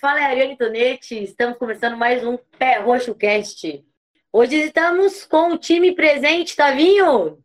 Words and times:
fala 0.00 0.20
é 0.20 0.24
Ariane 0.24 0.56
Tonetti. 0.56 1.22
Estamos 1.22 1.58
começando 1.58 1.94
mais 1.94 2.24
um 2.24 2.38
Pé 2.58 2.78
Roxo 2.78 3.14
Cast. 3.14 3.84
Hoje 4.32 4.56
estamos 4.56 5.26
com 5.26 5.52
o 5.52 5.58
time 5.58 5.94
presente, 5.94 6.56
Tavinho. 6.56 7.38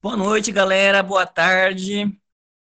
Boa 0.00 0.16
noite, 0.16 0.50
galera. 0.50 1.02
Boa 1.02 1.26
tarde. 1.26 2.10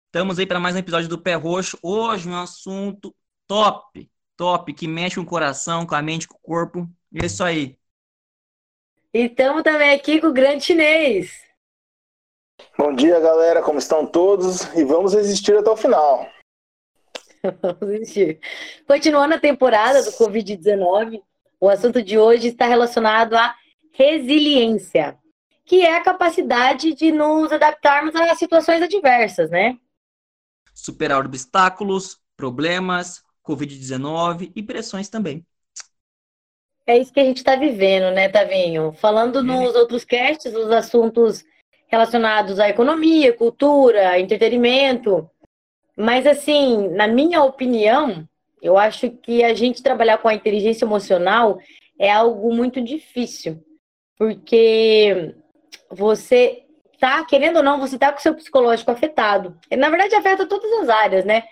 Estamos 0.07 0.37
aí 0.41 0.47
para 0.47 0.59
mais 0.59 0.75
um 0.75 0.81
episódio 0.81 1.09
do 1.09 1.17
Pé 1.17 1.35
Roxo. 1.35 1.79
Hoje 1.81 2.29
um 2.29 2.37
assunto 2.37 3.15
top, 3.47 4.11
top, 4.37 4.75
que 4.75 4.89
mexe 4.89 5.15
com 5.15 5.23
o 5.23 5.27
coração, 5.27 5.87
com 5.87 5.95
a 5.95 6.03
mente, 6.03 6.27
com 6.27 6.37
o 6.37 6.41
corpo. 6.41 6.91
E 7.13 7.23
é 7.23 7.27
isso 7.27 7.45
aí. 7.45 7.79
E 9.15 9.27
estamos 9.27 9.63
também 9.63 9.93
aqui 9.93 10.21
com 10.21 10.27
o 10.27 10.33
grande 10.33 10.65
chinês. 10.65 11.41
Bom 12.77 12.93
dia, 12.93 13.21
galera. 13.21 13.63
Como 13.63 13.79
estão 13.79 14.05
todos? 14.05 14.63
E 14.75 14.85
vamos 14.85 15.15
resistir 15.15 15.57
até 15.57 15.71
o 15.71 15.77
final. 15.77 16.29
Continuando 18.87 19.35
a 19.35 19.39
temporada 19.39 20.03
do 20.03 20.13
Covid-19, 20.13 21.21
o 21.61 21.69
assunto 21.69 22.03
de 22.03 22.19
hoje 22.19 22.49
está 22.49 22.67
relacionado 22.67 23.35
à 23.35 23.55
resiliência, 23.93 25.19
que 25.65 25.83
é 25.83 25.97
a 25.97 26.03
capacidade 26.03 26.95
de 26.95 27.13
nos 27.13 27.53
adaptarmos 27.53 28.15
a 28.15 28.35
situações 28.35 28.83
adversas, 28.83 29.51
né? 29.51 29.79
superar 30.81 31.25
obstáculos, 31.25 32.19
problemas, 32.37 33.23
Covid-19 33.47 34.53
e 34.55 34.63
pressões 34.63 35.09
também. 35.09 35.45
É 36.87 36.99
isso 36.99 37.13
que 37.13 37.21
a 37.21 37.25
gente 37.25 37.39
está 37.39 37.57
vivendo, 37.57 38.13
né, 38.15 38.29
Tavinho? 38.29 38.93
Falando 38.95 39.41
é. 39.41 39.43
nos 39.43 39.75
outros 39.75 40.05
casts, 40.05 40.53
os 40.53 40.71
assuntos 40.71 41.45
relacionados 41.87 42.59
à 42.59 42.69
economia, 42.69 43.37
cultura, 43.37 44.19
entretenimento. 44.19 45.29
Mas, 46.01 46.27
assim, 46.27 46.89
na 46.89 47.07
minha 47.07 47.43
opinião, 47.43 48.27
eu 48.63 48.79
acho 48.79 49.11
que 49.11 49.45
a 49.45 49.53
gente 49.53 49.83
trabalhar 49.83 50.17
com 50.17 50.29
a 50.29 50.35
inteligência 50.35 50.87
emocional 50.87 51.59
é 51.99 52.11
algo 52.11 52.55
muito 52.55 52.81
difícil. 52.81 53.63
Porque 54.17 55.35
você 55.91 56.63
tá, 56.99 57.23
querendo 57.27 57.59
ou 57.59 57.63
não, 57.63 57.79
você 57.79 57.99
tá 57.99 58.11
com 58.11 58.19
o 58.19 58.23
seu 58.23 58.35
psicológico 58.35 58.91
afetado. 58.91 59.59
Na 59.77 59.91
verdade, 59.91 60.15
afeta 60.15 60.47
todas 60.47 60.73
as 60.81 60.89
áreas, 60.89 61.25
né? 61.27 61.43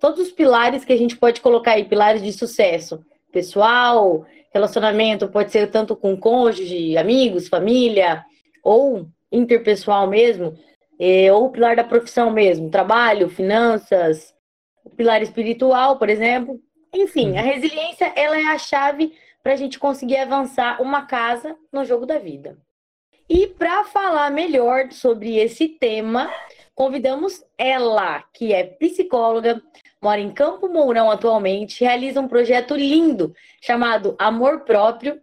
Todos 0.00 0.20
os 0.20 0.32
pilares 0.32 0.86
que 0.86 0.92
a 0.94 0.96
gente 0.96 1.14
pode 1.14 1.42
colocar 1.42 1.72
aí, 1.72 1.84
pilares 1.84 2.22
de 2.22 2.32
sucesso. 2.32 3.04
Pessoal, 3.30 4.24
relacionamento, 4.54 5.28
pode 5.28 5.52
ser 5.52 5.70
tanto 5.70 5.94
com 5.94 6.16
cônjuge, 6.16 6.96
amigos, 6.96 7.46
família, 7.46 8.24
ou 8.64 9.06
interpessoal 9.30 10.06
mesmo, 10.06 10.54
ou 11.32 11.46
o 11.46 11.50
pilar 11.50 11.76
da 11.76 11.84
profissão 11.84 12.30
mesmo, 12.30 12.70
trabalho, 12.70 13.28
finanças, 13.28 14.34
o 14.84 14.90
pilar 14.90 15.22
espiritual, 15.22 15.98
por 15.98 16.08
exemplo. 16.08 16.60
Enfim, 16.92 17.36
a 17.36 17.42
uhum. 17.42 17.48
resiliência, 17.48 18.12
ela 18.16 18.38
é 18.38 18.46
a 18.46 18.58
chave 18.58 19.12
para 19.42 19.52
a 19.52 19.56
gente 19.56 19.78
conseguir 19.78 20.16
avançar 20.16 20.82
uma 20.82 21.06
casa 21.06 21.56
no 21.72 21.84
jogo 21.84 22.04
da 22.04 22.18
vida. 22.18 22.58
E 23.28 23.46
para 23.46 23.84
falar 23.84 24.30
melhor 24.30 24.90
sobre 24.90 25.36
esse 25.36 25.68
tema, 25.68 26.32
convidamos 26.74 27.44
ela, 27.58 28.22
que 28.32 28.54
é 28.54 28.64
psicóloga, 28.64 29.62
mora 30.00 30.20
em 30.20 30.30
Campo 30.30 30.68
Mourão 30.68 31.10
atualmente, 31.10 31.84
realiza 31.84 32.20
um 32.20 32.28
projeto 32.28 32.74
lindo 32.74 33.34
chamado 33.60 34.16
Amor 34.18 34.60
Próprio. 34.60 35.20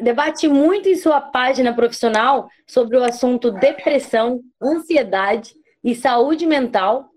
Debate 0.00 0.48
muito 0.48 0.88
em 0.88 0.96
sua 0.96 1.20
página 1.20 1.72
profissional 1.74 2.48
sobre 2.66 2.96
o 2.96 3.04
assunto 3.04 3.50
depressão, 3.50 4.42
ansiedade 4.60 5.54
e 5.82 5.94
saúde 5.94 6.46
mental. 6.46 7.10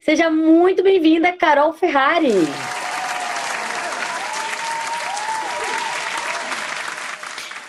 Seja 0.00 0.30
muito 0.30 0.82
bem-vinda, 0.82 1.32
Carol 1.32 1.72
Ferrari. 1.72 2.32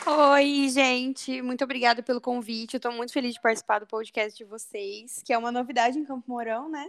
Oi, 0.05 0.69
gente, 0.69 1.41
muito 1.41 1.63
obrigada 1.63 2.03
pelo 2.03 2.19
convite. 2.19 2.73
Eu 2.73 2.79
tô 2.79 2.91
muito 2.91 3.13
feliz 3.13 3.33
de 3.33 3.41
participar 3.41 3.79
do 3.79 3.87
podcast 3.87 4.37
de 4.37 4.43
vocês, 4.43 5.21
que 5.25 5.31
é 5.31 5.37
uma 5.37 5.51
novidade 5.51 5.97
em 5.97 6.03
Campo 6.03 6.23
Mourão, 6.27 6.69
né? 6.69 6.87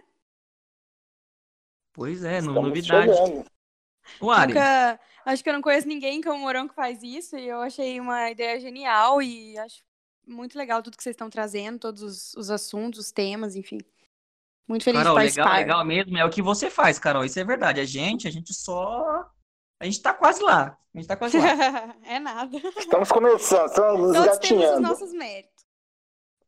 Pois 1.92 2.24
é, 2.24 2.38
Estamos 2.38 2.62
novidade. 2.62 3.12
O 4.20 4.30
Ari. 4.30 4.52
Nunca, 4.52 5.00
acho 5.24 5.42
que 5.42 5.48
eu 5.48 5.54
não 5.54 5.62
conheço 5.62 5.88
ninguém 5.88 6.18
em 6.18 6.20
Campo 6.20 6.38
Mourão 6.38 6.68
que 6.68 6.74
faz 6.74 7.02
isso 7.02 7.36
e 7.36 7.48
eu 7.48 7.60
achei 7.60 8.00
uma 8.00 8.30
ideia 8.30 8.58
genial 8.60 9.22
e 9.22 9.56
acho 9.58 9.82
muito 10.26 10.56
legal 10.56 10.82
tudo 10.82 10.96
que 10.96 11.02
vocês 11.02 11.14
estão 11.14 11.30
trazendo, 11.30 11.78
todos 11.78 12.02
os, 12.02 12.34
os 12.34 12.50
assuntos, 12.50 13.00
os 13.00 13.12
temas, 13.12 13.56
enfim. 13.56 13.78
Muito 14.68 14.84
feliz 14.84 15.00
Carol, 15.00 15.14
de 15.14 15.20
participar. 15.20 15.44
legal, 15.44 15.78
legal 15.78 15.84
mesmo. 15.84 16.18
É 16.18 16.24
o 16.24 16.30
que 16.30 16.40
você 16.40 16.70
faz, 16.70 16.98
Carol. 16.98 17.24
Isso 17.24 17.38
é 17.38 17.44
verdade. 17.44 17.80
A 17.80 17.84
gente, 17.84 18.28
a 18.28 18.30
gente 18.30 18.54
só 18.54 19.28
a 19.82 19.84
gente 19.84 20.00
tá 20.00 20.14
quase 20.14 20.40
lá. 20.40 20.78
A 20.94 20.98
gente 20.98 21.08
tá 21.08 21.16
quase 21.16 21.36
lá. 21.36 21.44
é 22.06 22.20
nada. 22.20 22.56
Estamos 22.78 23.10
começando, 23.10 23.66
estamos 23.66 24.12
Todos 24.12 24.38
temos 24.38 24.70
os 24.70 24.80
nossos 24.80 25.12
méritos. 25.12 25.64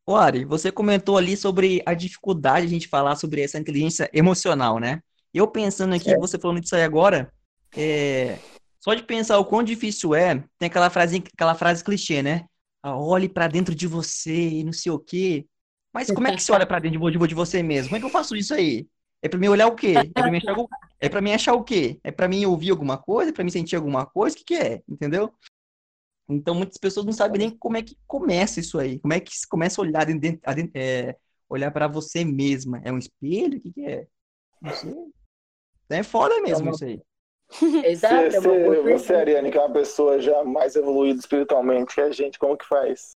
O 0.07 0.15
Ari, 0.15 0.45
você 0.45 0.71
comentou 0.71 1.19
ali 1.19 1.37
sobre 1.37 1.83
a 1.85 1.95
dificuldade 1.95 2.69
de 2.69 2.73
a 2.73 2.79
gente 2.79 2.87
falar 2.87 3.17
sobre 3.17 3.43
essa 3.43 3.59
inteligência 3.59 4.09
emocional, 4.13 4.79
né? 4.79 5.03
Eu 5.33 5.49
pensando 5.49 5.97
aqui, 5.97 6.13
é. 6.13 6.17
você 6.17 6.39
falando 6.39 6.61
disso 6.61 6.77
aí 6.77 6.85
agora, 6.85 7.33
é... 7.77 8.39
só 8.81 8.95
de 8.95 9.03
pensar 9.03 9.39
o 9.39 9.45
quão 9.45 9.63
difícil 9.63 10.15
é, 10.15 10.43
tem 10.59 10.67
aquela 10.67 10.91
frase, 10.91 11.23
aquela 11.33 11.55
frase 11.55 11.83
clichê, 11.85 12.23
né? 12.23 12.47
Ah, 12.83 12.97
olhe 12.97 13.29
para 13.29 13.49
dentro 13.49 13.75
de 13.75 13.87
você 13.87 14.49
e 14.49 14.65
não 14.65 14.73
sei 14.73 14.93
o 14.93 14.99
quê. 14.99 15.47
Mas 15.93 16.11
como 16.11 16.27
é 16.27 16.35
que 16.35 16.43
você 16.43 16.53
olha 16.53 16.67
para 16.67 16.81
dentro 16.81 17.11
de, 17.11 17.29
de 17.29 17.35
você 17.35 17.63
mesmo? 17.63 17.89
Como 17.89 17.97
é 17.97 18.01
que 18.01 18.07
eu 18.07 18.11
faço 18.11 18.37
isso 18.37 18.53
aí? 18.53 18.87
É 19.23 19.29
para 19.29 19.39
mim 19.39 19.49
olhar 19.49 19.69
o 19.69 19.75
quê? 19.75 19.95
É 19.97 20.05
para 20.05 20.31
mim, 20.31 20.37
achar, 20.37 20.57
é 21.01 21.09
pra 21.09 21.21
mim 21.23 21.33
achar 21.33 21.55
o 21.55 21.65
quê? 21.65 21.99
É 22.05 22.11
para 22.11 22.29
mim 22.29 22.45
ouvir 22.45 22.71
alguma 22.71 22.99
coisa? 22.99 23.31
É 23.31 23.33
para 23.33 23.43
mim 23.43 23.51
sentir 23.51 23.77
alguma 23.77 24.05
coisa? 24.05 24.37
O 24.37 24.39
que, 24.39 24.45
que 24.45 24.55
é? 24.55 24.83
Entendeu? 24.87 25.33
Então, 26.29 26.55
muitas 26.55 26.77
pessoas 26.77 27.07
não 27.07 27.13
sabem 27.13 27.39
nem 27.39 27.51
como 27.51 27.77
é 27.77 27.83
que 27.83 27.97
começa 28.07 28.61
isso 28.61 28.79
aí. 28.79 28.99
Como 28.99 29.15
é 29.15 29.21
que 29.21 29.35
se 29.35 29.47
começa 29.49 29.81
a 29.81 29.85
olhar, 29.85 30.05
dentro, 30.05 30.41
é, 30.75 31.17
olhar 31.49 31.71
para 31.71 31.87
você 31.87 32.25
mesma? 32.25 32.83
É 32.85 32.93
um 32.93 32.99
espelho? 32.99 33.59
O 33.59 33.61
que, 33.61 33.73
que 33.73 33.87
é? 33.87 34.07
Não 34.61 34.75
sei. 34.75 34.95
É 35.89 36.03
foda 36.03 36.41
mesmo 36.43 36.67
é 36.67 36.71
uma... 36.71 36.75
isso 36.75 36.85
aí. 36.85 37.01
Exato. 37.85 38.31
Você, 38.31 38.49
é 38.49 38.83
você, 38.83 39.15
Ariane, 39.15 39.51
que 39.51 39.59
é 39.59 39.61
uma 39.61 39.73
pessoa 39.73 40.21
já 40.21 40.43
mais 40.45 40.77
evoluída 40.77 41.19
espiritualmente 41.19 41.95
que 41.95 42.01
a 42.01 42.11
gente, 42.11 42.39
como 42.39 42.57
que 42.57 42.67
faz 42.67 43.13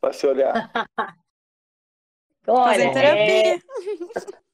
para 0.00 0.12
se 0.12 0.26
olhar? 0.26 0.70
Olha, 2.48 2.72
Fazer 2.72 2.92
terapia. 2.92 3.54
É... 3.54 4.46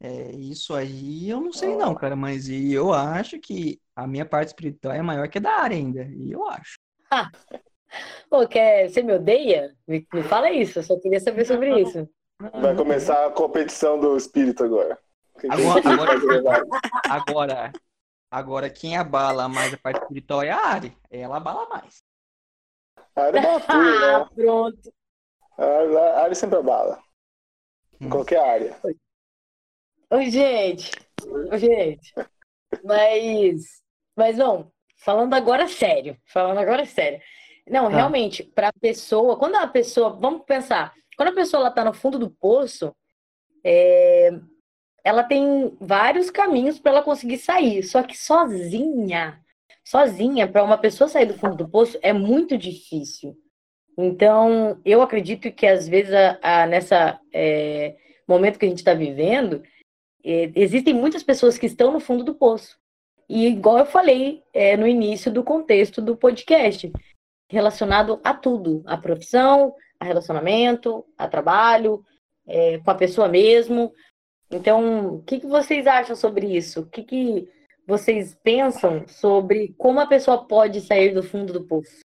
É, 0.00 0.30
isso 0.32 0.74
aí 0.74 1.30
eu 1.30 1.40
não 1.40 1.50
sei 1.50 1.74
não, 1.76 1.94
cara, 1.94 2.14
mas 2.14 2.46
eu 2.50 2.92
acho 2.92 3.38
que 3.38 3.80
a 3.96 4.06
minha 4.06 4.26
parte 4.26 4.48
espiritual 4.48 4.92
é 4.94 5.00
maior 5.00 5.26
que 5.28 5.38
a 5.38 5.40
da 5.40 5.52
área 5.52 5.76
ainda, 5.76 6.02
e 6.02 6.30
eu 6.30 6.46
acho. 6.46 6.78
Ah. 7.10 7.30
Pô, 8.28 8.46
quer, 8.46 8.90
você 8.90 9.02
me 9.02 9.14
odeia? 9.14 9.74
Me, 9.88 10.06
me 10.12 10.22
fala 10.24 10.50
isso, 10.50 10.78
eu 10.78 10.82
só 10.82 10.98
queria 11.00 11.20
saber 11.20 11.46
sobre 11.46 11.80
isso. 11.80 12.06
Vai 12.38 12.76
começar 12.76 13.24
a 13.24 13.30
competição 13.30 13.98
do 13.98 14.14
espírito 14.14 14.64
agora. 14.64 14.98
Agora, 15.48 16.20
agora, 16.28 16.66
agora, 17.08 17.72
agora, 18.34 18.68
quem 18.68 18.96
abala 18.96 19.48
mais 19.48 19.72
a 19.72 19.78
parte 19.78 20.02
espiritual 20.02 20.42
é 20.42 20.50
a 20.50 20.58
Ari. 20.58 20.96
Ela 21.08 21.36
abala 21.36 21.68
mais. 21.68 22.02
A 23.14 23.22
Ari 23.22 23.38
abala 23.38 23.60
tudo, 23.64 24.00
né? 24.00 24.14
Ah, 24.14 24.28
pronto. 24.34 24.94
A 25.56 26.22
Ari 26.22 26.34
sempre 26.34 26.58
abala. 26.58 27.00
Em 28.00 28.06
hum. 28.06 28.10
qualquer 28.10 28.40
área. 28.40 28.76
Oi, 30.10 30.30
gente. 30.30 30.90
Oi, 31.24 31.58
gente. 31.58 32.12
Mas, 32.82 33.82
mas 34.16 34.36
não, 34.36 34.72
falando 34.96 35.32
agora 35.34 35.68
sério, 35.68 36.18
falando 36.26 36.58
agora 36.58 36.84
sério. 36.84 37.20
Não, 37.68 37.84
tá. 37.84 37.96
realmente, 37.96 38.42
para 38.42 38.68
a 38.68 38.72
pessoa, 38.72 39.38
quando 39.38 39.54
a 39.54 39.66
pessoa, 39.68 40.10
vamos 40.10 40.44
pensar, 40.44 40.92
quando 41.16 41.28
a 41.28 41.34
pessoa 41.34 41.68
está 41.68 41.84
no 41.84 41.94
fundo 41.94 42.18
do 42.18 42.28
poço, 42.28 42.94
é, 43.64 44.30
ela 45.04 45.22
tem 45.22 45.76
vários 45.80 46.30
caminhos 46.30 46.78
para 46.78 46.92
ela 46.92 47.02
conseguir 47.02 47.38
sair, 47.38 47.82
só 47.82 48.02
que 48.02 48.16
sozinha, 48.16 49.38
sozinha, 49.84 50.48
para 50.48 50.64
uma 50.64 50.78
pessoa 50.78 51.08
sair 51.08 51.26
do 51.26 51.34
fundo 51.34 51.56
do 51.56 51.68
poço 51.68 51.98
é 52.02 52.12
muito 52.12 52.56
difícil. 52.56 53.36
Então, 53.96 54.80
eu 54.84 55.02
acredito 55.02 55.52
que 55.52 55.66
às 55.66 55.86
vezes, 55.86 56.12
a, 56.12 56.62
a 56.62 56.66
nessa 56.66 57.20
é, 57.32 57.94
momento 58.26 58.58
que 58.58 58.64
a 58.64 58.68
gente 58.68 58.78
está 58.78 58.94
vivendo, 58.94 59.62
é, 60.24 60.50
existem 60.56 60.94
muitas 60.94 61.22
pessoas 61.22 61.58
que 61.58 61.66
estão 61.66 61.92
no 61.92 62.00
fundo 62.00 62.24
do 62.24 62.34
poço. 62.34 62.76
E 63.28 63.46
igual 63.46 63.78
eu 63.78 63.86
falei 63.86 64.42
é, 64.52 64.76
no 64.76 64.86
início 64.86 65.30
do 65.30 65.44
contexto 65.44 66.02
do 66.02 66.16
podcast, 66.16 66.90
relacionado 67.48 68.20
a 68.24 68.34
tudo, 68.34 68.82
a 68.86 68.96
profissão, 68.96 69.74
a 70.00 70.04
relacionamento, 70.04 71.04
a 71.16 71.28
trabalho, 71.28 72.04
é, 72.46 72.78
com 72.78 72.90
a 72.90 72.94
pessoa 72.94 73.28
mesmo. 73.28 73.92
Então, 74.54 75.16
o 75.16 75.22
que, 75.22 75.40
que 75.40 75.46
vocês 75.46 75.84
acham 75.84 76.14
sobre 76.14 76.46
isso? 76.46 76.82
O 76.82 76.86
que, 76.86 77.02
que 77.02 77.48
vocês 77.84 78.36
pensam 78.42 79.06
sobre 79.08 79.74
como 79.76 79.98
a 79.98 80.06
pessoa 80.06 80.46
pode 80.46 80.80
sair 80.80 81.12
do 81.12 81.24
fundo 81.24 81.52
do 81.52 81.64
poço? 81.64 81.98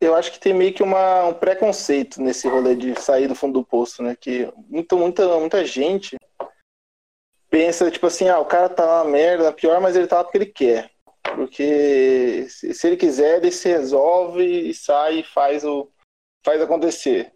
Eu 0.00 0.16
acho 0.16 0.32
que 0.32 0.40
tem 0.40 0.54
meio 0.54 0.72
que 0.72 0.82
uma, 0.82 1.26
um 1.26 1.34
preconceito 1.34 2.20
nesse 2.20 2.48
rolê 2.48 2.74
de 2.74 2.98
sair 2.98 3.28
do 3.28 3.34
fundo 3.34 3.60
do 3.60 3.64
poço, 3.64 4.02
né? 4.02 4.16
Que 4.18 4.50
muita, 4.68 4.96
muita, 4.96 5.38
muita 5.38 5.64
gente 5.66 6.16
pensa, 7.50 7.90
tipo 7.90 8.06
assim, 8.06 8.28
ah, 8.28 8.40
o 8.40 8.46
cara 8.46 8.70
tá 8.70 8.86
na 8.86 9.04
merda, 9.04 9.52
pior, 9.52 9.78
mas 9.78 9.94
ele 9.94 10.06
tá 10.06 10.16
lá 10.16 10.24
porque 10.24 10.38
ele 10.38 10.46
quer. 10.46 10.90
Porque 11.22 12.46
se 12.48 12.86
ele 12.86 12.96
quiser, 12.96 13.36
ele 13.36 13.52
se 13.52 13.68
resolve 13.68 14.42
e 14.42 14.74
sai 14.74 15.20
e 15.20 15.22
faz, 15.22 15.62
o, 15.62 15.88
faz 16.42 16.60
acontecer. 16.60 17.32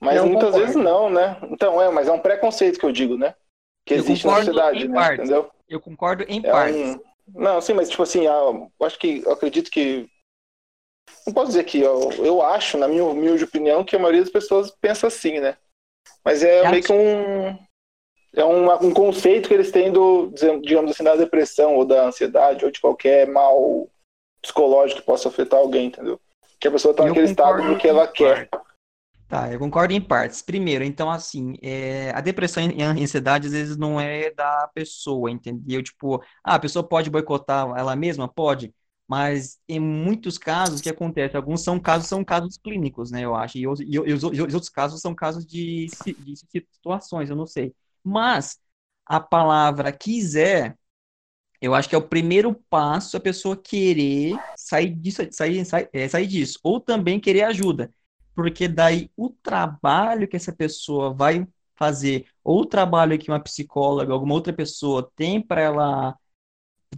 Mas 0.00 0.16
não 0.16 0.26
muitas 0.26 0.50
concordo. 0.50 0.66
vezes 0.66 0.82
não, 0.82 1.10
né? 1.10 1.36
Então, 1.50 1.80
é, 1.80 1.90
mas 1.90 2.08
é 2.08 2.12
um 2.12 2.18
preconceito 2.18 2.80
que 2.80 2.86
eu 2.86 2.92
digo, 2.92 3.16
né? 3.16 3.34
Que 3.86 3.94
eu 3.94 3.98
existe 3.98 4.26
na 4.26 4.36
sociedade, 4.36 4.88
né? 4.88 5.14
Entendeu? 5.14 5.50
Eu 5.68 5.80
concordo 5.80 6.24
em 6.28 6.44
é 6.44 6.50
partes. 6.50 6.96
Um... 6.96 7.00
Não, 7.34 7.60
sim, 7.60 7.72
mas 7.72 7.88
tipo 7.88 8.02
assim, 8.02 8.26
ah, 8.26 8.32
eu 8.32 8.86
acho 8.86 8.98
que 8.98 9.22
eu 9.24 9.32
acredito 9.32 9.70
que. 9.70 10.08
Não 11.24 11.32
posso 11.32 11.48
dizer 11.48 11.64
que 11.64 11.80
eu, 11.80 12.10
eu 12.18 12.42
acho, 12.42 12.76
na 12.76 12.88
minha 12.88 13.04
humilde 13.04 13.44
opinião, 13.44 13.84
que 13.84 13.94
a 13.94 13.98
maioria 13.98 14.22
das 14.22 14.30
pessoas 14.30 14.70
pensa 14.80 15.06
assim, 15.06 15.38
né? 15.40 15.56
Mas 16.24 16.42
é, 16.42 16.68
meio 16.68 16.82
que 16.82 16.92
um. 16.92 17.56
É 18.34 18.44
um, 18.44 18.70
um 18.88 18.92
conceito 18.92 19.48
que 19.48 19.54
eles 19.54 19.70
têm 19.70 19.90
do, 19.90 20.30
digamos 20.62 20.90
assim, 20.90 21.02
da 21.02 21.16
depressão 21.16 21.74
ou 21.74 21.86
da 21.86 22.04
ansiedade 22.04 22.64
ou 22.64 22.70
de 22.70 22.80
qualquer 22.80 23.26
mal 23.26 23.88
psicológico 24.42 25.00
que 25.00 25.06
possa 25.06 25.28
afetar 25.28 25.58
alguém, 25.58 25.86
entendeu? 25.86 26.20
Que 26.60 26.68
a 26.68 26.70
pessoa 26.70 26.92
tá 26.92 27.04
naquele 27.04 27.26
estado 27.26 27.66
do 27.66 27.78
que 27.78 27.88
ela 27.88 28.06
quer. 28.06 28.50
Tá, 29.28 29.52
eu 29.52 29.58
concordo 29.58 29.92
em 29.92 30.00
partes. 30.00 30.40
Primeiro, 30.40 30.84
então, 30.84 31.10
assim, 31.10 31.54
é, 31.60 32.10
a 32.12 32.20
depressão 32.20 32.62
e 32.70 32.80
a 32.82 32.90
ansiedade 32.90 33.48
às 33.48 33.52
vezes 33.52 33.76
não 33.76 34.00
é 34.00 34.30
da 34.30 34.68
pessoa, 34.68 35.30
entendeu? 35.30 35.82
Tipo, 35.82 36.22
ah, 36.44 36.54
a 36.54 36.58
pessoa 36.60 36.86
pode 36.86 37.10
boicotar 37.10 37.66
ela 37.76 37.96
mesma? 37.96 38.28
Pode. 38.28 38.72
Mas 39.08 39.58
em 39.68 39.80
muitos 39.80 40.38
casos, 40.38 40.80
que 40.80 40.88
acontece? 40.88 41.36
Alguns 41.36 41.62
são 41.62 41.78
casos, 41.78 42.08
são 42.08 42.24
casos 42.24 42.56
clínicos, 42.56 43.10
né, 43.10 43.22
eu 43.24 43.34
acho. 43.34 43.58
E, 43.58 43.62
e, 43.62 43.64
e, 43.64 44.10
e 44.10 44.12
os, 44.12 44.22
outros 44.24 44.68
casos 44.68 45.00
são 45.00 45.14
casos 45.14 45.44
de, 45.44 45.86
de 46.04 46.36
situações, 46.36 47.28
eu 47.28 47.36
não 47.36 47.46
sei. 47.46 47.74
Mas 48.04 48.58
a 49.04 49.18
palavra 49.20 49.92
quiser, 49.92 50.76
eu 51.60 51.74
acho 51.74 51.88
que 51.88 51.94
é 51.94 51.98
o 51.98 52.08
primeiro 52.08 52.54
passo 52.70 53.16
a 53.16 53.20
pessoa 53.20 53.56
querer 53.56 54.36
sair 54.56 54.94
disso, 54.94 55.22
sair, 55.32 55.64
sair, 55.64 55.88
é, 55.92 56.08
sair 56.08 56.26
disso. 56.26 56.58
Ou 56.62 56.80
também 56.80 57.20
querer 57.20 57.42
ajuda 57.44 57.90
porque 58.36 58.68
daí 58.68 59.10
o 59.16 59.30
trabalho 59.30 60.28
que 60.28 60.36
essa 60.36 60.54
pessoa 60.54 61.14
vai 61.14 61.48
fazer, 61.76 62.26
ou 62.44 62.62
o 62.62 62.66
trabalho 62.66 63.18
que 63.18 63.30
uma 63.32 63.40
psicóloga, 63.40 64.12
alguma 64.14 64.34
outra 64.34 64.52
pessoa 64.54 65.10
tem 65.16 65.42
para 65.42 65.62
ela 65.62 66.16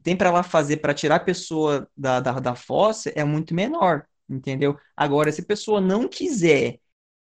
tem 0.02 0.16
para 0.16 0.28
ela 0.28 0.42
fazer 0.42 0.78
para 0.78 0.94
tirar 0.94 1.16
a 1.16 1.20
pessoa 1.20 1.88
da, 1.96 2.20
da, 2.20 2.32
da 2.40 2.54
fossa 2.54 3.10
é 3.10 3.24
muito 3.24 3.54
menor, 3.54 4.06
entendeu? 4.28 4.76
Agora, 4.96 5.32
se 5.32 5.40
a 5.40 5.44
pessoa 5.44 5.80
não 5.80 6.08
quiser, 6.08 6.78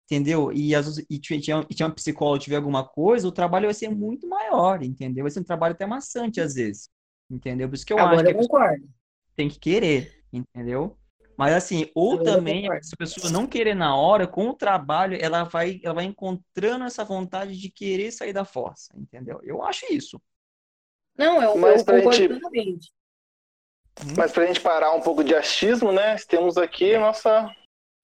entendeu? 0.07 0.53
E, 0.53 0.75
as, 0.75 0.99
e, 1.11 1.19
tinha, 1.21 1.67
e 1.71 1.75
tinha 1.75 1.89
uma 1.89 1.95
psicóloga 1.95 2.41
tiver 2.45 2.57
alguma 2.57 2.85
coisa, 2.87 3.29
o 3.29 3.33
trabalho 3.33 3.67
vai 3.67 3.75
ser 3.75 3.91
muito 3.91 4.29
maior, 4.29 4.83
entendeu? 4.85 5.25
Vai 5.25 5.33
ser 5.33 5.41
um 5.41 5.45
trabalho 5.45 5.75
até 5.75 5.87
maçante 5.87 6.41
às 6.41 6.55
vezes, 6.55 6.91
entendeu? 7.31 7.69
Por 7.69 7.77
isso 7.77 7.87
que 7.87 7.93
eu 7.93 8.03
Agora 8.03 8.05
acho 8.05 8.25
que 8.25 8.31
eu 8.31 8.35
concordo. 8.37 8.89
tem 9.37 9.49
que 9.49 9.59
querer, 9.59 10.25
entendeu? 10.33 10.99
Mas 11.41 11.55
assim, 11.55 11.91
ou 11.95 12.23
também, 12.23 12.69
se 12.83 12.95
a 12.95 12.99
pessoa 12.99 13.33
não 13.33 13.47
querer 13.47 13.75
na 13.75 13.97
hora, 13.97 14.27
com 14.27 14.51
o 14.51 14.55
trabalho, 14.55 15.17
ela 15.19 15.43
vai, 15.43 15.81
ela 15.83 15.95
vai 15.95 16.05
encontrando 16.05 16.85
essa 16.85 17.03
vontade 17.03 17.57
de 17.57 17.71
querer 17.71 18.13
sair 18.13 18.35
da 18.35 18.45
força, 18.45 18.93
entendeu? 18.95 19.41
Eu 19.43 19.63
acho 19.63 19.91
isso. 19.91 20.21
Não, 21.17 21.43
eu, 21.43 21.57
Mas 21.57 21.81
eu 21.81 21.87
concordo 21.87 22.13
gente... 22.13 22.35
totalmente. 22.35 22.93
Hum? 24.03 24.15
Mas 24.19 24.33
pra 24.33 24.45
gente 24.45 24.61
parar 24.61 24.93
um 24.93 25.01
pouco 25.01 25.25
de 25.25 25.35
achismo, 25.35 25.91
né? 25.93 26.15
Temos 26.29 26.59
aqui 26.59 26.95
a 26.95 27.01
nossa 27.01 27.51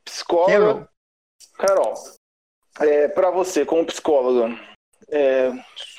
psicóloga. 0.02 0.88
Carol. 1.58 1.94
Carol 1.94 1.94
é, 2.80 3.08
para 3.08 3.30
você, 3.30 3.66
como 3.66 3.84
psicóloga, 3.84 4.58
é, 5.10 5.50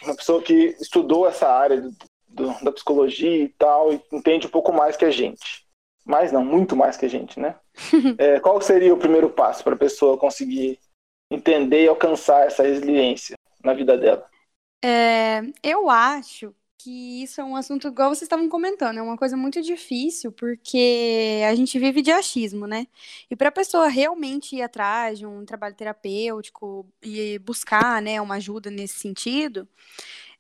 uma 0.02 0.16
pessoa 0.16 0.42
que 0.42 0.76
estudou 0.82 1.28
essa 1.28 1.48
área 1.48 1.82
do, 1.82 1.96
do, 2.30 2.64
da 2.64 2.72
psicologia 2.72 3.44
e 3.44 3.50
tal, 3.50 3.94
e 3.94 4.02
entende 4.12 4.48
um 4.48 4.50
pouco 4.50 4.74
mais 4.74 4.98
que 4.98 5.06
a 5.06 5.12
gente 5.12 5.67
mais 6.08 6.32
não, 6.32 6.44
muito 6.44 6.76
mais 6.76 6.96
que 6.96 7.06
a 7.06 7.10
gente, 7.10 7.40
né? 7.40 7.56
é, 8.18 8.40
qual 8.40 8.60
seria 8.62 8.94
o 8.94 8.98
primeiro 8.98 9.30
passo 9.30 9.64
para 9.64 9.76
a 9.76 9.78
pessoa 9.78 10.18
conseguir 10.18 10.80
entender 11.30 11.84
e 11.84 11.88
alcançar 11.88 12.48
essa 12.48 12.64
resiliência 12.64 13.36
na 13.64 13.74
vida 13.74 13.98
dela? 13.98 14.26
É, 14.84 15.42
eu 15.62 15.90
acho 15.90 16.56
que 16.78 17.24
isso 17.24 17.42
é 17.42 17.44
um 17.44 17.56
assunto, 17.56 17.88
igual 17.88 18.10
vocês 18.10 18.22
estavam 18.22 18.48
comentando, 18.48 19.00
é 19.00 19.02
uma 19.02 19.18
coisa 19.18 19.36
muito 19.36 19.62
difícil, 19.62 20.32
porque 20.32 21.42
a 21.46 21.54
gente 21.56 21.78
vive 21.78 22.02
de 22.02 22.12
achismo, 22.12 22.66
né? 22.68 22.88
E 23.30 23.36
para 23.36 23.50
a 23.50 23.52
pessoa 23.52 23.88
realmente 23.90 24.56
ir 24.56 24.62
atrás 24.62 25.20
de 25.20 25.26
um 25.26 25.44
trabalho 25.44 25.76
terapêutico 25.76 26.88
e 27.04 27.40
buscar 27.40 28.02
né, 28.02 28.22
uma 28.22 28.36
ajuda 28.36 28.70
nesse 28.70 29.00
sentido, 29.00 29.68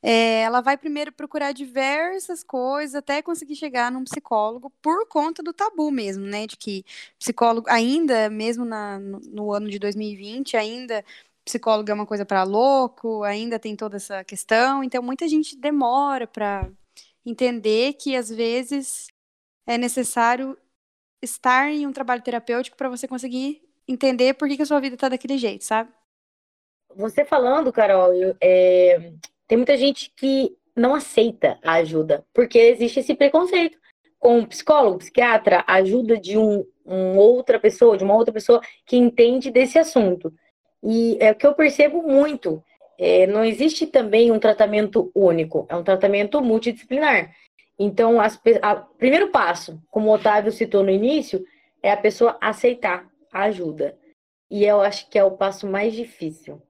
é, 0.02 0.42
ela 0.42 0.62
vai 0.62 0.78
primeiro 0.78 1.12
procurar 1.12 1.52
diversas 1.52 2.44
coisas 2.44 2.96
até 2.96 3.22
conseguir 3.22 3.56
chegar 3.56 3.92
num 3.92 4.04
psicólogo 4.04 4.72
por 4.82 5.08
conta 5.08 5.42
do 5.42 5.54
tabu 5.54 5.92
mesmo, 5.92 6.26
né? 6.26 6.48
De 6.48 6.56
que 6.56 6.86
psicólogo, 7.20 7.68
ainda, 7.70 8.30
mesmo 8.30 8.64
na, 8.66 9.00
no, 9.00 9.20
no 9.20 9.54
ano 9.54 9.70
de 9.70 9.80
2020, 9.80 10.56
ainda 10.56 11.04
psicólogo 11.46 11.90
é 11.90 11.94
uma 11.94 12.06
coisa 12.06 12.26
para 12.26 12.44
louco, 12.44 13.24
ainda 13.24 13.58
tem 13.58 13.76
toda 13.76 13.96
essa 13.96 14.24
questão, 14.24 14.84
então 14.84 15.02
muita 15.02 15.28
gente 15.28 15.56
demora 15.56 16.28
para 16.28 16.70
entender 17.26 17.94
que 17.94 18.16
às 18.16 18.30
vezes 18.30 19.08
é 19.66 19.78
necessário 19.78 20.58
estar 21.22 21.70
em 21.72 21.88
um 21.88 21.94
trabalho 21.94 22.22
terapêutico 22.22 22.78
para 22.78 22.90
você 22.90 23.08
conseguir 23.08 23.62
entender 23.88 24.34
por 24.34 24.48
que, 24.48 24.58
que 24.58 24.62
a 24.62 24.66
sua 24.66 24.80
vida 24.80 24.96
está 24.96 25.10
daquele 25.10 25.38
jeito, 25.38 25.64
sabe? 25.64 25.90
Você 26.96 27.24
falando, 27.26 27.72
Carol, 27.72 28.14
eu, 28.14 28.36
é, 28.42 29.14
tem 29.48 29.58
muita 29.58 29.78
gente 29.78 30.12
que 30.16 30.56
não 30.76 30.94
aceita 30.94 31.58
a 31.64 31.74
ajuda, 31.76 32.24
porque 32.34 32.60
existe 32.60 33.00
esse 33.00 33.16
preconceito 33.16 33.78
com 34.20 34.46
psicólogo, 34.46 35.00
psiquiatra, 35.00 35.64
ajuda 35.68 36.18
de 36.18 36.38
um, 36.38 36.66
um, 36.86 37.18
outra 37.18 37.60
pessoa, 37.60 37.98
de 37.98 38.04
uma 38.04 38.16
outra 38.16 38.34
pessoa 38.34 38.62
que 38.86 38.98
entende 38.98 39.50
desse 39.50 39.80
assunto. 39.80 40.34
E 40.84 41.18
é 41.20 41.32
o 41.32 41.36
que 41.36 41.48
eu 41.48 41.54
percebo 41.54 42.04
muito. 42.04 42.64
É, 43.00 43.28
não 43.28 43.44
existe 43.44 43.88
também 43.88 44.32
um 44.32 44.40
tratamento 44.40 45.12
único, 45.14 45.66
é 45.70 45.76
um 45.76 45.84
tratamento 45.84 46.42
multidisciplinar. 46.42 47.32
Então, 47.80 48.20
as, 48.20 48.40
a, 48.62 48.76
primeiro 48.76 49.30
passo, 49.30 49.80
como 49.90 50.10
o 50.10 50.14
Otávio 50.14 50.52
citou 50.52 50.84
no 50.84 50.90
início, 50.90 51.46
é 51.82 51.92
a 51.92 51.98
pessoa 51.98 52.38
aceitar 52.42 53.08
a 53.32 53.44
ajuda. 53.44 53.98
E 54.50 54.66
eu 54.66 54.82
acho 54.82 55.10
que 55.10 55.20
é 55.20 55.24
o 55.24 55.32
passo 55.32 55.68
mais 55.68 55.94
difícil 55.94 56.62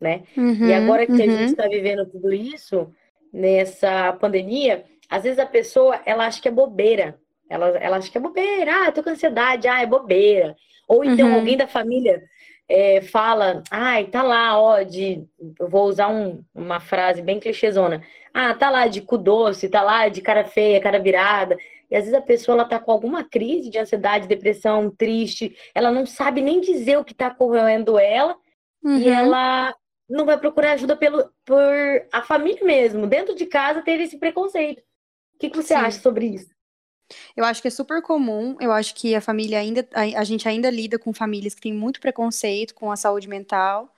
né? 0.00 0.22
Uhum, 0.36 0.66
e 0.66 0.74
agora 0.74 1.06
que 1.06 1.12
uhum. 1.12 1.18
a 1.18 1.26
gente 1.26 1.44
está 1.44 1.68
vivendo 1.68 2.06
tudo 2.06 2.32
isso, 2.32 2.92
nessa 3.32 4.12
pandemia, 4.14 4.84
às 5.08 5.22
vezes 5.22 5.38
a 5.38 5.46
pessoa, 5.46 6.00
ela 6.04 6.26
acha 6.26 6.40
que 6.40 6.48
é 6.48 6.50
bobeira. 6.50 7.18
Ela, 7.48 7.68
ela 7.78 7.96
acha 7.98 8.10
que 8.10 8.18
é 8.18 8.20
bobeira, 8.20 8.88
ah, 8.88 8.92
tô 8.92 9.02
com 9.02 9.10
ansiedade, 9.10 9.68
ah, 9.68 9.80
é 9.80 9.86
bobeira. 9.86 10.56
Ou 10.88 11.04
então 11.04 11.28
uhum. 11.28 11.36
alguém 11.36 11.56
da 11.56 11.66
família 11.66 12.22
é, 12.68 13.00
fala, 13.00 13.62
ai, 13.70 14.04
tá 14.06 14.22
lá, 14.22 14.60
ó, 14.60 14.82
de. 14.82 15.24
Eu 15.58 15.68
vou 15.68 15.86
usar 15.86 16.08
um, 16.08 16.42
uma 16.54 16.80
frase 16.80 17.22
bem 17.22 17.38
clichêzona. 17.38 18.02
Ah, 18.34 18.52
tá 18.54 18.70
lá 18.70 18.86
de 18.88 19.00
cu 19.00 19.16
doce, 19.16 19.68
tá 19.68 19.82
lá 19.82 20.08
de 20.08 20.20
cara 20.20 20.44
feia, 20.44 20.80
cara 20.80 20.98
virada. 20.98 21.56
E 21.88 21.94
às 21.94 22.04
vezes 22.04 22.18
a 22.18 22.22
pessoa 22.22 22.56
ela 22.56 22.64
tá 22.64 22.80
com 22.80 22.90
alguma 22.90 23.22
crise 23.22 23.70
de 23.70 23.78
ansiedade, 23.78 24.26
depressão, 24.26 24.90
triste, 24.90 25.56
ela 25.72 25.92
não 25.92 26.04
sabe 26.04 26.40
nem 26.40 26.60
dizer 26.60 26.98
o 26.98 27.04
que 27.04 27.14
tá 27.14 27.30
correndo 27.30 27.96
ela, 27.96 28.36
uhum. 28.82 28.98
e 28.98 29.08
ela 29.08 29.72
não 30.08 30.24
vai 30.24 30.38
procurar 30.38 30.72
ajuda 30.72 30.96
pelo, 30.96 31.30
por 31.44 31.64
a 32.12 32.22
família 32.22 32.64
mesmo, 32.64 33.06
dentro 33.06 33.34
de 33.34 33.46
casa, 33.46 33.82
ter 33.82 34.00
esse 34.00 34.18
preconceito. 34.18 34.80
O 35.34 35.38
que, 35.38 35.50
que 35.50 35.56
você 35.56 35.74
Sim. 35.74 35.80
acha 35.80 36.00
sobre 36.00 36.26
isso? 36.26 36.50
Eu 37.36 37.44
acho 37.44 37.62
que 37.62 37.68
é 37.68 37.70
super 37.70 38.02
comum. 38.02 38.56
Eu 38.60 38.72
acho 38.72 38.94
que 38.94 39.14
a 39.14 39.20
família 39.20 39.58
ainda, 39.58 39.86
a, 39.92 40.20
a, 40.20 40.24
gente 40.24 40.48
ainda 40.48 40.70
lida 40.70 40.98
com 40.98 41.12
famílias 41.12 41.54
que 41.54 41.60
têm 41.60 41.72
muito 41.72 42.00
preconceito 42.00 42.74
com 42.74 42.90
a 42.90 42.96
saúde 42.96 43.28
mental. 43.28 43.94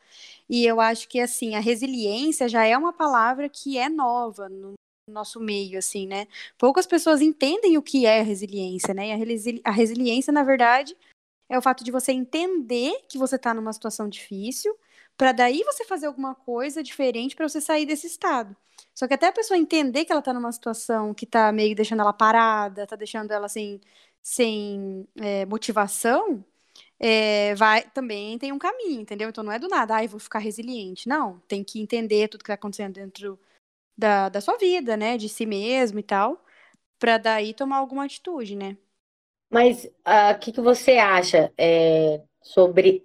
E 0.49 0.67
eu 0.67 0.81
acho 0.81 1.09
que 1.09 1.21
assim 1.21 1.55
a 1.55 1.61
resiliência 1.61 2.49
já 2.49 2.65
é 2.65 2.77
uma 2.77 2.93
palavra 2.93 3.49
que 3.49 3.79
é 3.79 3.89
nova 3.89 4.49
no 4.49 4.75
nosso 5.09 5.41
meio, 5.41 5.79
assim, 5.79 6.07
né? 6.07 6.27
Poucas 6.59 6.87
pessoas 6.87 7.23
entendem 7.23 7.79
o 7.79 7.83
que 7.83 8.05
é 8.05 8.21
resiliência, 8.23 8.93
né? 8.93 9.09
E 9.09 9.13
a, 9.13 9.17
resili 9.17 9.61
a 9.65 9.71
resiliência, 9.71 10.33
na 10.33 10.43
verdade, 10.43 10.97
é 11.49 11.57
o 11.59 11.63
fato 11.63 11.83
de 11.83 11.91
você 11.91 12.13
entender 12.13 13.05
que 13.09 13.17
você 13.17 13.37
está 13.37 13.55
numa 13.55 13.73
situação 13.73 14.09
difícil 14.09 14.77
para 15.19 15.33
daí 15.33 15.63
você 15.65 15.85
fazer 15.85 16.07
alguma 16.07 16.35
coisa 16.35 16.83
diferente 16.83 17.35
para 17.35 17.49
você 17.49 17.61
sair 17.61 17.85
desse 17.85 18.07
estado. 18.07 18.57
Só 18.95 19.09
que 19.09 19.15
até 19.15 19.27
a 19.27 19.33
pessoa 19.33 19.59
entender 19.59 20.05
que 20.05 20.13
ela 20.13 20.21
está 20.21 20.33
numa 20.33 20.53
situação 20.53 21.13
que 21.13 21.25
está 21.25 21.51
meio 21.53 21.75
deixando 21.75 22.01
ela 22.01 22.13
parada, 22.13 22.85
está 22.85 22.95
deixando 22.97 23.33
ela 23.33 23.47
assim, 23.47 23.81
sem 24.23 25.07
é, 25.21 25.45
motivação, 25.45 26.45
é, 27.01 27.55
vai 27.57 27.83
também 27.91 28.39
tem 28.39 28.53
um 28.53 28.59
caminho, 28.59 29.01
entendeu? 29.01 29.29
Então 29.29 29.43
não 29.43 29.53
é 29.53 29.59
do 29.59 29.69
nada, 29.69 29.97
ai, 29.97 30.07
ah, 30.07 30.09
vou 30.09 30.21
ficar 30.21 30.39
resiliente. 30.39 31.09
Não, 31.09 31.41
tem 31.49 31.65
que 31.65 31.81
entender 31.81 32.29
tudo 32.29 32.45
que 32.45 32.47
está 32.47 32.55
acontecendo 32.55 32.95
dentro 32.95 33.39
da, 33.97 34.29
da 34.29 34.41
sua 34.41 34.57
vida, 34.57 34.97
né? 34.97 35.17
De 35.17 35.29
si 35.29 35.47
mesmo 35.47 35.99
e 35.99 36.03
tal, 36.03 36.45
para 36.99 37.19
daí 37.19 37.53
tomar 37.55 37.79
alguma 37.79 38.05
atitude, 38.05 38.55
né? 38.57 38.77
Mas 39.51 39.85
o 39.85 39.89
uh, 39.89 39.93
ah, 40.05 40.35
que, 40.35 40.53
que 40.53 40.61
você 40.61 40.99
acha 40.99 41.53
é, 41.59 42.23
sobre 42.43 43.05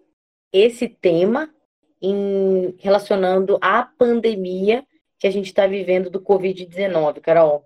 esse 0.51 0.87
tema 0.87 1.53
em 2.03 2.75
relacionando 2.79 3.57
à 3.61 3.83
pandemia 3.83 4.85
que 5.17 5.25
a 5.25 5.31
gente 5.31 5.45
está 5.45 5.65
vivendo 5.65 6.09
do 6.09 6.19
Covid-19, 6.19 7.21
Carol? 7.21 7.65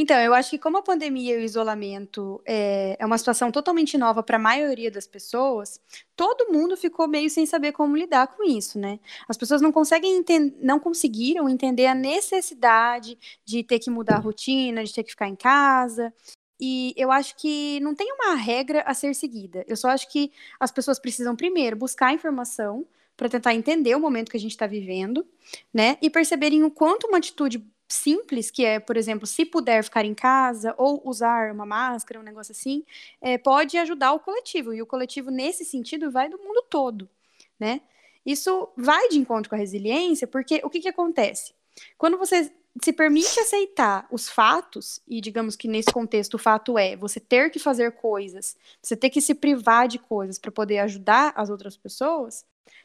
Então, 0.00 0.16
eu 0.20 0.32
acho 0.32 0.50
que 0.50 0.58
como 0.58 0.78
a 0.78 0.82
pandemia 0.82 1.34
e 1.34 1.38
o 1.38 1.44
isolamento 1.44 2.40
é, 2.46 2.96
é 3.00 3.04
uma 3.04 3.18
situação 3.18 3.50
totalmente 3.50 3.98
nova 3.98 4.22
para 4.22 4.36
a 4.36 4.40
maioria 4.40 4.92
das 4.92 5.08
pessoas, 5.08 5.80
todo 6.14 6.52
mundo 6.52 6.76
ficou 6.76 7.08
meio 7.08 7.28
sem 7.28 7.44
saber 7.44 7.72
como 7.72 7.96
lidar 7.96 8.28
com 8.28 8.44
isso, 8.44 8.78
né? 8.78 9.00
As 9.28 9.36
pessoas 9.36 9.60
não 9.60 9.72
conseguem 9.72 10.24
não 10.60 10.78
conseguiram 10.78 11.48
entender 11.48 11.86
a 11.86 11.96
necessidade 11.96 13.18
de 13.44 13.64
ter 13.64 13.80
que 13.80 13.90
mudar 13.90 14.16
a 14.16 14.20
rotina, 14.20 14.84
de 14.84 14.94
ter 14.94 15.02
que 15.02 15.10
ficar 15.10 15.26
em 15.28 15.34
casa. 15.34 16.14
E 16.60 16.94
eu 16.96 17.10
acho 17.10 17.36
que 17.36 17.80
não 17.80 17.92
tem 17.92 18.10
uma 18.12 18.36
regra 18.36 18.82
a 18.82 18.94
ser 18.94 19.14
seguida. 19.14 19.64
Eu 19.66 19.76
só 19.76 19.88
acho 19.88 20.08
que 20.10 20.30
as 20.60 20.70
pessoas 20.70 21.00
precisam 21.00 21.34
primeiro 21.34 21.76
buscar 21.76 22.14
informação 22.14 22.86
para 23.18 23.28
tentar 23.28 23.52
entender 23.52 23.96
o 23.96 24.00
momento 24.00 24.30
que 24.30 24.36
a 24.36 24.40
gente 24.40 24.52
está 24.52 24.64
vivendo, 24.64 25.26
né? 25.74 25.98
E 26.00 26.08
perceberem 26.08 26.62
o 26.62 26.70
quanto 26.70 27.08
uma 27.08 27.18
atitude 27.18 27.60
simples, 27.88 28.48
que 28.48 28.64
é, 28.64 28.78
por 28.78 28.96
exemplo, 28.96 29.26
se 29.26 29.44
puder 29.44 29.82
ficar 29.82 30.04
em 30.04 30.14
casa 30.14 30.72
ou 30.78 31.02
usar 31.04 31.50
uma 31.52 31.66
máscara, 31.66 32.20
um 32.20 32.22
negócio 32.22 32.52
assim, 32.52 32.84
é, 33.20 33.36
pode 33.36 33.76
ajudar 33.76 34.12
o 34.12 34.20
coletivo. 34.20 34.72
E 34.72 34.80
o 34.80 34.86
coletivo, 34.86 35.32
nesse 35.32 35.64
sentido, 35.64 36.12
vai 36.12 36.28
do 36.28 36.38
mundo 36.38 36.62
todo, 36.70 37.10
né? 37.58 37.80
Isso 38.24 38.68
vai 38.76 39.08
de 39.08 39.18
encontro 39.18 39.50
com 39.50 39.56
a 39.56 39.58
resiliência, 39.58 40.28
porque 40.28 40.60
o 40.62 40.70
que, 40.70 40.78
que 40.78 40.88
acontece? 40.88 41.52
Quando 41.96 42.16
você 42.16 42.52
se 42.80 42.92
permite 42.92 43.40
aceitar 43.40 44.06
os 44.12 44.28
fatos, 44.28 45.00
e 45.08 45.20
digamos 45.20 45.56
que 45.56 45.66
nesse 45.66 45.92
contexto 45.92 46.34
o 46.34 46.38
fato 46.38 46.78
é 46.78 46.94
você 46.94 47.18
ter 47.18 47.50
que 47.50 47.58
fazer 47.58 47.90
coisas, 47.92 48.56
você 48.80 48.96
ter 48.96 49.10
que 49.10 49.20
se 49.20 49.34
privar 49.34 49.88
de 49.88 49.98
coisas 49.98 50.38
para 50.38 50.52
poder 50.52 50.78
ajudar 50.78 51.32
as 51.34 51.50
outras 51.50 51.76
pessoas, 51.76 52.44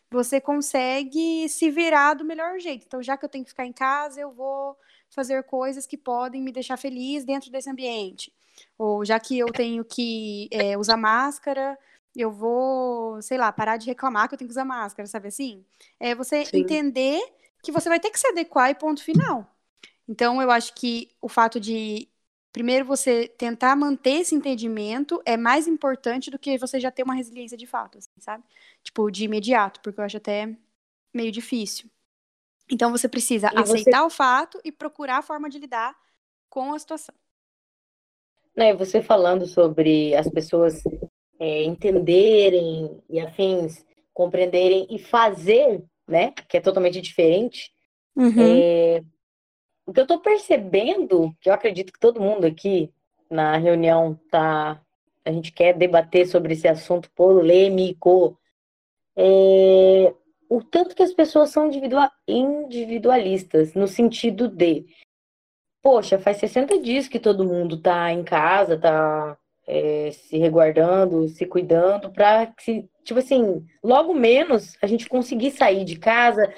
você 0.09 0.39
consegue 0.41 1.47
se 1.49 1.69
virar 1.69 2.13
do 2.13 2.25
melhor 2.25 2.59
jeito. 2.59 2.85
Então, 2.85 3.01
já 3.01 3.17
que 3.17 3.25
eu 3.25 3.29
tenho 3.29 3.43
que 3.43 3.51
ficar 3.51 3.65
em 3.65 3.73
casa, 3.73 4.19
eu 4.21 4.31
vou 4.31 4.77
fazer 5.09 5.43
coisas 5.43 5.85
que 5.85 5.97
podem 5.97 6.41
me 6.41 6.51
deixar 6.51 6.77
feliz 6.77 7.23
dentro 7.23 7.51
desse 7.51 7.69
ambiente. 7.69 8.33
Ou 8.77 9.03
já 9.05 9.19
que 9.19 9.37
eu 9.37 9.47
tenho 9.47 9.83
que 9.83 10.47
é, 10.51 10.77
usar 10.77 10.97
máscara, 10.97 11.77
eu 12.15 12.31
vou, 12.31 13.21
sei 13.21 13.37
lá, 13.37 13.51
parar 13.51 13.77
de 13.77 13.87
reclamar 13.87 14.27
que 14.27 14.35
eu 14.35 14.37
tenho 14.37 14.47
que 14.47 14.53
usar 14.53 14.65
máscara, 14.65 15.07
sabe 15.07 15.27
assim? 15.27 15.65
É 15.99 16.13
você 16.13 16.43
Sim. 16.43 16.59
entender 16.59 17.21
que 17.61 17.71
você 17.71 17.89
vai 17.89 17.99
ter 17.99 18.11
que 18.11 18.19
se 18.19 18.27
adequar 18.27 18.69
e 18.69 18.75
ponto 18.75 19.03
final. 19.03 19.49
Então, 20.07 20.41
eu 20.41 20.51
acho 20.51 20.73
que 20.75 21.09
o 21.21 21.29
fato 21.29 21.59
de, 21.59 22.07
primeiro, 22.51 22.85
você 22.85 23.27
tentar 23.27 23.75
manter 23.75 24.21
esse 24.21 24.35
entendimento 24.35 25.21
é 25.25 25.37
mais 25.37 25.67
importante 25.67 26.29
do 26.29 26.37
que 26.37 26.57
você 26.57 26.79
já 26.79 26.91
ter 26.91 27.03
uma 27.03 27.15
resiliência 27.15 27.57
de 27.57 27.65
fato, 27.65 27.97
assim, 27.97 28.11
sabe? 28.19 28.43
Tipo, 28.83 29.09
de 29.09 29.25
imediato, 29.25 29.79
porque 29.81 29.99
eu 29.99 30.03
acho 30.03 30.17
até 30.17 30.55
meio 31.13 31.31
difícil. 31.31 31.89
Então 32.69 32.91
você 32.91 33.07
precisa 33.07 33.49
e 33.53 33.57
aceitar 33.57 34.01
você... 34.01 34.07
o 34.07 34.09
fato 34.09 34.59
e 34.63 34.71
procurar 34.71 35.17
a 35.19 35.21
forma 35.21 35.49
de 35.49 35.59
lidar 35.59 35.95
com 36.49 36.73
a 36.73 36.79
situação. 36.79 37.15
Né, 38.55 38.73
você 38.73 39.01
falando 39.01 39.47
sobre 39.47 40.13
as 40.15 40.29
pessoas 40.29 40.83
é, 41.39 41.63
entenderem 41.63 43.01
e 43.09 43.19
afins, 43.19 43.83
compreenderem 44.13 44.87
e 44.89 44.99
fazer, 44.99 45.83
né? 46.07 46.31
Que 46.47 46.57
é 46.57 46.61
totalmente 46.61 47.01
diferente. 47.01 47.71
Uhum. 48.15 48.35
É, 48.37 49.03
o 49.85 49.91
que 49.91 49.99
eu 49.99 50.03
estou 50.03 50.19
percebendo, 50.19 51.35
que 51.41 51.49
eu 51.49 51.53
acredito 51.53 51.91
que 51.91 51.99
todo 51.99 52.21
mundo 52.21 52.45
aqui 52.45 52.93
na 53.29 53.57
reunião 53.57 54.19
tá, 54.29 54.79
a 55.25 55.31
gente 55.31 55.51
quer 55.51 55.73
debater 55.73 56.27
sobre 56.27 56.53
esse 56.53 56.67
assunto 56.67 57.09
polêmico, 57.11 58.39
é, 59.15 60.13
o 60.49 60.61
tanto 60.63 60.95
que 60.95 61.03
as 61.03 61.13
pessoas 61.13 61.49
são 61.49 61.69
individualistas, 62.27 63.73
no 63.73 63.87
sentido 63.87 64.47
de, 64.47 64.85
poxa, 65.81 66.19
faz 66.19 66.37
60 66.37 66.79
dias 66.79 67.07
que 67.07 67.19
todo 67.19 67.45
mundo 67.45 67.81
tá 67.81 68.11
em 68.11 68.23
casa, 68.23 68.77
tá 68.77 69.37
é, 69.67 70.11
se 70.11 70.37
reguardando, 70.37 71.27
se 71.29 71.45
cuidando, 71.45 72.11
para 72.11 72.47
que, 72.47 72.87
tipo 73.03 73.19
assim, 73.19 73.65
logo 73.83 74.13
menos 74.13 74.77
a 74.81 74.87
gente 74.87 75.07
conseguir 75.07 75.51
sair 75.51 75.85
de 75.85 75.97
casa, 75.97 76.53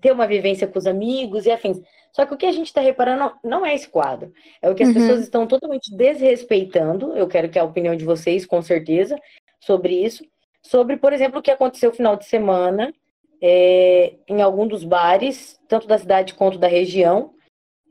ter 0.00 0.12
uma 0.12 0.26
vivência 0.26 0.66
com 0.66 0.78
os 0.78 0.86
amigos 0.86 1.46
e 1.46 1.50
afins. 1.50 1.80
Só 2.12 2.26
que 2.26 2.34
o 2.34 2.36
que 2.36 2.46
a 2.46 2.52
gente 2.52 2.66
está 2.66 2.80
reparando 2.80 3.32
não 3.44 3.64
é 3.64 3.74
esse 3.74 3.88
quadro. 3.88 4.32
É 4.60 4.68
o 4.68 4.74
que 4.74 4.82
as 4.82 4.88
uhum. 4.88 4.94
pessoas 4.94 5.20
estão 5.20 5.46
totalmente 5.46 5.94
desrespeitando. 5.96 7.16
Eu 7.16 7.28
quero 7.28 7.48
que 7.48 7.58
a 7.58 7.64
opinião 7.64 7.94
de 7.94 8.04
vocês, 8.04 8.44
com 8.44 8.60
certeza, 8.60 9.16
sobre 9.60 9.94
isso. 9.94 10.24
Sobre, 10.62 10.96
por 10.96 11.12
exemplo, 11.12 11.40
o 11.40 11.42
que 11.42 11.50
aconteceu 11.50 11.90
no 11.90 11.96
final 11.96 12.16
de 12.16 12.26
semana, 12.26 12.92
é, 13.42 14.14
em 14.28 14.42
algum 14.42 14.66
dos 14.66 14.84
bares, 14.84 15.58
tanto 15.68 15.86
da 15.86 15.98
cidade 15.98 16.34
quanto 16.34 16.58
da 16.58 16.68
região, 16.68 17.32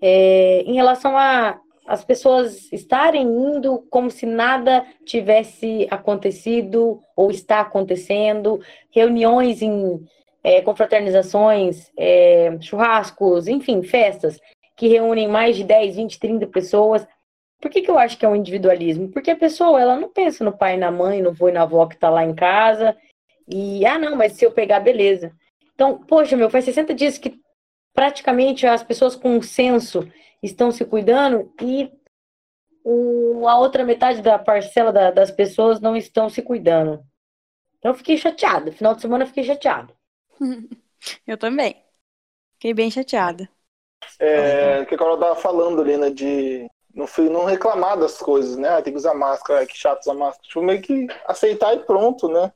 é, 0.01 0.61
em 0.65 0.73
relação 0.73 1.17
a 1.17 1.59
as 1.89 2.05
pessoas 2.05 2.71
estarem 2.71 3.23
indo 3.23 3.79
como 3.89 4.11
se 4.11 4.23
nada 4.23 4.85
tivesse 5.03 5.87
acontecido 5.89 7.01
ou 7.15 7.31
está 7.31 7.61
acontecendo, 7.61 8.61
reuniões 8.91 9.63
em 9.63 9.99
é, 10.43 10.61
confraternizações, 10.61 11.91
é, 11.97 12.55
churrascos, 12.61 13.47
enfim, 13.47 13.81
festas 13.81 14.39
que 14.77 14.87
reúnem 14.87 15.27
mais 15.27 15.57
de 15.57 15.63
10, 15.63 15.95
20, 15.95 16.19
30 16.19 16.47
pessoas. 16.47 17.07
Por 17.61 17.69
que, 17.69 17.81
que 17.81 17.91
eu 17.91 17.97
acho 17.97 18.17
que 18.17 18.25
é 18.25 18.29
um 18.29 18.35
individualismo? 18.35 19.09
Porque 19.09 19.31
a 19.31 19.35
pessoa 19.35 19.81
ela 19.81 19.97
não 19.97 20.09
pensa 20.09 20.43
no 20.43 20.57
pai 20.57 20.75
e 20.75 20.77
na 20.77 20.91
mãe, 20.91 21.21
no 21.21 21.33
vô 21.33 21.49
e 21.49 21.51
na 21.51 21.63
avó 21.63 21.85
que 21.85 21.95
está 21.95 22.09
lá 22.09 22.23
em 22.23 22.33
casa, 22.33 22.95
e, 23.47 23.85
ah, 23.85 23.97
não, 23.97 24.15
mas 24.15 24.33
se 24.33 24.45
eu 24.45 24.51
pegar, 24.51 24.79
beleza. 24.79 25.35
Então, 25.73 25.97
poxa, 25.97 26.37
meu, 26.37 26.49
faz 26.49 26.65
60 26.65 26.93
dias 26.93 27.17
que 27.17 27.41
praticamente 27.93 28.67
as 28.67 28.83
pessoas 28.83 29.15
com 29.15 29.41
senso 29.41 30.07
estão 30.41 30.71
se 30.71 30.85
cuidando 30.85 31.51
e 31.61 31.91
o, 32.83 33.47
a 33.47 33.57
outra 33.57 33.83
metade 33.83 34.21
da 34.21 34.37
parcela 34.37 34.93
da, 34.93 35.09
das 35.09 35.31
pessoas 35.31 35.81
não 35.81 35.97
estão 35.97 36.29
se 36.29 36.41
cuidando. 36.41 37.03
Então, 37.77 37.91
eu 37.91 37.95
fiquei 37.95 38.17
chateada. 38.17 38.71
Final 38.71 38.93
de 38.93 39.01
semana, 39.01 39.23
eu 39.23 39.27
fiquei 39.27 39.43
chateada. 39.43 39.93
eu 41.25 41.37
também. 41.37 41.83
Fiquei 42.53 42.73
bem 42.73 42.91
chateada. 42.91 43.49
É, 44.19 44.85
que 44.85 44.95
a 44.95 44.97
Carol 44.97 45.17
tava 45.17 45.35
falando 45.35 45.81
ali, 45.81 45.97
né, 45.97 46.09
de 46.09 46.69
não, 46.93 47.05
não 47.29 47.45
reclamar 47.45 47.97
das 47.97 48.17
coisas, 48.17 48.57
né? 48.57 48.69
Ah, 48.69 48.81
tem 48.81 48.93
que 48.93 48.99
usar 48.99 49.13
máscara, 49.13 49.65
que 49.65 49.77
chato 49.77 50.01
usar 50.01 50.13
máscara. 50.13 50.47
Tipo, 50.47 50.61
meio 50.61 50.81
que 50.81 51.07
aceitar 51.25 51.73
e 51.73 51.79
pronto, 51.79 52.27
né? 52.27 52.51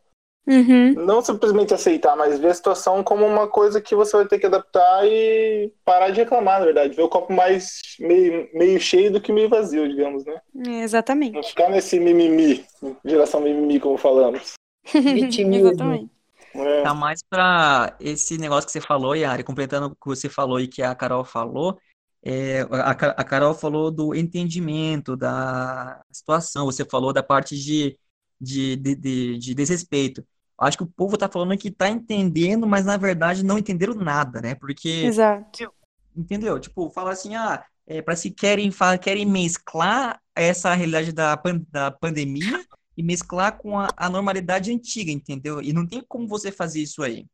Uhum. 0.46 0.94
Não 1.06 1.22
simplesmente 1.22 1.74
aceitar, 1.74 2.18
mas 2.18 2.38
ver 2.38 2.50
a 2.50 2.54
situação 2.54 3.02
como 3.02 3.26
uma 3.26 3.48
coisa 3.48 3.80
que 3.80 3.96
você 3.96 4.18
vai 4.18 4.26
ter 4.28 4.40
que 4.40 4.46
adaptar 4.46 5.06
e 5.08 5.72
parar 5.86 6.10
de 6.10 6.20
reclamar, 6.20 6.60
na 6.60 6.66
verdade. 6.66 6.96
Ver 6.96 7.04
o 7.04 7.10
copo 7.10 7.32
mais 7.32 7.80
meio, 7.98 8.50
meio 8.54 8.80
cheio 8.80 9.12
do 9.12 9.22
que 9.22 9.32
meio 9.32 9.48
vazio, 9.48 9.88
digamos, 9.88 10.26
né? 10.26 10.42
É, 10.68 10.82
exatamente. 10.82 11.36
Não 11.36 11.44
ficar 11.44 11.70
nesse 11.70 11.98
mimimi, 11.98 12.66
geração 13.06 13.40
mimimi, 13.40 13.80
como 13.80 13.98
falamos. 13.98 14.54
Exatamente. 14.94 16.12
É. 16.56 16.84
Tá 16.84 16.94
mais 16.94 17.22
pra 17.28 17.96
esse 18.00 18.38
negócio 18.38 18.68
que 18.68 18.74
você 18.74 18.82
falou, 18.82 19.16
Yari, 19.16 19.44
completando 19.44 19.88
o 19.88 19.90
que 19.92 20.06
você 20.06 20.30
falou 20.30 20.60
e 20.60 20.68
que 20.68 20.84
a 20.84 20.94
Carol 20.94 21.24
falou. 21.24 21.80
É, 22.26 22.62
a, 22.72 22.92
a 22.92 23.24
Carol 23.24 23.54
falou 23.54 23.92
do 23.92 24.16
entendimento 24.16 25.18
da 25.18 26.02
situação, 26.10 26.66
você 26.66 26.86
falou 26.86 27.12
da 27.12 27.22
parte 27.22 27.58
de, 27.58 28.00
de, 28.40 28.78
de, 28.78 28.96
de, 28.96 29.38
de 29.38 29.54
desrespeito. 29.54 30.26
Acho 30.58 30.78
que 30.78 30.84
o 30.84 30.94
povo 30.96 31.18
tá 31.18 31.28
falando 31.28 31.58
que 31.58 31.70
tá 31.70 31.90
entendendo, 31.90 32.66
mas 32.66 32.86
na 32.86 32.96
verdade 32.96 33.44
não 33.44 33.58
entenderam 33.58 33.94
nada, 33.96 34.42
né? 34.42 34.56
Porque. 34.56 34.90
Exato. 34.90 35.74
Entendeu? 36.16 36.60
Tipo, 36.60 36.90
fala 36.92 37.12
assim, 37.12 37.36
ah, 37.36 37.66
é, 37.86 38.02
para 38.02 38.16
se 38.16 38.32
querem, 38.32 38.72
querem 39.02 39.26
mesclar 39.26 40.22
essa 40.36 40.74
realidade 40.74 41.12
da, 41.12 41.36
da 41.70 41.92
pandemia 41.92 42.64
e 42.96 43.04
mesclar 43.04 43.58
com 43.58 43.78
a, 43.78 43.90
a, 43.98 44.10
normalidade 44.10 44.72
antiga, 44.72 45.12
entendeu? 45.12 45.62
E 45.62 45.74
não 45.74 45.86
tem 45.86 46.04
como 46.08 46.28
você 46.28 46.52
fazer 46.52 46.82
isso 46.82 47.02
aí, 47.02 47.26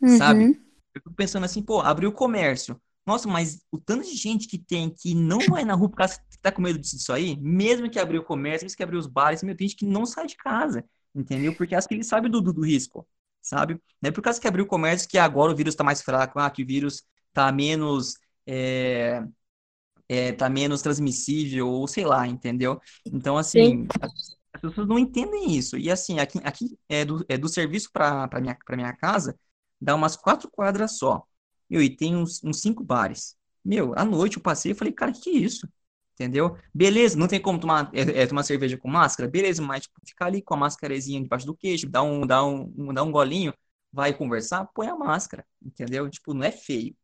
uhum. 0.00 0.18
sabe? 0.18 0.44
Eu 0.94 1.00
fico 1.00 1.14
pensando 1.14 1.44
assim, 1.44 1.62
pô, 1.62 1.80
abriu 1.80 2.10
o 2.10 2.14
comércio. 2.14 2.80
Nossa, 3.04 3.28
mas 3.28 3.60
o 3.70 3.78
tanto 3.78 4.04
de 4.04 4.14
gente 4.14 4.46
que 4.46 4.58
tem 4.58 4.88
que 4.88 5.14
não 5.14 5.38
vai 5.48 5.64
na 5.64 5.74
rua 5.74 5.88
por 5.88 5.96
causa 5.96 6.20
que 6.30 6.38
tá 6.38 6.52
com 6.52 6.62
medo 6.62 6.78
disso 6.78 7.12
aí, 7.12 7.36
mesmo 7.40 7.90
que 7.90 7.98
abriu 7.98 8.22
o 8.22 8.24
comércio, 8.24 8.64
mesmo 8.64 8.76
que 8.76 8.82
abriu 8.82 8.98
os 8.98 9.06
bares, 9.06 9.42
meu, 9.42 9.56
tem 9.56 9.68
gente 9.68 9.78
que 9.78 9.86
não 9.86 10.06
sai 10.06 10.26
de 10.26 10.36
casa, 10.36 10.84
entendeu? 11.14 11.54
Porque 11.54 11.74
acho 11.74 11.88
que 11.88 11.94
ele 11.94 12.04
sabe 12.04 12.28
do, 12.28 12.40
do, 12.40 12.52
do 12.52 12.64
risco, 12.64 13.06
sabe? 13.40 13.74
Não 14.00 14.08
é 14.08 14.12
por 14.12 14.22
causa 14.22 14.40
que 14.40 14.46
abriu 14.46 14.64
o 14.64 14.68
comércio 14.68 15.08
que 15.08 15.18
agora 15.18 15.52
o 15.52 15.56
vírus 15.56 15.74
tá 15.74 15.82
mais 15.82 16.02
fraco, 16.02 16.38
ah, 16.38 16.50
que 16.50 16.62
o 16.62 16.66
vírus 16.66 17.02
tá 17.32 17.50
menos... 17.52 18.14
É, 18.46 19.22
é, 20.08 20.32
tá 20.32 20.48
menos 20.50 20.82
transmissível, 20.82 21.68
ou 21.68 21.88
sei 21.88 22.04
lá, 22.04 22.26
entendeu? 22.26 22.78
Então, 23.06 23.38
assim, 23.38 23.86
Sim 23.86 23.88
as 24.52 24.60
pessoas 24.60 24.86
não 24.86 24.98
entendem 24.98 25.56
isso. 25.56 25.76
E 25.76 25.90
assim, 25.90 26.18
aqui, 26.18 26.38
aqui 26.44 26.78
é, 26.88 27.04
do, 27.04 27.24
é 27.28 27.38
do 27.38 27.48
serviço 27.48 27.90
para 27.90 28.28
minha, 28.40 28.56
minha 28.70 28.92
casa, 28.92 29.38
dá 29.80 29.94
umas 29.94 30.16
quatro 30.16 30.50
quadras 30.50 30.98
só. 30.98 31.26
Meu, 31.72 31.82
e 31.82 31.90
tem 31.90 32.16
uns, 32.16 32.44
uns 32.44 32.60
cinco 32.60 32.84
bares. 32.84 33.36
Meu, 33.64 33.94
à 33.98 34.04
noite 34.04 34.36
eu 34.36 34.42
passei 34.42 34.72
e 34.72 34.74
falei, 34.74 34.92
cara, 34.92 35.12
que, 35.12 35.20
que 35.22 35.30
é 35.30 35.34
isso? 35.34 35.68
Entendeu? 36.14 36.56
Beleza, 36.74 37.18
não 37.18 37.28
tem 37.28 37.40
como 37.40 37.58
tomar, 37.58 37.90
é, 37.94 38.22
é, 38.22 38.26
tomar 38.26 38.42
cerveja 38.44 38.76
com 38.76 38.88
máscara? 38.88 39.28
Beleza, 39.30 39.62
mas 39.62 39.84
tipo, 39.84 40.00
ficar 40.06 40.26
ali 40.26 40.42
com 40.42 40.54
a 40.54 40.58
máscarazinha 40.58 41.22
debaixo 41.22 41.46
do 41.46 41.56
queixo, 41.56 41.88
dar 41.88 42.02
um, 42.02 42.26
dar 42.26 42.44
um, 42.44 42.72
um, 42.76 42.94
dar 42.94 43.02
um 43.04 43.12
golinho, 43.12 43.54
vai 43.92 44.14
conversar, 44.14 44.66
põe 44.74 44.88
a 44.88 44.96
máscara, 44.96 45.44
entendeu? 45.62 46.10
Tipo, 46.10 46.34
não 46.34 46.44
é 46.44 46.52
feio. 46.52 46.94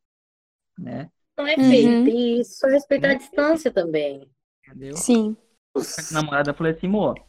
né? 0.79 1.11
Não 1.37 1.47
é 1.47 1.57
feito, 1.57 1.89
uhum. 1.89 2.09
e 2.09 2.45
só 2.45 2.67
respeitar 2.69 3.13
a 3.13 3.15
distância 3.15 3.73
também. 3.73 4.31
Entendeu? 4.67 4.97
Sim. 4.97 5.37
A 5.75 6.15
namorada 6.15 6.53
falou 6.53 6.73
assim, 6.73 6.87
amor, 6.87 7.15
falou 7.15 7.27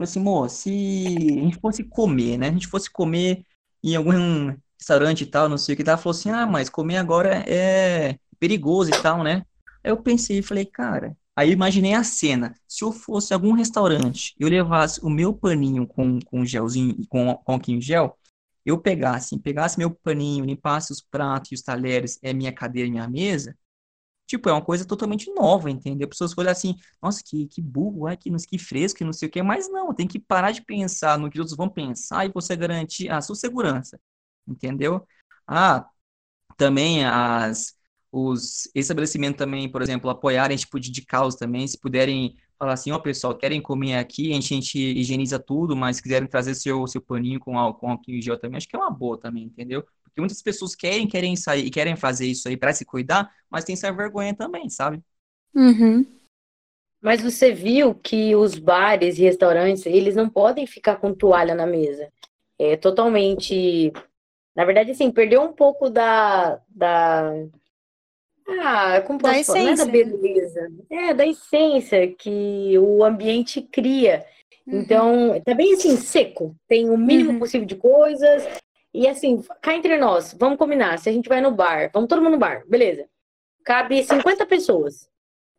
assim, 0.00 0.20
amor, 0.20 0.50
se 0.50 0.70
a 1.38 1.44
gente 1.44 1.60
fosse 1.60 1.84
comer, 1.84 2.38
né? 2.38 2.48
A 2.48 2.52
gente 2.52 2.68
fosse 2.68 2.90
comer 2.90 3.44
em 3.82 3.96
algum 3.96 4.56
restaurante 4.80 5.22
e 5.22 5.26
tal, 5.26 5.48
não 5.48 5.58
sei 5.58 5.74
o 5.74 5.76
que, 5.76 5.88
ela 5.88 5.98
falou 5.98 6.18
assim, 6.18 6.30
ah, 6.30 6.46
mas 6.46 6.70
comer 6.70 6.96
agora 6.96 7.44
é 7.46 8.18
perigoso 8.38 8.90
e 8.90 9.02
tal, 9.02 9.22
né? 9.22 9.44
Aí 9.84 9.90
eu 9.90 10.02
pensei 10.02 10.38
e 10.38 10.42
falei, 10.42 10.64
cara, 10.64 11.16
aí 11.36 11.50
imaginei 11.50 11.94
a 11.94 12.02
cena. 12.02 12.54
Se 12.66 12.82
eu 12.84 12.90
fosse 12.90 13.34
algum 13.34 13.52
restaurante, 13.52 14.34
eu 14.38 14.48
levasse 14.48 15.00
o 15.04 15.10
meu 15.10 15.34
paninho 15.34 15.86
com, 15.86 16.18
com 16.20 16.44
gelzinho, 16.44 16.96
com, 17.08 17.34
com 17.36 17.60
em 17.68 17.80
gel, 17.80 18.18
eu 18.64 18.78
pegasse, 18.78 19.38
pegasse 19.38 19.78
meu 19.78 19.90
paninho, 19.90 20.44
limpasse 20.44 20.92
os 20.92 21.00
pratos 21.00 21.52
e 21.52 21.54
os 21.54 21.62
talheres, 21.62 22.18
é 22.22 22.32
minha 22.32 22.52
cadeira 22.52 22.88
e 22.88 22.90
minha 22.90 23.08
mesa, 23.08 23.56
tipo, 24.26 24.48
é 24.48 24.52
uma 24.52 24.62
coisa 24.64 24.84
totalmente 24.84 25.32
nova, 25.34 25.70
entendeu? 25.70 26.06
As 26.06 26.10
pessoas 26.10 26.38
olham 26.38 26.52
assim, 26.52 26.76
nossa, 27.02 27.22
que, 27.24 27.46
que 27.46 27.60
burro, 27.60 28.08
é, 28.08 28.16
que, 28.16 28.30
que 28.30 28.58
fresco, 28.58 28.98
que 28.98 29.04
não 29.04 29.12
sei 29.12 29.28
o 29.28 29.30
quê, 29.30 29.42
mas 29.42 29.68
não, 29.70 29.92
tem 29.94 30.06
que 30.06 30.18
parar 30.20 30.52
de 30.52 30.62
pensar 30.62 31.18
no 31.18 31.28
que 31.28 31.36
os 31.36 31.40
outros 31.40 31.56
vão 31.56 31.68
pensar 31.68 32.26
e 32.26 32.32
você 32.32 32.54
garantir 32.56 33.10
a 33.10 33.20
sua 33.20 33.34
segurança, 33.34 34.00
entendeu? 34.46 35.06
Ah, 35.46 35.88
também 36.56 37.04
as, 37.04 37.74
os 38.12 38.70
estabelecimentos 38.74 39.38
também, 39.38 39.70
por 39.70 39.82
exemplo, 39.82 40.10
apoiarem 40.10 40.56
tipo 40.56 40.78
de, 40.78 40.90
de 40.90 41.02
causa 41.02 41.38
também, 41.38 41.66
se 41.66 41.78
puderem 41.78 42.36
falar 42.58 42.74
assim, 42.74 42.90
ó, 42.90 42.96
oh, 42.96 43.00
pessoal, 43.00 43.34
querem 43.34 43.60
comer 43.60 43.96
aqui, 43.96 44.30
a 44.30 44.34
gente, 44.34 44.52
a 44.52 44.56
gente 44.56 44.78
higieniza 44.78 45.38
tudo, 45.38 45.74
mas 45.74 45.96
se 45.96 46.02
quiserem 46.02 46.28
trazer 46.28 46.54
seu, 46.54 46.86
seu 46.86 47.00
paninho 47.00 47.40
com 47.40 47.58
álcool, 47.58 47.80
com 47.80 47.90
álcool 47.90 48.10
em 48.10 48.20
gel 48.20 48.38
também, 48.38 48.58
acho 48.58 48.68
que 48.68 48.76
é 48.76 48.78
uma 48.78 48.90
boa 48.90 49.18
também, 49.18 49.44
entendeu? 49.44 49.82
Porque 50.04 50.20
muitas 50.20 50.42
pessoas 50.42 50.74
querem, 50.74 51.08
querem 51.08 51.34
sair 51.36 51.64
e 51.64 51.70
querem 51.70 51.96
fazer 51.96 52.26
isso 52.26 52.48
aí 52.48 52.56
para 52.56 52.74
se 52.74 52.84
cuidar, 52.84 53.32
mas 53.48 53.64
tem 53.64 53.72
essa 53.72 53.90
vergonha 53.92 54.34
também, 54.34 54.68
sabe? 54.68 55.00
Uhum. 55.54 56.04
Mas 57.00 57.22
você 57.22 57.52
viu 57.52 57.94
que 57.94 58.36
os 58.36 58.58
bares 58.58 59.18
e 59.18 59.22
restaurantes, 59.22 59.86
eles 59.86 60.14
não 60.14 60.28
podem 60.28 60.66
ficar 60.66 60.96
com 60.96 61.14
toalha 61.14 61.54
na 61.54 61.66
mesa. 61.66 62.12
É 62.58 62.76
totalmente. 62.76 63.90
Na 64.60 64.66
verdade, 64.66 64.90
assim, 64.90 65.10
perdeu 65.10 65.40
um 65.40 65.54
pouco 65.54 65.88
da. 65.88 66.60
da... 66.68 67.32
Ah, 68.60 69.00
como 69.06 69.18
posso 69.18 69.38
da 69.38 69.44
falar? 69.44 69.58
Essência. 69.58 69.72
É 69.72 69.86
da 69.86 69.86
né? 69.86 69.90
beleza. 69.90 70.72
É, 70.90 71.14
da 71.14 71.26
essência 71.26 72.14
que 72.14 72.78
o 72.78 73.02
ambiente 73.02 73.62
cria. 73.62 74.22
Uhum. 74.66 74.80
Então, 74.80 75.42
tá 75.42 75.54
bem 75.54 75.72
assim, 75.72 75.96
seco. 75.96 76.54
Tem 76.68 76.90
o 76.90 76.98
mínimo 76.98 77.30
uhum. 77.30 77.38
possível 77.38 77.66
de 77.66 77.74
coisas, 77.74 78.46
e 78.92 79.08
assim, 79.08 79.42
cá 79.62 79.74
entre 79.74 79.96
nós, 79.96 80.36
vamos 80.38 80.58
combinar. 80.58 80.98
Se 80.98 81.08
a 81.08 81.12
gente 81.12 81.26
vai 81.26 81.40
no 81.40 81.52
bar, 81.52 81.90
vamos 81.90 82.10
todo 82.10 82.20
mundo 82.20 82.32
no 82.32 82.38
bar, 82.38 82.62
beleza. 82.68 83.06
Cabe 83.64 84.04
50 84.04 84.44
pessoas. 84.44 85.08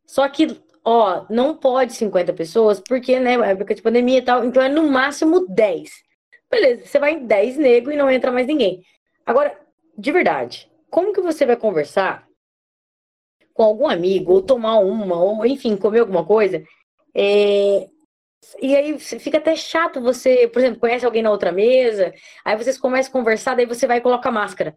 Só 0.05 0.29
que, 0.29 0.61
ó, 0.85 1.25
não 1.27 1.57
pode 1.57 1.93
50 1.93 2.33
pessoas, 2.33 2.79
porque, 2.79 3.19
né, 3.19 3.33
é 3.33 3.49
época 3.49 3.73
de 3.73 3.81
pandemia 3.81 4.19
e 4.19 4.21
tal, 4.21 4.45
então 4.45 4.61
é 4.61 4.69
no 4.69 4.87
máximo 4.91 5.47
10. 5.47 5.89
Beleza, 6.51 6.85
você 6.85 6.99
vai 6.99 7.13
em 7.13 7.25
10 7.25 7.57
nego 7.57 7.91
e 7.91 7.95
não 7.95 8.11
entra 8.11 8.31
mais 8.31 8.45
ninguém. 8.45 8.83
Agora, 9.25 9.57
de 9.97 10.11
verdade, 10.11 10.69
como 10.89 11.13
que 11.13 11.21
você 11.21 11.45
vai 11.45 11.55
conversar 11.55 12.27
com 13.53 13.63
algum 13.63 13.87
amigo, 13.87 14.33
ou 14.33 14.41
tomar 14.41 14.79
uma, 14.79 15.15
ou 15.15 15.45
enfim, 15.45 15.77
comer 15.77 15.99
alguma 15.99 16.25
coisa, 16.25 16.63
é, 17.15 17.87
e 18.61 18.75
aí 18.75 18.99
fica 18.99 19.37
até 19.37 19.55
chato 19.55 20.01
você, 20.01 20.47
por 20.47 20.59
exemplo, 20.59 20.79
conhece 20.79 21.05
alguém 21.05 21.21
na 21.21 21.31
outra 21.31 21.51
mesa, 21.51 22.13
aí 22.43 22.57
vocês 22.57 22.77
começam 22.77 23.09
a 23.09 23.13
conversar, 23.13 23.55
daí 23.55 23.65
você 23.65 23.85
vai 23.85 23.97
e 23.97 24.01
coloca 24.01 24.31
máscara. 24.31 24.75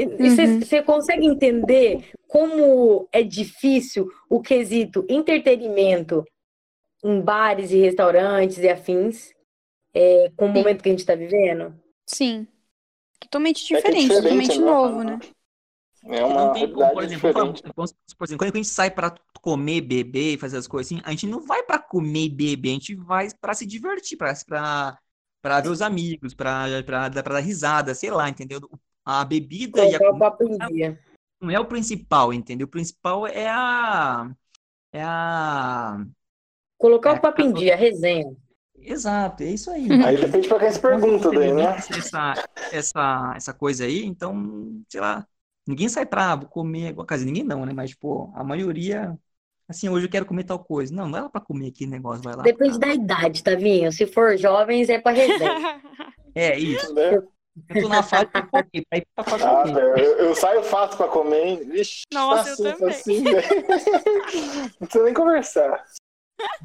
Uhum. 0.00 0.58
você, 0.60 0.82
consegue 0.82 1.26
entender 1.26 2.10
como 2.26 3.06
é 3.12 3.22
difícil 3.22 4.10
o 4.28 4.40
quesito 4.40 5.06
entretenimento 5.08 6.24
em 7.04 7.20
bares 7.20 7.70
e 7.70 7.76
restaurantes 7.76 8.58
e 8.58 8.68
afins 8.68 9.32
é, 9.94 10.30
com 10.36 10.46
o 10.46 10.48
Sim. 10.48 10.54
momento 10.54 10.82
que 10.82 10.88
a 10.88 10.92
gente 10.92 11.00
está 11.00 11.14
vivendo? 11.14 11.74
Sim. 12.06 12.46
Totalmente 13.20 13.64
diferente, 13.64 14.12
é, 14.12 14.16
é 14.16 14.20
diferente 14.20 14.48
totalmente 14.48 14.58
novo, 14.58 15.02
né? 15.02 15.18
É 16.04 16.24
uma 16.24 16.46
não 16.46 16.52
tem 16.52 16.72
como, 16.72 16.92
por 16.92 17.04
exemplo, 17.04 17.32
por 17.32 18.24
exemplo, 18.24 18.38
quando 18.38 18.54
a 18.54 18.56
gente 18.56 18.68
sai 18.68 18.90
para 18.90 19.14
comer, 19.40 19.80
beber 19.82 20.34
e 20.34 20.38
fazer 20.38 20.56
as 20.56 20.66
coisas 20.66 20.92
assim, 20.92 21.00
a 21.04 21.10
gente 21.10 21.28
não 21.28 21.40
vai 21.40 21.62
para 21.62 21.78
comer 21.78 22.24
e 22.24 22.28
beber, 22.28 22.70
a 22.70 22.72
gente 22.72 22.94
vai 22.96 23.28
para 23.40 23.54
se 23.54 23.64
divertir, 23.64 24.18
para 24.18 24.98
para 25.40 25.60
ver 25.60 25.68
os 25.68 25.82
amigos, 25.82 26.34
para 26.34 27.08
dar 27.08 27.38
risada, 27.40 27.94
sei 27.94 28.10
lá, 28.10 28.28
entendeu? 28.28 28.60
A 29.04 29.24
bebida 29.24 29.84
e 29.84 29.94
a 29.94 29.98
comida 29.98 30.98
não 31.40 31.50
é 31.50 31.58
o 31.58 31.66
principal, 31.66 32.32
entendeu? 32.32 32.66
O 32.66 32.70
principal 32.70 33.26
é 33.26 33.48
a 33.48 34.30
é 34.92 35.02
a 35.02 36.04
colocar 36.78 37.10
é 37.10 37.12
o 37.14 37.20
papo 37.20 37.42
em 37.42 37.52
dia, 37.52 37.74
a 37.74 37.76
resenha. 37.76 38.36
Exato, 38.84 39.42
é 39.42 39.46
isso 39.46 39.70
aí. 39.70 39.86
Aí 40.04 40.16
depende 40.16 40.48
para 40.48 40.58
quem 40.58 40.70
se 40.72 40.80
pergunta 40.80 41.30
daí, 41.30 41.52
né? 41.52 41.76
Essa, 41.76 42.34
essa, 42.72 43.32
essa 43.36 43.54
coisa 43.54 43.84
aí, 43.84 44.04
então, 44.04 44.82
sei 44.88 45.00
lá, 45.00 45.26
Ninguém 45.66 45.88
sai 45.88 46.04
pra 46.04 46.36
comer 46.38 46.88
alguma 46.88 47.06
coisa. 47.06 47.24
Ninguém 47.24 47.44
não, 47.44 47.64
né? 47.64 47.72
Mas, 47.72 47.90
tipo, 47.90 48.32
a 48.34 48.42
maioria. 48.42 49.16
Assim, 49.68 49.88
hoje 49.88 50.06
eu 50.06 50.10
quero 50.10 50.26
comer 50.26 50.44
tal 50.44 50.58
coisa. 50.58 50.94
Não, 50.94 51.08
não 51.08 51.18
é 51.18 51.22
lá 51.22 51.28
pra 51.28 51.40
comer 51.40 51.68
aquele 51.68 51.90
negócio, 51.90 52.22
vai 52.22 52.34
lá. 52.34 52.42
Depende 52.42 52.78
pra... 52.78 52.88
da 52.88 52.94
idade, 52.94 53.42
tá 53.42 53.54
vinho? 53.54 53.90
Se 53.92 54.06
for 54.06 54.36
jovens, 54.36 54.88
é 54.88 54.98
pra 54.98 55.12
resenha. 55.12 55.80
é, 56.34 56.58
isso. 56.58 56.92
Né? 56.94 57.22
Eu 57.68 57.82
tô 57.82 57.88
na 57.88 58.02
fase 58.02 58.26
pra 58.26 58.42
comer, 58.42 58.86
pra 58.88 58.98
ir 58.98 59.06
pra 59.14 59.24
fazer 59.24 59.44
ah, 59.44 59.64
eu, 59.98 60.18
eu, 60.18 60.34
saio 60.34 60.62
fácil 60.62 60.96
pra 60.96 61.08
comer, 61.08 61.46
hein? 61.46 61.68
Vixe, 61.68 62.02
Nossa, 62.12 62.48
eu 62.50 62.56
também. 62.56 62.88
Assim, 62.88 63.22
não 64.80 64.86
precisa 64.86 65.04
nem 65.04 65.14
conversar. 65.14 65.84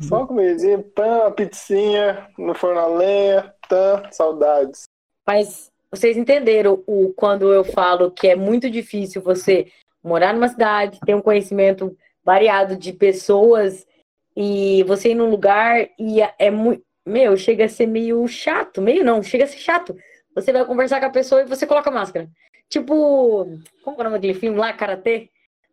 Só 0.01 0.25
comidinha, 0.25 0.83
pão, 0.95 1.31
pizzinha, 1.31 2.27
no 2.37 2.53
forno 2.53 2.79
a 2.79 2.87
lenha, 2.87 3.53
tã, 3.67 4.03
saudades. 4.11 4.83
Mas 5.25 5.71
vocês 5.91 6.17
entenderam 6.17 6.83
o 6.85 7.13
quando 7.15 7.51
eu 7.53 7.63
falo 7.63 8.11
que 8.11 8.27
é 8.27 8.35
muito 8.35 8.69
difícil 8.69 9.21
você 9.21 9.67
morar 10.03 10.33
numa 10.33 10.47
cidade, 10.47 10.99
ter 11.05 11.15
um 11.15 11.21
conhecimento 11.21 11.97
variado 12.23 12.75
de 12.75 12.93
pessoas 12.93 13.87
e 14.35 14.83
você 14.83 15.11
ir 15.11 15.15
num 15.15 15.29
lugar 15.29 15.87
e 15.97 16.21
é, 16.21 16.33
é 16.37 16.51
muito. 16.51 16.83
Meu, 17.05 17.37
chega 17.37 17.65
a 17.65 17.69
ser 17.69 17.87
meio 17.87 18.27
chato. 18.27 18.81
Meio 18.81 19.03
não, 19.03 19.23
chega 19.23 19.45
a 19.45 19.47
ser 19.47 19.59
chato. 19.59 19.95
Você 20.35 20.51
vai 20.51 20.65
conversar 20.65 20.99
com 20.99 21.05
a 21.05 21.09
pessoa 21.09 21.41
e 21.41 21.45
você 21.45 21.65
coloca 21.65 21.89
máscara. 21.89 22.29
Tipo, 22.69 23.45
como 23.81 23.97
é 23.97 24.01
o 24.01 24.03
nome 24.03 24.17
daquele 24.17 24.33
filme 24.33 24.57
lá, 24.57 24.73
Karatê? 24.73 25.29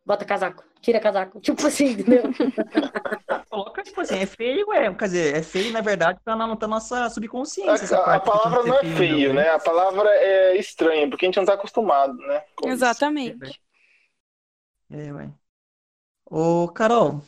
Bota 0.07 0.25
casaco, 0.25 0.65
tira 0.85 1.01
casaco. 1.01 1.41
Tipo 1.41 1.67
assim, 1.67 1.93
entendeu? 1.93 2.23
Coloca, 3.51 3.83
tipo 3.83 4.01
assim, 4.01 4.19
é 4.19 4.27
feio, 4.27 4.73
é, 4.73 4.93
quer 4.95 5.05
dizer, 5.07 5.37
é 5.37 5.43
feio, 5.43 5.73
na 5.73 5.81
verdade, 5.81 6.21
tá 6.25 6.37
na, 6.37 6.55
tá 6.57 6.69
nossa 6.69 7.09
subconsciência. 7.09 7.97
A, 7.97 8.17
a 8.17 8.21
palavra 8.21 8.63
não 8.65 8.79
é 8.79 8.85
feio, 8.85 9.33
né? 9.33 9.49
A 9.51 9.59
palavra 9.59 10.09
é 10.11 10.57
estranha, 10.57 11.09
porque 11.09 11.25
a 11.25 11.29
gente 11.29 11.37
não 11.37 11.47
tá 11.47 11.55
acostumado, 11.55 12.15
né? 12.15 12.43
Exatamente. 12.65 13.61
É, 14.91 15.13
ué. 15.13 15.31
Ô, 16.27 16.69
Carol, 16.69 17.23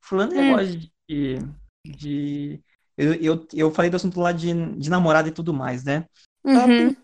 falando 0.00 0.32
hum. 0.32 0.40
negócio 0.40 0.90
de. 1.08 1.38
de 1.84 2.60
eu, 2.96 3.14
eu, 3.14 3.46
eu 3.54 3.70
falei 3.70 3.90
do 3.90 3.96
assunto 3.96 4.20
lá 4.20 4.30
de, 4.32 4.52
de 4.76 4.90
namorada 4.90 5.28
e 5.28 5.32
tudo 5.32 5.52
mais, 5.52 5.84
né? 5.84 6.06
Uhum 6.44 6.94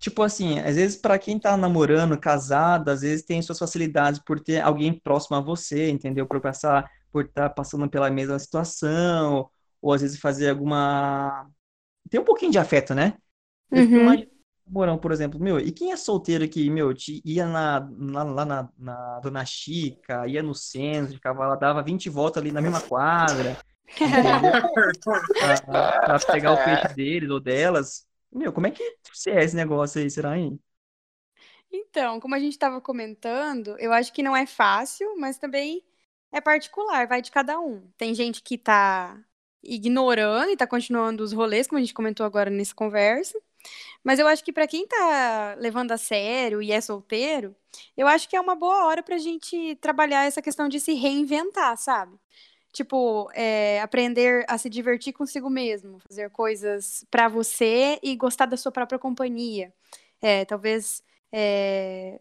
tipo 0.00 0.22
assim, 0.22 0.58
às 0.58 0.74
vezes 0.76 0.96
para 0.96 1.18
quem 1.18 1.38
tá 1.38 1.56
namorando, 1.56 2.18
casado, 2.18 2.88
às 2.88 3.02
vezes 3.02 3.24
tem 3.24 3.40
suas 3.42 3.58
facilidades 3.58 4.18
por 4.18 4.40
ter 4.40 4.60
alguém 4.60 4.98
próximo 4.98 5.36
a 5.36 5.40
você, 5.40 5.90
entendeu? 5.90 6.26
Por 6.26 6.40
passar, 6.40 6.90
por 7.12 7.26
estar 7.26 7.48
tá 7.48 7.54
passando 7.54 7.88
pela 7.88 8.10
mesma 8.10 8.38
situação, 8.38 9.48
ou 9.80 9.92
às 9.92 10.00
vezes 10.00 10.18
fazer 10.18 10.48
alguma 10.48 11.46
tem 12.08 12.18
um 12.18 12.24
pouquinho 12.24 12.50
de 12.50 12.58
afeto, 12.58 12.94
né? 12.94 13.14
Uhum. 13.70 14.26
Morão, 14.66 14.98
por 14.98 15.10
exemplo, 15.10 15.40
meu, 15.40 15.58
e 15.58 15.72
quem 15.72 15.90
é 15.90 15.96
solteiro 15.96 16.44
aqui, 16.44 16.70
meu, 16.70 16.94
ia 17.24 17.44
na, 17.44 17.80
na, 17.80 18.22
lá 18.22 18.44
na, 18.44 18.68
na 18.78 19.20
Dona 19.20 19.44
Chica, 19.44 20.28
ia 20.28 20.42
no 20.44 20.54
centro, 20.54 21.14
ficava 21.14 21.44
lá, 21.44 21.56
dava 21.56 21.82
20 21.82 22.08
voltas 22.08 22.40
ali 22.40 22.52
na 22.52 22.60
mesma 22.60 22.80
quadra, 22.80 23.58
pra, 25.64 26.00
pra, 26.00 26.18
pegar 26.32 26.52
o 26.52 26.64
peixe 26.64 26.94
deles 26.94 27.30
ou 27.30 27.40
delas. 27.40 28.08
Meu, 28.32 28.52
como 28.52 28.66
é 28.66 28.70
que 28.70 28.82
é 29.28 29.44
esse 29.44 29.56
negócio 29.56 30.00
aí, 30.00 30.10
será, 30.10 30.36
hein? 30.38 30.60
Então, 31.72 32.18
como 32.20 32.34
a 32.34 32.38
gente 32.38 32.52
estava 32.52 32.80
comentando, 32.80 33.76
eu 33.78 33.92
acho 33.92 34.12
que 34.12 34.22
não 34.22 34.36
é 34.36 34.46
fácil, 34.46 35.16
mas 35.18 35.38
também 35.38 35.82
é 36.32 36.40
particular, 36.40 37.06
vai 37.06 37.22
de 37.22 37.30
cada 37.30 37.58
um. 37.60 37.80
Tem 37.96 38.14
gente 38.14 38.42
que 38.42 38.58
tá 38.58 39.18
ignorando 39.62 40.50
e 40.50 40.56
tá 40.56 40.66
continuando 40.66 41.22
os 41.22 41.32
rolês, 41.32 41.66
como 41.66 41.78
a 41.78 41.80
gente 41.80 41.94
comentou 41.94 42.24
agora 42.26 42.50
nessa 42.50 42.74
conversa. 42.74 43.38
Mas 44.04 44.18
eu 44.18 44.28
acho 44.28 44.44
que 44.44 44.52
para 44.52 44.66
quem 44.68 44.86
tá 44.88 45.56
levando 45.58 45.92
a 45.92 45.98
sério 45.98 46.62
e 46.62 46.72
é 46.72 46.80
solteiro, 46.80 47.56
eu 47.96 48.08
acho 48.08 48.28
que 48.28 48.36
é 48.36 48.40
uma 48.40 48.54
boa 48.56 48.86
hora 48.86 49.02
pra 49.02 49.18
gente 49.18 49.76
trabalhar 49.76 50.24
essa 50.26 50.42
questão 50.42 50.68
de 50.68 50.80
se 50.80 50.94
reinventar, 50.94 51.76
sabe? 51.78 52.18
Tipo, 52.72 53.28
é, 53.34 53.80
aprender 53.80 54.44
a 54.48 54.56
se 54.56 54.70
divertir 54.70 55.12
consigo 55.12 55.50
mesmo, 55.50 55.98
fazer 56.08 56.30
coisas 56.30 57.04
para 57.10 57.28
você 57.28 57.98
e 58.02 58.14
gostar 58.14 58.46
da 58.46 58.56
sua 58.56 58.70
própria 58.70 58.98
companhia. 58.98 59.72
É, 60.22 60.44
talvez 60.44 61.02
é, 61.32 62.20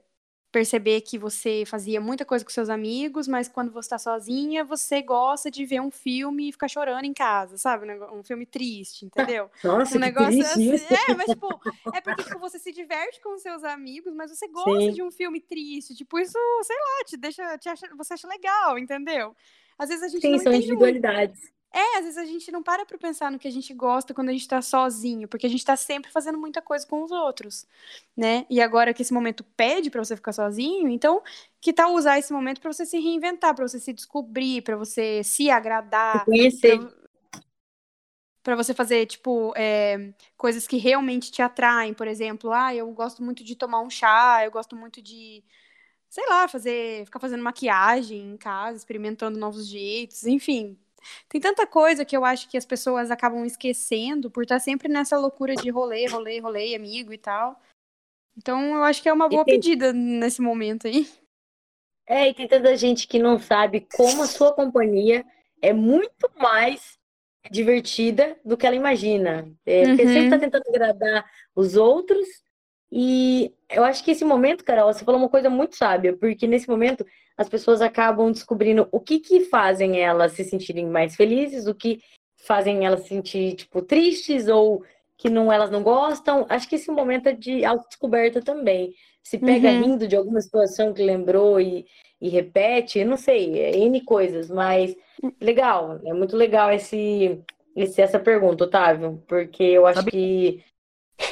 perceber 0.52 1.02
que 1.02 1.18
você 1.18 1.64
fazia 1.66 2.02
muita 2.02 2.26
coisa 2.26 2.44
com 2.44 2.50
seus 2.50 2.70
amigos, 2.70 3.28
mas 3.28 3.48
quando 3.48 3.72
você 3.72 3.86
está 3.86 4.00
sozinha, 4.00 4.64
você 4.64 5.02
gosta 5.02 5.52
de 5.52 5.64
ver 5.66 5.80
um 5.80 5.92
filme 5.92 6.50
e 6.50 6.52
ficar 6.52 6.68
chorando 6.68 7.06
em 7.06 7.14
casa, 7.14 7.58
sabe? 7.58 7.86
Um 8.12 8.24
filme 8.24 8.46
triste, 8.46 9.06
entendeu? 9.06 9.50
Nossa, 9.64 9.96
um 9.96 10.00
negócio 10.00 10.42
assim. 10.42 10.72
É, 10.72 11.14
mas 11.14 11.30
tipo, 11.30 11.48
é 11.94 12.02
porque 12.02 12.24
tipo, 12.24 12.40
você 12.40 12.58
se 12.58 12.72
diverte 12.72 13.22
com 13.22 13.38
seus 13.38 13.64
amigos, 13.64 14.14
mas 14.16 14.32
você 14.32 14.48
gosta 14.48 14.82
Sim. 14.82 14.92
de 14.94 15.04
um 15.04 15.12
filme 15.12 15.40
triste. 15.40 15.96
Tipo, 15.96 16.18
isso, 16.18 16.38
sei 16.64 16.76
lá, 16.76 17.06
te 17.06 17.18
deixa, 17.18 17.58
te 17.58 17.70
acha, 17.70 17.88
você 17.96 18.14
acha 18.16 18.28
legal, 18.28 18.80
entendeu? 18.80 19.36
Às 19.80 19.90
vezes 19.90 20.04
a 20.04 20.08
gente 20.10 20.22
Sim, 20.22 20.32
não 20.32 20.40
são 20.40 20.54
individualidades. 20.54 21.40
Muito. 21.42 21.60
É, 21.72 21.98
às 22.00 22.04
vezes 22.04 22.18
a 22.18 22.26
gente 22.26 22.52
não 22.52 22.64
para 22.64 22.84
pra 22.84 22.98
pensar 22.98 23.32
no 23.32 23.38
que 23.38 23.48
a 23.48 23.52
gente 23.52 23.74
gosta 23.76 24.12
quando 24.12 24.30
a 24.30 24.32
gente 24.32 24.48
tá 24.48 24.60
sozinho, 24.60 25.28
porque 25.28 25.46
a 25.46 25.50
gente 25.50 25.64
tá 25.64 25.76
sempre 25.76 26.12
fazendo 26.12 26.38
muita 26.38 26.64
coisa 26.64 26.86
com 26.86 27.04
os 27.04 27.12
outros, 27.12 27.68
né? 28.18 28.46
E 28.50 28.60
agora 28.60 28.92
que 28.92 29.04
esse 29.04 29.14
momento 29.14 29.44
pede 29.56 29.92
para 29.92 30.04
você 30.04 30.16
ficar 30.16 30.34
sozinho, 30.34 30.90
então 30.90 31.22
que 31.62 31.72
tal 31.72 31.94
usar 31.94 32.18
esse 32.18 32.34
momento 32.34 32.60
para 32.60 32.74
você 32.74 32.88
se 32.88 32.98
reinventar, 33.00 33.54
para 33.54 33.68
você 33.68 33.80
se 33.80 33.94
descobrir, 33.94 34.64
para 34.64 34.76
você 34.76 35.24
se 35.24 35.52
agradar, 35.52 36.26
conhecer. 36.26 36.80
Para 38.42 38.56
você 38.56 38.74
fazer, 38.74 39.06
tipo, 39.06 39.54
é, 39.56 40.12
coisas 40.36 40.66
que 40.66 40.78
realmente 40.78 41.32
te 41.32 41.42
atraem. 41.42 41.94
Por 41.94 42.08
exemplo, 42.08 42.52
ah, 42.52 42.74
eu 42.74 42.90
gosto 42.94 43.22
muito 43.22 43.44
de 43.44 43.56
tomar 43.56 43.82
um 43.82 43.90
chá, 43.92 44.44
eu 44.44 44.50
gosto 44.50 44.76
muito 44.76 45.04
de, 45.04 45.44
sei 46.10 46.28
lá, 46.28 46.48
fazer, 46.48 47.06
ficar 47.06 47.20
fazendo 47.20 47.44
maquiagem 47.44 48.32
em 48.32 48.38
casa, 48.38 48.78
experimentando 48.78 49.38
novos 49.38 49.68
jeitos, 49.68 50.26
enfim, 50.26 50.78
tem 51.28 51.40
tanta 51.40 51.66
coisa 51.66 52.06
que 52.06 52.16
eu 52.16 52.26
acho 52.26 52.50
que 52.50 52.58
as 52.58 52.66
pessoas 52.66 53.12
acabam 53.12 53.46
esquecendo 53.46 54.30
por 54.30 54.44
estar 54.44 54.60
sempre 54.60 54.90
nessa 54.90 55.18
loucura 55.18 55.56
de 55.56 55.70
rolê, 55.70 56.08
rolê, 56.08 56.40
rolê, 56.40 56.76
amigo 56.76 57.14
e 57.14 57.18
tal. 57.18 57.60
Então 58.38 58.76
eu 58.76 58.84
acho 58.84 59.02
que 59.02 59.10
é 59.10 59.14
uma 59.14 59.30
boa 59.30 59.46
tem... 59.46 59.56
pedida 59.56 59.94
nesse 59.94 60.42
momento 60.42 60.88
aí. 60.88 61.08
É, 62.08 62.30
e 62.30 62.34
tem 62.34 62.48
tanta 62.48 62.76
gente 62.76 63.08
que 63.08 63.20
não 63.20 63.38
sabe 63.38 63.88
como 63.96 64.24
a 64.24 64.28
sua 64.28 64.54
companhia 64.54 65.26
é 65.62 65.72
muito 65.72 66.32
mais 66.38 66.98
divertida 67.52 68.38
do 68.44 68.58
que 68.58 68.66
ela 68.66 68.76
imagina. 68.76 69.52
É, 69.66 69.86
porque 69.86 70.04
uhum. 70.04 70.14
sempre 70.14 70.30
tá 70.30 70.40
tentando 70.40 70.64
agradar 70.70 71.30
os 71.56 71.76
outros. 71.76 72.28
E 72.92 73.54
eu 73.70 73.84
acho 73.84 74.04
que 74.04 74.12
esse 74.12 74.26
momento, 74.26 74.64
Carol, 74.64 74.92
você 74.92 75.06
falou 75.06 75.20
uma 75.20 75.30
coisa 75.30 75.50
muito 75.50 75.76
sábia, 75.76 76.16
porque 76.18 76.48
nesse 76.48 76.68
momento 76.68 77.06
as 77.38 77.48
pessoas 77.48 77.82
acabam 77.82 78.32
descobrindo 78.32 78.88
o 78.92 79.00
que 79.00 79.20
que 79.20 79.42
fazem 79.46 80.02
elas 80.02 80.34
se 80.34 80.44
sentirem 80.44 80.88
mais 80.88 81.16
felizes, 81.16 81.68
o 81.68 81.76
que 81.76 82.02
fazem 82.38 82.86
elas 82.86 83.02
se 83.02 83.10
sentir, 83.10 83.56
tipo, 83.56 83.82
tristes 83.82 84.48
ou 84.48 84.84
que 85.18 85.30
não, 85.30 85.52
elas 85.52 85.70
não 85.70 85.84
gostam. 85.84 86.46
Acho 86.50 86.68
que 86.68 86.76
esse 86.76 86.90
momento 86.90 87.28
é 87.28 87.34
de 87.34 87.64
autodescoberta 87.64 88.42
também. 88.42 88.94
Se 89.22 89.38
pega 89.38 89.70
uhum. 89.70 89.84
rindo 89.84 90.08
de 90.08 90.16
alguma 90.16 90.42
situação 90.42 90.94
que 90.94 91.04
lembrou 91.04 91.60
e, 91.62 91.86
e 92.20 92.30
repete, 92.30 93.04
não 93.04 93.18
sei, 93.18 93.60
é 93.60 93.78
N 93.78 94.02
coisas, 94.02 94.50
mas 94.50 94.96
legal, 95.40 96.00
é 96.04 96.14
muito 96.14 96.36
legal 96.36 96.72
esse, 96.72 97.40
esse 97.76 98.02
essa 98.02 98.20
pergunta, 98.20 98.64
Otávio, 98.64 99.22
porque 99.28 99.64
eu 99.64 99.86
acho 99.86 100.00
Sabe... 100.00 100.12
que 100.12 100.64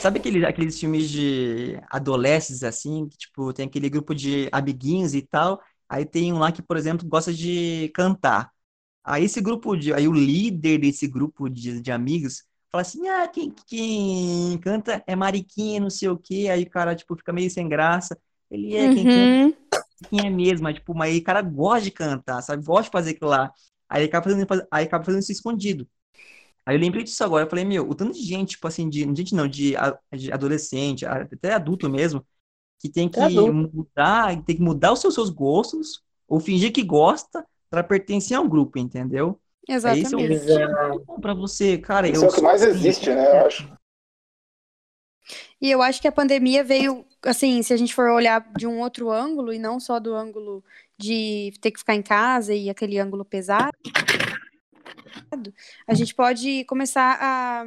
Sabe 0.02 0.19
aqueles, 0.19 0.43
aqueles 0.43 0.80
filmes 0.80 1.10
de 1.10 1.80
adolescentes, 1.89 2.63
assim, 2.63 3.08
que, 3.08 3.17
tipo, 3.17 3.52
tem 3.54 3.65
aquele 3.65 3.89
grupo 3.89 4.13
de 4.13 4.47
amiguinhos 4.52 5.13
e 5.13 5.21
tal, 5.21 5.62
Aí 5.89 6.06
tem 6.06 6.34
um 6.34 6.39
lá 6.39 6.52
que, 6.52 6.62
por 6.62 6.78
exemplo, 6.78 7.08
gosta 7.08 7.34
de 7.34 7.89
cantar. 7.93 8.52
Aí 9.04 9.23
esse 9.26 9.39
grupo 9.41 9.76
de, 9.76 9.93
aí 9.93 10.08
o 10.08 10.13
líder 10.13 10.80
desse 10.80 11.08
grupo 11.08 11.50
de, 11.50 11.82
de 11.82 11.91
amigos 11.91 12.43
fala 12.71 12.82
assim, 12.82 13.08
ah, 13.08 13.28
quem, 13.28 13.54
quem 13.65 14.58
canta 14.60 15.02
é 15.08 15.15
Mariquinha, 15.15 15.80
não 15.80 15.89
sei 15.89 16.10
o 16.10 16.17
quê. 16.17 16.50
Aí 16.52 16.63
o 16.63 16.69
cara, 16.69 16.95
tipo, 16.95 17.15
fica 17.15 17.32
meio 17.32 17.50
sem 17.50 17.69
graça. 17.69 18.17
Ele 18.52 18.76
é 18.76 18.93
quem 18.93 19.08
uhum. 19.08 19.52
canta, 19.52 19.86
quem 20.10 20.26
é 20.26 20.30
mesmo, 20.30 20.63
mas, 20.63 20.76
tipo, 20.76 20.93
mas 20.93 21.12
aí 21.12 21.19
o 21.19 21.23
cara 21.23 21.41
gosta 21.41 21.82
de 21.82 21.91
cantar, 21.91 22.41
sabe? 22.41 22.63
Gosta 22.65 22.84
de 22.84 22.89
fazer 22.91 23.12
aquilo 23.12 23.30
lá. 23.30 23.52
Aí 23.89 24.06
acaba 24.06 24.23
fazendo, 24.30 24.67
aí 24.69 24.86
acaba 24.86 25.06
fazendo 25.06 25.21
isso 25.21 25.32
escondido. 25.32 25.88
Aí 26.67 26.75
eu 26.75 26.82
lembrei 26.82 27.01
disso 27.01 27.23
agora, 27.23 27.45
eu 27.45 27.49
falei, 27.49 27.63
meu, 27.63 27.89
o 27.89 27.95
tanto 27.95 28.12
de 28.12 28.21
gente, 28.21 28.49
tipo 28.49 28.67
assim, 28.67 28.89
de, 28.89 28.99
gente 28.99 29.34
não, 29.34 29.47
de, 29.47 29.73
de 30.13 30.34
adolescente, 30.34 31.06
até 31.06 31.53
adulto 31.53 31.89
mesmo, 31.89 32.27
que 32.77 32.89
tem 32.89 33.08
que 33.08 33.21
mudar, 33.49 34.43
tem 34.43 34.58
que 34.58 34.62
mudar 34.62 34.91
os 34.91 34.99
seus, 34.99 35.13
seus 35.13 35.30
gostos, 35.30 36.03
ou 36.27 36.41
fingir 36.41 36.73
que 36.73 36.84
gosta 36.84 37.47
para 37.69 37.86
pertencer 37.86 38.36
a 38.36 38.41
um 38.41 38.49
grupo, 38.49 38.77
entendeu? 38.77 39.39
Exatamente. 39.65 40.34
É 40.34 40.36
isso 40.36 40.60
é 40.60 41.21
para 41.21 41.34
você, 41.34 41.77
cara. 41.77 42.10
Isso 42.10 42.25
é 42.25 42.27
o 42.27 42.34
que 42.34 42.41
mais 42.41 42.62
existe, 42.62 43.15
né? 43.15 43.25
Eu 43.25 43.45
acho. 43.45 43.77
E 45.62 45.71
eu 45.71 45.82
acho 45.82 46.01
que 46.01 46.08
a 46.10 46.12
pandemia 46.12 46.65
veio, 46.65 47.06
assim, 47.23 47.63
se 47.63 47.73
a 47.73 47.77
gente 47.77 47.95
for 47.95 48.10
olhar 48.10 48.45
de 48.58 48.67
um 48.67 48.82
outro 48.82 49.10
ângulo, 49.10 49.53
e 49.53 49.58
não 49.58 49.80
só 49.80 50.01
do 50.01 50.13
ângulo 50.13 50.62
de 50.97 51.53
ter 51.62 51.71
que 51.71 51.80
ficar 51.80 51.95
em 51.95 52.03
casa 52.03 52.53
e 52.53 52.69
aquele 52.69 52.99
ângulo 52.99 53.23
pesado, 53.23 53.71
a 55.88 55.93
gente 55.93 56.13
pode 56.13 56.63
começar 56.65 57.17
a 57.21 57.65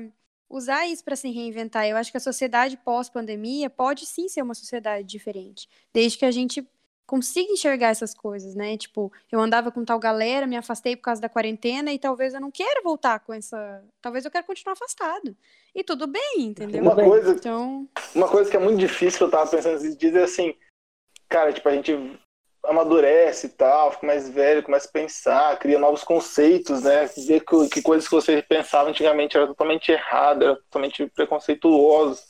usar 0.48 0.86
isso 0.86 1.04
para 1.04 1.16
se 1.16 1.30
reinventar. 1.30 1.86
Eu 1.86 1.96
acho 1.96 2.10
que 2.10 2.16
a 2.16 2.20
sociedade 2.20 2.76
pós-pandemia 2.76 3.70
pode 3.70 4.04
sim 4.04 4.28
ser 4.28 4.42
uma 4.42 4.54
sociedade 4.54 5.06
diferente, 5.06 5.68
desde 5.92 6.18
que 6.18 6.24
a 6.24 6.30
gente 6.30 6.66
consiga 7.06 7.52
enxergar 7.52 7.88
essas 7.88 8.14
coisas, 8.14 8.54
né? 8.54 8.76
Tipo, 8.76 9.12
eu 9.32 9.40
andava 9.40 9.72
com 9.72 9.84
tal 9.84 9.98
galera, 9.98 10.46
me 10.46 10.56
afastei 10.56 10.94
por 10.94 11.02
causa 11.02 11.20
da 11.20 11.28
quarentena 11.28 11.92
e 11.92 11.98
talvez 11.98 12.34
eu 12.34 12.40
não 12.40 12.52
queira 12.52 12.80
voltar 12.82 13.18
com 13.18 13.32
essa, 13.32 13.84
talvez 14.00 14.24
eu 14.24 14.30
quero 14.30 14.46
continuar 14.46 14.74
afastado. 14.74 15.36
E 15.74 15.82
tudo 15.82 16.06
bem, 16.06 16.36
entendeu? 16.38 16.82
Uma 16.82 16.94
coisa, 16.94 17.32
então... 17.32 17.88
uma 18.14 18.28
coisa 18.28 18.48
que 18.48 18.56
é 18.56 18.60
muito 18.60 18.78
difícil 18.78 19.18
que 19.18 19.24
eu 19.24 19.30
tava 19.30 19.50
pensando 19.50 19.76
esses 19.76 19.96
dias 19.96 20.14
é 20.14 20.22
assim, 20.22 20.54
cara, 21.28 21.52
tipo, 21.52 21.68
a 21.68 21.72
gente 21.72 21.92
amadurece 22.64 23.46
e 23.46 23.50
tal, 23.50 23.92
fica 23.92 24.06
mais 24.06 24.28
velho, 24.28 24.62
começa 24.62 24.88
a 24.88 24.92
pensar, 24.92 25.58
cria 25.58 25.78
novos 25.78 26.04
conceitos, 26.04 26.82
né? 26.82 27.06
Ver 27.26 27.40
que, 27.40 27.68
que 27.68 27.82
coisas 27.82 28.08
que 28.08 28.14
você 28.14 28.42
pensava 28.42 28.90
antigamente 28.90 29.36
eram 29.36 29.48
totalmente 29.48 29.90
erradas, 29.90 30.48
eram 30.48 30.56
totalmente 30.56 31.06
preconceituosas 31.06 32.28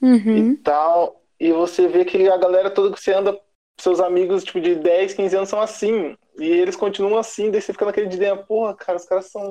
uhum. 0.00 0.52
e 0.52 0.56
tal. 0.56 1.22
E 1.38 1.52
você 1.52 1.86
vê 1.86 2.04
que 2.04 2.28
a 2.28 2.36
galera 2.36 2.70
toda 2.70 2.94
que 2.94 3.00
você 3.00 3.12
anda, 3.12 3.38
seus 3.80 4.00
amigos 4.00 4.42
tipo 4.42 4.60
de 4.60 4.74
10, 4.74 5.14
15 5.14 5.36
anos 5.36 5.48
são 5.48 5.60
assim. 5.60 6.16
E 6.38 6.46
eles 6.46 6.76
continuam 6.76 7.18
assim, 7.18 7.50
daí 7.50 7.60
você 7.60 7.72
fica 7.72 7.84
naquele 7.84 8.12
ideia, 8.12 8.36
porra, 8.36 8.74
cara, 8.74 8.96
os 8.96 9.04
caras 9.04 9.26
são 9.26 9.48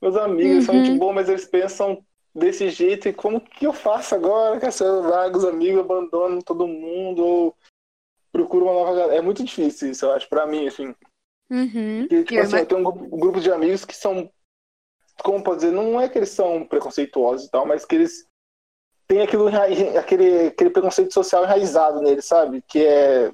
meus 0.00 0.16
amigos, 0.16 0.56
uhum. 0.56 0.62
são 0.62 0.84
gente 0.84 0.98
boa, 0.98 1.12
mas 1.12 1.28
eles 1.28 1.44
pensam 1.44 2.02
desse 2.34 2.70
jeito, 2.70 3.08
e 3.08 3.12
como 3.12 3.40
que 3.40 3.66
eu 3.66 3.72
faço 3.72 4.14
agora? 4.14 4.58
Que 4.58 4.82
eu 4.82 5.02
largo 5.02 5.38
os 5.38 5.44
amigos, 5.44 5.80
abandono 5.80 6.42
todo 6.42 6.66
mundo, 6.66 7.24
ou 7.24 7.56
procura 8.32 8.64
uma 8.64 8.72
nova 8.72 8.94
galera. 8.94 9.18
É 9.18 9.20
muito 9.20 9.44
difícil 9.44 9.90
isso, 9.90 10.06
eu 10.06 10.12
acho, 10.12 10.28
pra 10.28 10.46
mim, 10.46 10.66
assim. 10.66 10.94
Uhum. 11.50 12.04
E, 12.04 12.24
tipo 12.24 12.34
eu 12.34 12.42
assim, 12.42 12.56
eu 12.56 12.66
tenho 12.66 12.88
um 12.88 13.18
grupo 13.18 13.40
de 13.40 13.52
amigos 13.52 13.84
que 13.84 13.94
são, 13.94 14.30
como 15.22 15.44
pode 15.44 15.60
dizer, 15.60 15.72
não 15.72 16.00
é 16.00 16.08
que 16.08 16.18
eles 16.18 16.30
são 16.30 16.66
preconceituosos 16.66 17.46
e 17.46 17.50
tal, 17.50 17.66
mas 17.66 17.84
que 17.84 17.94
eles 17.94 18.26
têm 19.06 19.20
aquilo, 19.20 19.48
aquele, 19.98 20.48
aquele 20.48 20.70
preconceito 20.70 21.12
social 21.12 21.44
enraizado 21.44 22.00
neles, 22.00 22.24
sabe? 22.24 22.62
Que 22.62 22.84
é 22.84 23.32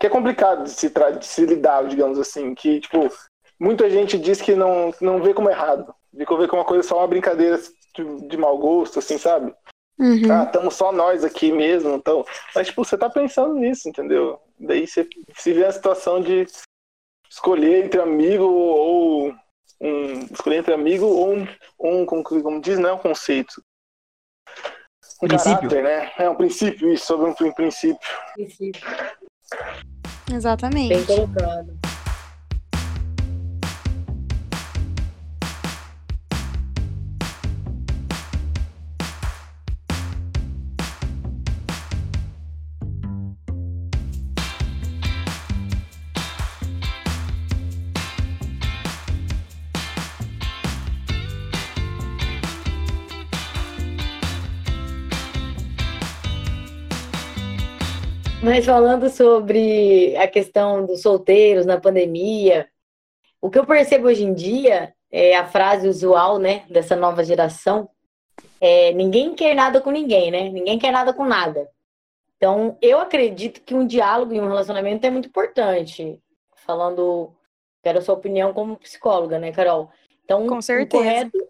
que 0.00 0.06
é 0.06 0.10
complicado 0.10 0.62
de 0.62 0.70
se, 0.70 0.88
de 0.88 1.26
se 1.26 1.44
lidar, 1.44 1.88
digamos 1.88 2.18
assim, 2.18 2.54
que, 2.54 2.80
tipo, 2.80 3.08
muita 3.58 3.90
gente 3.90 4.16
diz 4.16 4.40
que 4.40 4.54
não, 4.54 4.92
não 5.00 5.20
vê 5.20 5.34
como 5.34 5.50
errado, 5.50 5.92
vê 6.12 6.24
como 6.24 6.40
uma 6.40 6.64
coisa 6.64 6.86
só 6.86 6.98
uma 6.98 7.08
brincadeira 7.08 7.58
de, 7.94 8.28
de 8.28 8.36
mau 8.36 8.56
gosto, 8.58 9.00
assim, 9.00 9.18
sabe? 9.18 9.52
Uhum. 9.98 10.32
Ah, 10.32 10.44
estamos 10.44 10.74
só 10.74 10.92
nós 10.92 11.24
aqui 11.24 11.50
mesmo. 11.50 11.94
Então... 11.94 12.24
Mas, 12.54 12.68
tipo, 12.68 12.84
você 12.84 12.96
tá 12.96 13.10
pensando 13.10 13.54
nisso, 13.54 13.88
entendeu? 13.88 14.40
Daí 14.58 14.86
você 14.86 15.08
se 15.36 15.52
vê 15.52 15.64
a 15.64 15.72
situação 15.72 16.20
de 16.20 16.46
escolher 17.30 17.84
entre 17.84 18.00
amigo 18.00 18.44
ou 18.44 19.34
um. 19.80 20.20
Escolher 20.32 20.58
entre 20.58 20.74
amigo 20.74 21.06
ou 21.06 21.34
um, 21.34 21.48
um 21.80 22.06
como, 22.06 22.22
como 22.24 22.60
diz, 22.60 22.78
né? 22.78 22.92
Um 22.92 22.98
conceito. 22.98 23.62
Um 25.22 25.28
princípio. 25.28 25.68
caráter, 25.68 25.82
né? 25.82 26.12
É 26.18 26.30
um 26.30 26.34
princípio, 26.34 26.92
isso, 26.92 27.06
sobre 27.06 27.28
um 27.28 27.52
princípio. 27.52 27.98
Princípio. 28.34 28.86
Exatamente. 30.32 30.94
Bem 30.94 31.04
colocado. 31.04 31.87
Mas 58.48 58.64
falando 58.64 59.10
sobre 59.10 60.16
a 60.16 60.26
questão 60.26 60.86
dos 60.86 61.02
solteiros 61.02 61.66
na 61.66 61.78
pandemia, 61.78 62.66
o 63.42 63.50
que 63.50 63.58
eu 63.58 63.66
percebo 63.66 64.06
hoje 64.06 64.24
em 64.24 64.32
dia 64.32 64.94
é 65.12 65.36
a 65.36 65.46
frase 65.46 65.86
usual, 65.86 66.38
né, 66.38 66.64
dessa 66.70 66.96
nova 66.96 67.22
geração, 67.22 67.90
é 68.58 68.90
ninguém 68.94 69.34
quer 69.34 69.54
nada 69.54 69.82
com 69.82 69.90
ninguém, 69.90 70.30
né? 70.30 70.48
Ninguém 70.48 70.78
quer 70.78 70.90
nada 70.90 71.12
com 71.12 71.26
nada. 71.26 71.68
Então, 72.38 72.78
eu 72.80 72.98
acredito 72.98 73.60
que 73.60 73.74
um 73.74 73.86
diálogo 73.86 74.32
em 74.32 74.40
um 74.40 74.48
relacionamento 74.48 75.06
é 75.06 75.10
muito 75.10 75.28
importante. 75.28 76.18
Falando, 76.56 77.30
quero 77.82 77.98
a 77.98 78.02
sua 78.02 78.14
opinião 78.14 78.54
como 78.54 78.78
psicóloga, 78.78 79.38
né, 79.38 79.52
Carol? 79.52 79.90
Então, 80.24 80.46
Com 80.46 80.62
certeza. 80.62 80.96
O 80.96 81.04
correto, 81.04 81.48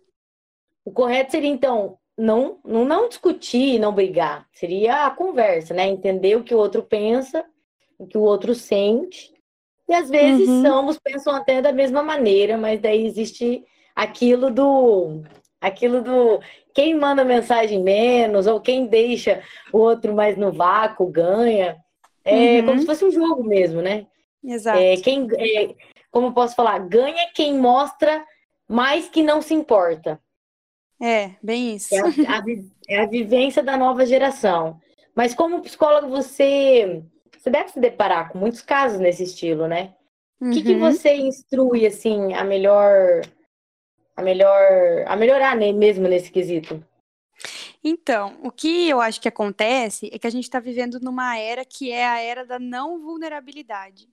o 0.84 0.90
correto 0.90 1.30
seria, 1.30 1.50
então, 1.50 1.96
não, 2.18 2.58
não, 2.64 2.84
não 2.84 3.08
discutir, 3.08 3.78
não 3.78 3.94
brigar. 3.94 4.46
Seria 4.52 5.06
a 5.06 5.10
conversa, 5.10 5.72
né? 5.72 5.86
Entender 5.86 6.36
o 6.36 6.42
que 6.42 6.54
o 6.54 6.58
outro 6.58 6.82
pensa, 6.82 7.44
o 7.96 8.06
que 8.06 8.18
o 8.18 8.22
outro 8.22 8.54
sente. 8.54 9.32
E 9.88 9.94
às 9.94 10.10
vezes 10.10 10.48
uhum. 10.48 10.66
ambos 10.66 10.98
pensam 10.98 11.34
até 11.34 11.62
da 11.62 11.72
mesma 11.72 12.02
maneira, 12.02 12.58
mas 12.58 12.80
daí 12.80 13.06
existe 13.06 13.64
aquilo 13.94 14.50
do 14.50 15.22
aquilo 15.60 16.02
do 16.02 16.40
quem 16.74 16.94
manda 16.94 17.24
mensagem 17.24 17.82
menos 17.82 18.46
ou 18.46 18.60
quem 18.60 18.86
deixa 18.86 19.42
o 19.72 19.78
outro 19.78 20.14
mais 20.14 20.36
no 20.36 20.52
vácuo 20.52 21.06
ganha. 21.06 21.76
É 22.24 22.60
uhum. 22.60 22.66
como 22.66 22.80
se 22.80 22.86
fosse 22.86 23.04
um 23.04 23.10
jogo 23.10 23.42
mesmo, 23.44 23.80
né? 23.80 24.06
Exato. 24.44 24.78
É, 24.78 24.96
quem, 24.96 25.26
é, 25.32 25.74
como 26.10 26.28
eu 26.28 26.32
posso 26.32 26.54
falar, 26.54 26.78
ganha 26.80 27.30
quem 27.34 27.54
mostra 27.54 28.24
mais 28.68 29.08
que 29.08 29.22
não 29.22 29.40
se 29.40 29.54
importa. 29.54 30.20
É, 31.00 31.36
bem 31.42 31.76
isso. 31.76 31.94
É 31.94 32.00
a, 32.00 32.38
a, 32.38 32.44
é 32.88 33.00
a 33.00 33.06
vivência 33.06 33.62
da 33.62 33.76
nova 33.76 34.04
geração. 34.04 34.80
Mas 35.14 35.34
como 35.34 35.62
psicólogo, 35.62 36.08
você, 36.08 37.02
você 37.36 37.50
deve 37.50 37.70
se 37.70 37.80
deparar 37.80 38.30
com 38.30 38.38
muitos 38.38 38.60
casos 38.60 38.98
nesse 38.98 39.22
estilo, 39.22 39.66
né? 39.66 39.94
O 40.40 40.46
uhum. 40.46 40.50
que, 40.50 40.62
que 40.62 40.72
uhum. 40.74 40.80
você 40.80 41.14
instrui, 41.14 41.86
assim, 41.86 42.34
a 42.34 42.44
melhor... 42.44 43.22
A 44.16 44.22
melhor... 44.22 45.04
A 45.06 45.16
melhorar 45.16 45.56
né, 45.56 45.72
mesmo 45.72 46.08
nesse 46.08 46.30
quesito? 46.30 46.84
Então, 47.82 48.36
o 48.42 48.50
que 48.50 48.88
eu 48.88 49.00
acho 49.00 49.20
que 49.20 49.28
acontece 49.28 50.10
é 50.12 50.18
que 50.18 50.26
a 50.26 50.30
gente 50.30 50.44
está 50.44 50.58
vivendo 50.58 50.98
numa 51.00 51.38
era 51.38 51.64
que 51.64 51.92
é 51.92 52.06
a 52.06 52.20
era 52.20 52.44
da 52.44 52.58
não 52.58 53.00
vulnerabilidade. 53.00 54.08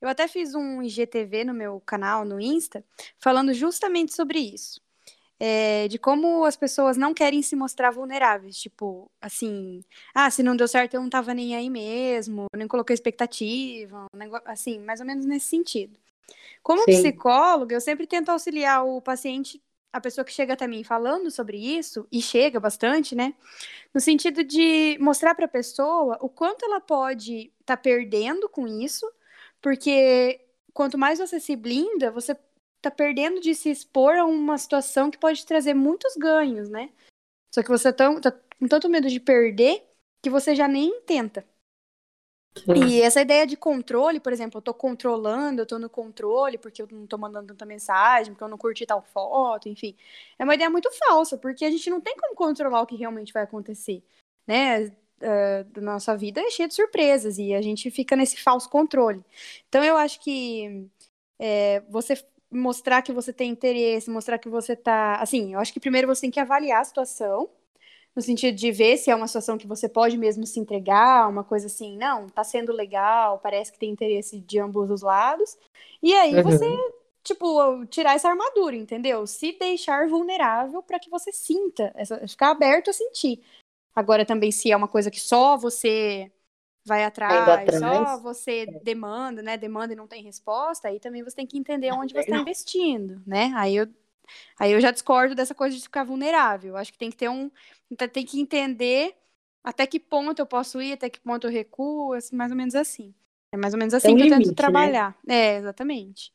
Eu 0.00 0.08
até 0.08 0.26
fiz 0.26 0.54
um 0.54 0.82
IGTV 0.82 1.44
no 1.44 1.54
meu 1.54 1.80
canal, 1.80 2.24
no 2.24 2.40
Insta, 2.40 2.84
falando 3.18 3.52
justamente 3.52 4.14
sobre 4.14 4.38
isso 4.38 4.80
é, 5.40 5.86
de 5.88 5.98
como 5.98 6.44
as 6.44 6.56
pessoas 6.56 6.96
não 6.96 7.14
querem 7.14 7.42
se 7.42 7.54
mostrar 7.54 7.90
vulneráveis. 7.90 8.56
Tipo, 8.58 9.10
assim, 9.20 9.82
ah, 10.14 10.30
se 10.30 10.42
não 10.42 10.56
deu 10.56 10.66
certo, 10.66 10.94
eu 10.94 11.00
não 11.00 11.10
tava 11.10 11.32
nem 11.34 11.54
aí 11.54 11.70
mesmo, 11.70 12.46
nem 12.56 12.66
coloquei 12.66 12.94
expectativa, 12.94 14.06
um 14.12 14.18
negócio, 14.18 14.48
assim, 14.48 14.78
mais 14.80 15.00
ou 15.00 15.06
menos 15.06 15.24
nesse 15.24 15.46
sentido. 15.46 15.98
Como 16.62 16.82
Sim. 16.82 16.92
psicóloga, 16.92 17.74
eu 17.74 17.80
sempre 17.80 18.06
tento 18.06 18.30
auxiliar 18.30 18.84
o 18.84 19.00
paciente, 19.00 19.62
a 19.92 20.00
pessoa 20.00 20.24
que 20.24 20.32
chega 20.32 20.52
até 20.52 20.66
mim 20.66 20.84
falando 20.84 21.30
sobre 21.30 21.56
isso, 21.56 22.06
e 22.12 22.20
chega 22.20 22.60
bastante, 22.60 23.14
né? 23.14 23.34
No 23.94 24.00
sentido 24.00 24.44
de 24.44 24.98
mostrar 25.00 25.34
para 25.34 25.46
a 25.46 25.48
pessoa 25.48 26.18
o 26.20 26.28
quanto 26.28 26.64
ela 26.64 26.80
pode 26.80 27.52
estar 27.60 27.76
tá 27.76 27.76
perdendo 27.76 28.48
com 28.48 28.66
isso, 28.66 29.10
porque 29.62 30.40
quanto 30.74 30.98
mais 30.98 31.18
você 31.18 31.40
se 31.40 31.56
blinda, 31.56 32.10
você 32.10 32.36
tá 32.80 32.90
perdendo 32.90 33.40
de 33.40 33.54
se 33.54 33.70
expor 33.70 34.16
a 34.16 34.24
uma 34.24 34.56
situação 34.58 35.10
que 35.10 35.18
pode 35.18 35.44
trazer 35.44 35.74
muitos 35.74 36.16
ganhos, 36.16 36.68
né? 36.68 36.90
Só 37.54 37.62
que 37.62 37.68
você 37.68 37.92
tá, 37.92 38.20
tá 38.20 38.32
com 38.32 38.68
tanto 38.68 38.88
medo 38.88 39.08
de 39.08 39.20
perder 39.20 39.84
que 40.22 40.30
você 40.30 40.54
já 40.54 40.68
nem 40.68 41.00
tenta. 41.02 41.44
E 42.74 43.00
essa 43.02 43.20
ideia 43.20 43.46
de 43.46 43.56
controle, 43.56 44.18
por 44.18 44.32
exemplo, 44.32 44.58
eu 44.58 44.62
tô 44.62 44.74
controlando, 44.74 45.62
eu 45.62 45.66
tô 45.66 45.78
no 45.78 45.88
controle 45.88 46.58
porque 46.58 46.82
eu 46.82 46.88
não 46.90 47.06
tô 47.06 47.16
mandando 47.16 47.48
tanta 47.48 47.64
mensagem, 47.64 48.32
porque 48.32 48.42
eu 48.42 48.48
não 48.48 48.58
curti 48.58 48.84
tal 48.84 49.02
foto, 49.02 49.68
enfim. 49.68 49.94
É 50.38 50.44
uma 50.44 50.54
ideia 50.54 50.68
muito 50.68 50.90
falsa, 50.92 51.38
porque 51.38 51.64
a 51.64 51.70
gente 51.70 51.88
não 51.88 52.00
tem 52.00 52.16
como 52.16 52.34
controlar 52.34 52.80
o 52.82 52.86
que 52.86 52.96
realmente 52.96 53.32
vai 53.32 53.44
acontecer, 53.44 54.02
né? 54.46 54.86
Uh, 55.20 55.80
nossa 55.80 56.16
vida 56.16 56.40
é 56.40 56.50
cheia 56.50 56.68
de 56.68 56.74
surpresas 56.74 57.38
e 57.38 57.52
a 57.52 57.60
gente 57.60 57.90
fica 57.90 58.16
nesse 58.16 58.38
falso 58.40 58.68
controle. 58.68 59.24
Então 59.68 59.84
eu 59.84 59.96
acho 59.96 60.20
que 60.20 60.88
é, 61.38 61.80
você 61.88 62.16
mostrar 62.50 63.02
que 63.02 63.12
você 63.12 63.32
tem 63.32 63.50
interesse, 63.50 64.10
mostrar 64.10 64.38
que 64.38 64.48
você 64.48 64.74
tá. 64.74 65.16
Assim, 65.16 65.54
eu 65.54 65.60
acho 65.60 65.72
que 65.72 65.80
primeiro 65.80 66.06
você 66.06 66.22
tem 66.22 66.30
que 66.30 66.40
avaliar 66.40 66.80
a 66.80 66.84
situação, 66.84 67.48
no 68.14 68.22
sentido 68.22 68.54
de 68.56 68.72
ver 68.72 68.96
se 68.96 69.10
é 69.10 69.14
uma 69.14 69.26
situação 69.26 69.58
que 69.58 69.66
você 69.66 69.88
pode 69.88 70.16
mesmo 70.16 70.46
se 70.46 70.58
entregar, 70.58 71.28
uma 71.28 71.44
coisa 71.44 71.66
assim, 71.66 71.96
não, 71.96 72.28
tá 72.28 72.42
sendo 72.42 72.72
legal, 72.72 73.38
parece 73.38 73.70
que 73.72 73.78
tem 73.78 73.90
interesse 73.90 74.40
de 74.40 74.58
ambos 74.58 74.90
os 74.90 75.02
lados. 75.02 75.56
E 76.02 76.12
aí 76.14 76.34
uhum. 76.34 76.42
você, 76.42 76.66
tipo, 77.22 77.86
tirar 77.86 78.14
essa 78.14 78.28
armadura, 78.28 78.74
entendeu? 78.74 79.26
Se 79.26 79.52
deixar 79.52 80.08
vulnerável 80.08 80.82
para 80.82 80.98
que 80.98 81.10
você 81.10 81.30
sinta, 81.32 81.92
essa, 81.94 82.26
ficar 82.26 82.50
aberto 82.50 82.90
a 82.90 82.92
sentir. 82.92 83.40
Agora 83.94 84.24
também, 84.24 84.50
se 84.50 84.70
é 84.70 84.76
uma 84.76 84.88
coisa 84.88 85.10
que 85.10 85.20
só 85.20 85.56
você 85.56 86.30
vai 86.88 87.04
atrás, 87.04 87.78
só 87.78 88.18
você 88.18 88.66
é. 88.68 88.80
demanda, 88.82 89.42
né? 89.42 89.56
Demanda 89.56 89.92
e 89.92 89.96
não 89.96 90.06
tem 90.06 90.22
resposta, 90.22 90.88
aí 90.88 90.98
também 90.98 91.22
você 91.22 91.36
tem 91.36 91.46
que 91.46 91.58
entender 91.58 91.92
onde 91.92 92.12
você 92.12 92.20
está 92.20 92.38
investindo, 92.38 93.22
né? 93.26 93.52
Aí 93.54 93.76
eu, 93.76 93.86
aí 94.58 94.72
eu 94.72 94.80
já 94.80 94.90
discordo 94.90 95.34
dessa 95.34 95.54
coisa 95.54 95.76
de 95.76 95.82
ficar 95.82 96.04
vulnerável. 96.04 96.76
Acho 96.76 96.92
que 96.92 96.98
tem 96.98 97.10
que 97.10 97.16
ter 97.16 97.28
um. 97.28 97.50
Tem 98.12 98.24
que 98.24 98.40
entender 98.40 99.14
até 99.62 99.86
que 99.86 100.00
ponto 100.00 100.40
eu 100.40 100.46
posso 100.46 100.80
ir, 100.80 100.94
até 100.94 101.10
que 101.10 101.20
ponto 101.20 101.46
eu 101.46 101.50
recuo, 101.50 102.14
assim, 102.14 102.34
mais 102.34 102.50
ou 102.50 102.56
menos 102.56 102.74
assim. 102.74 103.14
É 103.52 103.56
mais 103.56 103.74
ou 103.74 103.78
menos 103.78 103.94
assim 103.94 104.16
que 104.16 104.22
limite, 104.22 104.32
eu 104.32 104.38
tento 104.38 104.48
né? 104.48 104.54
trabalhar. 104.54 105.16
Né? 105.26 105.34
É, 105.34 105.56
exatamente. 105.58 106.32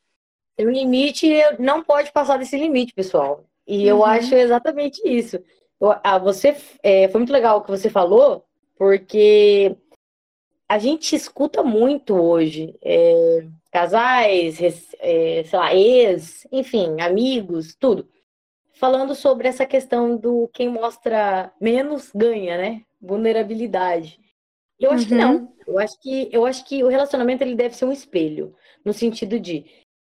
O 0.60 0.70
limite 0.70 1.30
não 1.60 1.84
pode 1.84 2.12
passar 2.12 2.38
desse 2.38 2.58
limite, 2.58 2.94
pessoal. 2.94 3.44
E 3.66 3.84
uhum. 3.84 3.88
eu 3.88 4.06
acho 4.06 4.36
exatamente 4.36 5.02
isso. 5.06 5.38
Eu, 5.80 5.96
ah, 6.04 6.18
você 6.18 6.56
é, 6.82 7.08
foi 7.10 7.20
muito 7.20 7.34
legal 7.34 7.58
o 7.58 7.62
que 7.62 7.72
você 7.72 7.90
falou, 7.90 8.46
porque 8.78 9.76
a 10.68 10.78
gente 10.78 11.16
escuta 11.16 11.64
muito 11.64 12.16
hoje 12.16 12.76
é, 12.82 13.46
casais, 13.72 14.60
é, 15.00 15.44
sei 15.44 15.60
lá, 15.60 15.74
ex, 15.76 16.48
enfim, 16.52 17.02
amigos, 17.02 17.76
tudo, 17.76 18.08
falando 18.74 19.14
sobre 19.16 19.48
essa 19.48 19.66
questão 19.66 20.18
do 20.18 20.50
quem 20.54 20.70
mostra 20.70 21.54
menos 21.60 22.12
ganha, 22.14 22.58
né? 22.58 22.82
Vulnerabilidade. 23.02 24.20
Eu 24.80 24.92
acho 24.92 25.04
uhum. 25.04 25.10
que 25.10 25.16
não. 25.16 25.54
Eu 25.66 25.80
acho 25.80 26.00
que, 26.02 26.30
eu 26.32 26.46
acho 26.46 26.66
que 26.66 26.84
o 26.84 26.88
relacionamento 26.88 27.44
ele 27.44 27.56
deve 27.56 27.76
ser 27.76 27.86
um 27.86 27.92
espelho, 27.92 28.56
no 28.84 28.94
sentido 28.94 29.40
de, 29.40 29.66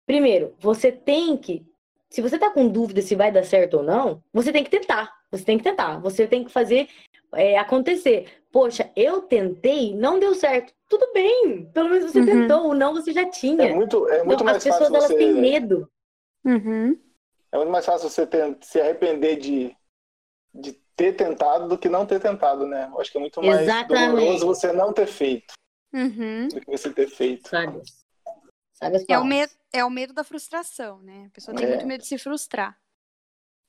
primeiro, 0.07 0.55
você 0.59 0.93
tem 0.93 1.37
que, 1.37 1.67
se 2.09 2.21
você 2.21 2.39
tá 2.39 2.51
com 2.51 2.69
dúvida 2.69 3.03
se 3.03 3.15
vai 3.15 3.33
dar 3.33 3.45
certo 3.45 3.79
ou 3.79 3.83
não, 3.83 4.23
você 4.33 4.53
tem 4.53 4.63
que 4.63 4.71
tentar. 4.71 5.13
Você 5.31 5.45
tem 5.45 5.59
que 5.59 5.65
tentar. 5.65 5.99
Você 6.01 6.27
tem 6.27 6.45
que 6.45 6.51
fazer 6.51 6.89
é, 7.35 7.59
acontecer. 7.59 8.43
Poxa, 8.53 8.91
eu 8.97 9.23
tentei, 9.23 9.95
não 9.95 10.19
deu 10.19 10.35
certo. 10.35 10.75
Tudo 10.89 11.13
bem, 11.13 11.71
pelo 11.73 11.89
menos 11.89 12.11
você 12.11 12.21
uhum. 12.21 12.27
tentou, 12.27 12.69
o 12.69 12.75
não 12.75 12.93
você 12.93 13.13
já 13.13 13.29
tinha. 13.31 13.63
É 13.63 13.75
muito, 13.75 14.09
é 14.09 14.25
muito 14.25 14.35
então, 14.35 14.45
mais 14.45 14.57
As 14.59 14.65
pessoas 14.65 14.91
fácil 14.91 15.09
você... 15.09 15.15
elas 15.15 15.35
têm 15.35 15.41
medo. 15.41 15.91
Uhum. 16.45 16.99
É 17.53 17.57
muito 17.57 17.71
mais 17.71 17.87
fácil 17.87 18.09
você 18.09 18.27
ter, 18.27 18.57
se 18.61 18.81
arrepender 18.81 19.37
de, 19.37 19.77
de 20.55 20.73
ter 20.97 21.13
tentado 21.15 21.69
do 21.69 21.79
que 21.79 21.89
não 21.89 22.07
ter 22.07 22.21
tentado, 22.21 22.67
né? 22.67 22.89
Eu 22.93 23.01
acho 23.01 23.11
que 23.11 23.19
é 23.19 23.21
muito 23.21 23.43
mais 23.43 23.63
Exatamente. 23.63 24.11
doloroso 24.11 24.47
você 24.47 24.73
não 24.73 24.93
ter 24.93 25.07
feito 25.07 25.55
uhum. 25.93 26.49
do 26.49 26.61
que 26.61 26.71
você 26.71 26.93
ter 26.93 27.09
feito. 27.09 27.49
Sabe? 27.49 27.81
Sabe 28.73 29.05
é, 29.09 29.19
o 29.19 29.25
medo, 29.25 29.53
é 29.73 29.85
o 29.85 29.91
medo 29.91 30.13
da 30.15 30.25
frustração, 30.25 31.01
né? 31.03 31.27
A 31.27 31.31
pessoa 31.31 31.57
tem 31.57 31.67
é. 31.67 31.69
muito 31.69 31.87
medo 31.87 32.01
de 32.01 32.07
se 32.07 32.19
frustrar. 32.19 32.79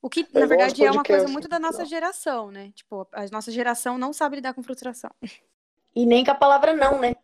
O 0.01 0.09
que, 0.09 0.21
é 0.33 0.39
na 0.39 0.45
verdade, 0.45 0.83
é 0.83 0.91
uma 0.91 1.03
coisa 1.03 1.27
muito 1.27 1.47
da 1.47 1.59
nossa 1.59 1.85
geração, 1.85 2.49
né? 2.49 2.71
Tipo, 2.73 3.07
a 3.11 3.25
nossa 3.31 3.51
geração 3.51 3.97
não 3.97 4.11
sabe 4.11 4.37
lidar 4.37 4.53
com 4.53 4.63
frustração. 4.63 5.11
E 5.93 6.05
nem 6.05 6.23
com 6.23 6.31
a 6.31 6.35
palavra 6.35 6.73
não, 6.73 6.99
né? 6.99 7.17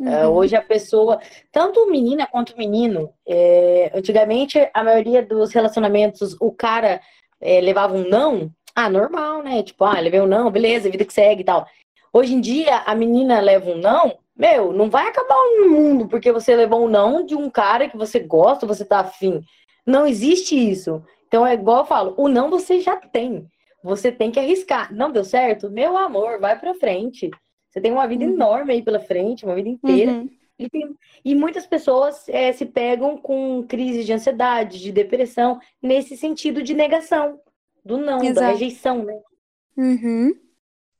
É, 0.00 0.26
uhum. 0.26 0.34
Hoje 0.34 0.56
a 0.56 0.60
pessoa, 0.60 1.20
tanto 1.52 1.88
menina 1.88 2.26
quanto 2.26 2.56
menino, 2.56 3.14
é, 3.24 3.92
antigamente 3.94 4.58
a 4.74 4.82
maioria 4.82 5.24
dos 5.24 5.52
relacionamentos, 5.52 6.36
o 6.40 6.50
cara 6.50 7.00
é, 7.40 7.60
levava 7.60 7.94
um 7.94 8.08
não, 8.08 8.50
ah, 8.74 8.88
normal, 8.88 9.44
né? 9.44 9.62
Tipo, 9.62 9.84
ah, 9.84 10.00
levei 10.00 10.20
um 10.20 10.26
não, 10.26 10.50
beleza, 10.50 10.90
vida 10.90 11.04
que 11.04 11.12
segue 11.12 11.42
e 11.42 11.44
tal. 11.44 11.66
Hoje 12.12 12.34
em 12.34 12.40
dia, 12.40 12.78
a 12.78 12.94
menina 12.94 13.40
leva 13.40 13.70
um 13.70 13.76
não, 13.76 14.18
meu, 14.36 14.72
não 14.72 14.88
vai 14.88 15.06
acabar 15.06 15.36
o 15.36 15.68
mundo 15.68 16.08
porque 16.08 16.32
você 16.32 16.56
levou 16.56 16.84
um 16.84 16.88
não 16.88 17.24
de 17.24 17.36
um 17.36 17.50
cara 17.50 17.88
que 17.88 17.96
você 17.96 18.18
gosta, 18.18 18.66
você 18.66 18.84
tá 18.84 19.00
afim. 19.00 19.42
Não 19.86 20.06
existe 20.06 20.56
isso. 20.56 21.04
Então 21.30 21.46
é 21.46 21.54
igual 21.54 21.78
eu 21.78 21.84
falo, 21.84 22.12
o 22.16 22.28
não 22.28 22.50
você 22.50 22.80
já 22.80 22.96
tem. 22.96 23.46
Você 23.84 24.10
tem 24.10 24.32
que 24.32 24.40
arriscar. 24.40 24.92
Não 24.92 25.12
deu 25.12 25.24
certo? 25.24 25.70
Meu 25.70 25.96
amor, 25.96 26.40
vai 26.40 26.58
para 26.58 26.74
frente. 26.74 27.30
Você 27.70 27.80
tem 27.80 27.92
uma 27.92 28.04
vida 28.08 28.24
uhum. 28.24 28.32
enorme 28.32 28.72
aí 28.72 28.82
pela 28.82 28.98
frente, 28.98 29.44
uma 29.44 29.54
vida 29.54 29.68
inteira. 29.68 30.10
Uhum. 30.10 30.28
E, 30.58 30.68
tem, 30.68 30.94
e, 31.24 31.34
muitas 31.36 31.66
pessoas 31.66 32.28
é, 32.28 32.52
se 32.52 32.66
pegam 32.66 33.16
com 33.16 33.64
crises 33.66 34.04
de 34.04 34.12
ansiedade, 34.12 34.80
de 34.80 34.90
depressão, 34.90 35.60
nesse 35.80 36.16
sentido 36.16 36.64
de 36.64 36.74
negação, 36.74 37.40
do 37.84 37.96
não, 37.96 38.20
Exato. 38.22 38.40
da 38.40 38.48
rejeição, 38.48 39.04
né? 39.04 39.14
Uhum. 39.76 40.34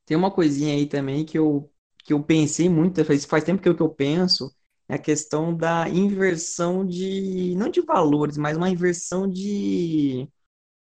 Tem 0.07 0.17
uma 0.17 0.31
coisinha 0.31 0.75
aí 0.75 0.87
também 0.87 1.25
que 1.25 1.37
eu, 1.37 1.69
que 2.05 2.13
eu 2.13 2.23
pensei 2.23 2.69
muito, 2.69 3.05
faz, 3.05 3.25
faz 3.25 3.43
tempo 3.43 3.61
que 3.61 3.69
eu, 3.69 3.75
que 3.75 3.83
eu 3.83 3.91
penso, 3.91 4.51
é 4.91 4.95
a 4.95 4.99
questão 4.99 5.57
da 5.57 5.89
inversão 5.89 6.85
de, 6.85 7.55
não 7.57 7.69
de 7.69 7.81
valores, 7.81 8.37
mas 8.37 8.57
uma 8.57 8.69
inversão 8.69 9.31
de, 9.31 10.29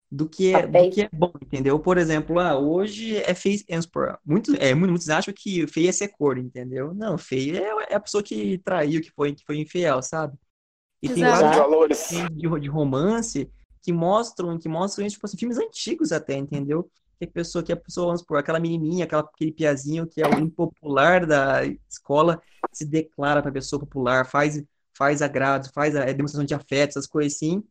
do 0.08 0.28
que 0.28 0.54
é, 0.54 0.64
do 0.64 0.90
que 0.90 1.02
é 1.02 1.08
bom, 1.12 1.32
entendeu? 1.42 1.80
Por 1.80 1.98
exemplo, 1.98 2.38
ah, 2.38 2.56
hoje 2.56 3.16
é 3.16 3.34
feio, 3.34 3.58
muitos, 4.24 4.54
é, 4.54 4.72
muitos 4.74 5.08
acham 5.10 5.34
que 5.36 5.66
feio 5.66 5.88
é 5.88 5.92
ser 5.92 6.08
cor, 6.08 6.38
entendeu? 6.38 6.94
Não, 6.94 7.18
feio 7.18 7.56
é, 7.56 7.92
é 7.92 7.94
a 7.96 8.00
pessoa 8.00 8.22
que 8.22 8.58
traiu, 8.58 9.02
que 9.02 9.10
foi, 9.10 9.34
que 9.34 9.44
foi 9.44 9.58
infiel, 9.58 10.00
sabe? 10.02 10.38
E 11.02 11.06
Exato. 11.08 11.20
tem 11.20 11.30
vários 11.30 11.56
valores 11.56 12.08
de, 12.08 12.60
de 12.60 12.68
romance 12.68 13.50
que 13.82 13.92
mostram, 13.92 14.56
que 14.56 14.68
mostram 14.68 15.06
tipo 15.08 15.26
assim, 15.26 15.36
filmes 15.36 15.58
antigos 15.58 16.12
até, 16.12 16.36
entendeu? 16.36 16.88
Que 17.18 17.24
a 17.24 17.28
pessoa, 17.28 17.64
que 17.64 17.72
a 17.72 17.76
pessoa, 17.76 18.06
vamos 18.06 18.20
supor, 18.20 18.38
aquela 18.38 18.60
menininha, 18.60 19.04
aquela, 19.04 19.22
aquele 19.22 19.52
piazinho 19.52 20.06
que 20.06 20.20
é 20.20 20.28
o 20.28 20.38
impopular 20.38 21.26
da 21.26 21.64
escola, 21.88 22.42
se 22.72 22.84
declara 22.84 23.40
para 23.40 23.50
a 23.50 23.54
pessoa 23.54 23.80
popular, 23.80 24.26
faz, 24.26 24.62
faz 24.92 25.22
agrado, 25.22 25.70
faz 25.72 25.96
a 25.96 26.04
demonstração 26.12 26.44
de 26.44 26.54
afeto, 26.54 26.90
essas 26.90 27.06
coisas 27.06 27.34
assim, 27.34 27.62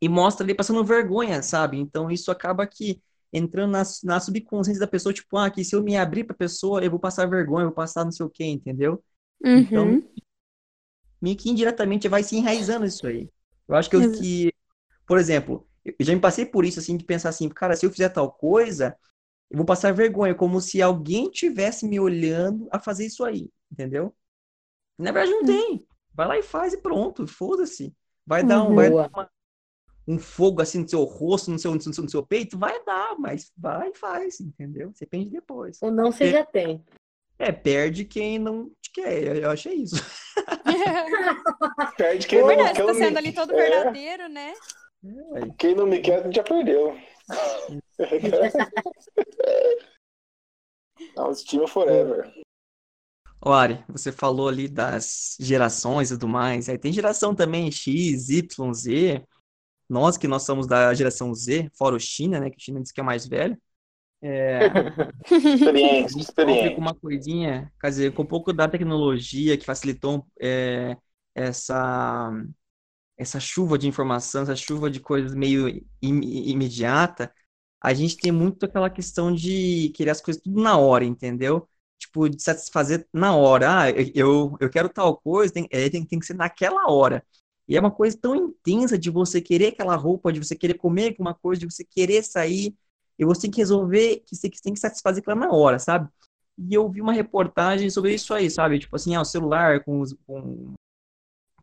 e 0.00 0.08
mostra 0.08 0.44
ali 0.44 0.54
passando 0.54 0.84
vergonha, 0.84 1.42
sabe? 1.42 1.78
Então 1.78 2.10
isso 2.10 2.30
acaba 2.30 2.66
que 2.66 3.00
entrando 3.32 3.72
na, 3.72 3.82
na 4.04 4.20
subconsciência 4.20 4.80
da 4.80 4.86
pessoa, 4.86 5.12
tipo, 5.12 5.36
ah, 5.36 5.50
que 5.50 5.64
se 5.64 5.74
eu 5.74 5.82
me 5.82 5.96
abrir 5.96 6.24
pra 6.24 6.36
pessoa, 6.36 6.84
eu 6.84 6.90
vou 6.90 7.00
passar 7.00 7.26
vergonha, 7.26 7.62
eu 7.62 7.68
vou 7.68 7.74
passar 7.74 8.04
não 8.04 8.12
sei 8.12 8.24
o 8.24 8.30
quê, 8.30 8.44
entendeu? 8.44 9.02
Uhum. 9.42 9.58
Então, 9.58 10.02
meio 11.20 11.36
que 11.36 11.50
indiretamente 11.50 12.06
vai 12.06 12.22
se 12.22 12.36
enraizando 12.36 12.86
isso 12.86 13.06
aí. 13.06 13.28
Eu 13.66 13.74
acho 13.74 13.90
que, 13.90 13.96
eu, 13.96 14.12
que 14.12 14.52
por 15.06 15.18
exemplo, 15.18 15.66
eu 15.84 15.94
já 16.00 16.14
me 16.14 16.20
passei 16.20 16.46
por 16.46 16.64
isso, 16.64 16.78
assim, 16.78 16.96
de 16.96 17.04
pensar 17.04 17.28
assim, 17.28 17.48
cara, 17.48 17.76
se 17.76 17.84
eu 17.84 17.90
fizer 17.90 18.08
tal 18.08 18.32
coisa, 18.32 18.96
eu 19.50 19.56
vou 19.56 19.66
passar 19.66 19.92
vergonha, 19.92 20.34
como 20.34 20.60
se 20.60 20.80
alguém 20.80 21.30
tivesse 21.30 21.86
me 21.86 22.00
olhando 22.00 22.68
a 22.72 22.78
fazer 22.78 23.06
isso 23.06 23.24
aí, 23.24 23.50
entendeu? 23.70 24.14
Na 24.98 25.12
verdade, 25.12 25.32
não 25.32 25.42
hum. 25.42 25.46
tem. 25.46 25.86
Vai 26.14 26.26
lá 26.28 26.38
e 26.38 26.42
faz 26.42 26.72
e 26.72 26.78
pronto, 26.78 27.26
foda-se. 27.26 27.94
Vai 28.26 28.42
dar, 28.42 28.62
um, 28.62 28.74
vai 28.74 28.88
dar 28.88 29.10
uma, 29.12 29.30
um 30.08 30.18
fogo 30.18 30.62
assim 30.62 30.80
no 30.80 30.88
seu 30.88 31.04
rosto, 31.04 31.50
no 31.50 31.58
seu, 31.58 31.74
no 31.74 31.80
seu, 31.80 32.02
no 32.02 32.10
seu 32.10 32.24
peito, 32.24 32.58
vai 32.58 32.82
dar, 32.84 33.16
mas 33.18 33.52
vai 33.56 33.90
e 33.90 33.94
faz, 33.94 34.40
entendeu? 34.40 34.92
Depende 34.98 35.30
depois. 35.30 35.78
Ou 35.82 35.90
não 35.90 36.10
você 36.10 36.30
já 36.30 36.44
tem. 36.44 36.82
É, 37.38 37.50
perde 37.50 38.04
quem 38.04 38.38
não 38.38 38.70
te 38.80 38.92
quer. 38.92 39.36
Eu 39.42 39.50
achei 39.50 39.74
isso. 39.74 39.96
perde 41.98 42.26
quem 42.26 42.40
Pô, 42.40 42.48
não 42.48 42.56
quer. 42.56 42.74
Você 42.74 42.86
tá 42.86 42.94
sendo 42.94 43.18
ali 43.18 43.32
todo 43.32 43.52
é. 43.52 43.56
verdadeiro, 43.56 44.28
né? 44.28 44.54
É. 45.04 45.50
Quem 45.58 45.74
não 45.74 45.86
me 45.86 46.00
quer 46.00 46.32
já 46.32 46.42
perdeu. 46.42 46.96
Autoestima 51.16 51.68
forever. 51.68 52.32
O 53.44 53.50
Ari, 53.50 53.84
você 53.88 54.10
falou 54.10 54.48
ali 54.48 54.68
das 54.68 55.36
gerações 55.38 56.10
e 56.10 56.14
tudo 56.14 56.28
mais. 56.28 56.68
Aí 56.68 56.78
tem 56.78 56.92
geração 56.92 57.34
também 57.34 57.70
X, 57.70 58.30
Y, 58.30 58.72
Z. 58.72 59.22
Nós 59.86 60.16
que 60.16 60.26
nós 60.26 60.44
somos 60.44 60.66
da 60.66 60.94
geração 60.94 61.34
Z, 61.34 61.70
fora 61.76 61.94
o 61.94 62.00
China, 62.00 62.40
né? 62.40 62.48
Que 62.48 62.56
o 62.56 62.60
China 62.60 62.80
diz 62.80 62.90
que 62.90 63.00
é 63.00 63.04
mais 63.04 63.26
velho. 63.26 63.58
É... 64.22 64.70
experiência, 65.30 66.18
experiência. 66.18 66.74
com 66.74 66.80
uma 66.80 66.94
coisinha, 66.94 67.70
quer 67.78 67.90
dizer, 67.90 68.14
com 68.14 68.22
um 68.22 68.26
pouco 68.26 68.54
da 68.54 68.66
tecnologia 68.66 69.58
que 69.58 69.66
facilitou 69.66 70.26
é, 70.40 70.96
essa 71.34 72.32
essa 73.16 73.40
chuva 73.40 73.78
de 73.78 73.88
informação, 73.88 74.42
essa 74.42 74.56
chuva 74.56 74.90
de 74.90 75.00
coisas 75.00 75.34
meio 75.34 75.68
im 76.02 76.20
imediata, 76.50 77.32
a 77.80 77.92
gente 77.94 78.16
tem 78.16 78.32
muito 78.32 78.64
aquela 78.66 78.90
questão 78.90 79.32
de 79.32 79.92
querer 79.94 80.10
as 80.10 80.20
coisas 80.20 80.42
tudo 80.42 80.60
na 80.62 80.78
hora, 80.78 81.04
entendeu? 81.04 81.68
Tipo, 81.98 82.28
de 82.28 82.42
satisfazer 82.42 83.06
na 83.12 83.36
hora. 83.36 83.82
Ah, 83.82 83.90
eu, 83.90 84.56
eu 84.60 84.70
quero 84.70 84.88
tal 84.88 85.16
coisa, 85.18 85.52
tem, 85.52 85.68
é, 85.70 85.88
tem, 85.90 86.04
tem 86.04 86.18
que 86.18 86.26
ser 86.26 86.34
naquela 86.34 86.90
hora. 86.90 87.24
E 87.68 87.76
é 87.76 87.80
uma 87.80 87.90
coisa 87.90 88.16
tão 88.18 88.34
intensa 88.34 88.98
de 88.98 89.10
você 89.10 89.40
querer 89.40 89.68
aquela 89.68 89.96
roupa, 89.96 90.32
de 90.32 90.38
você 90.38 90.56
querer 90.56 90.74
comer 90.74 91.10
alguma 91.10 91.34
coisa, 91.34 91.60
de 91.60 91.66
você 91.70 91.84
querer 91.84 92.22
sair, 92.22 92.74
e 93.18 93.24
você 93.24 93.42
tem 93.42 93.50
que 93.50 93.58
resolver 93.58 94.22
que 94.26 94.34
você 94.36 94.50
tem 94.50 94.72
que 94.72 94.80
satisfazer 94.80 95.22
aquela 95.22 95.36
na 95.36 95.52
hora, 95.52 95.78
sabe? 95.78 96.08
E 96.58 96.74
eu 96.74 96.88
vi 96.88 97.00
uma 97.00 97.12
reportagem 97.12 97.90
sobre 97.90 98.14
isso 98.14 98.32
aí, 98.34 98.50
sabe? 98.50 98.78
Tipo 98.78 98.96
assim, 98.96 99.14
ah, 99.14 99.22
o 99.22 99.24
celular 99.24 99.82
com, 99.84 100.02
com, 100.26 100.74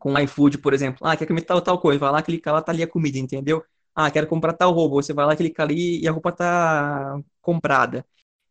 com 0.02 0.18
iFood, 0.18 0.58
por 0.58 0.74
exemplo. 0.74 1.06
Ah, 1.06 1.16
quer 1.16 1.26
comer 1.26 1.42
tal, 1.42 1.62
tal 1.62 1.80
coisa, 1.80 2.00
vai 2.00 2.10
lá, 2.10 2.22
clicar 2.22 2.52
lá, 2.52 2.60
tá 2.60 2.72
ali 2.72 2.82
a 2.82 2.88
comida, 2.88 3.18
entendeu? 3.18 3.64
Ah, 3.94 4.10
quero 4.10 4.26
comprar 4.26 4.52
tal 4.54 4.72
roupa, 4.72 4.96
você 4.96 5.12
vai 5.12 5.24
lá, 5.24 5.36
clica 5.36 5.62
ali 5.62 6.00
e 6.02 6.08
a 6.08 6.12
roupa 6.12 6.32
tá 6.32 7.20
comprada. 7.40 8.04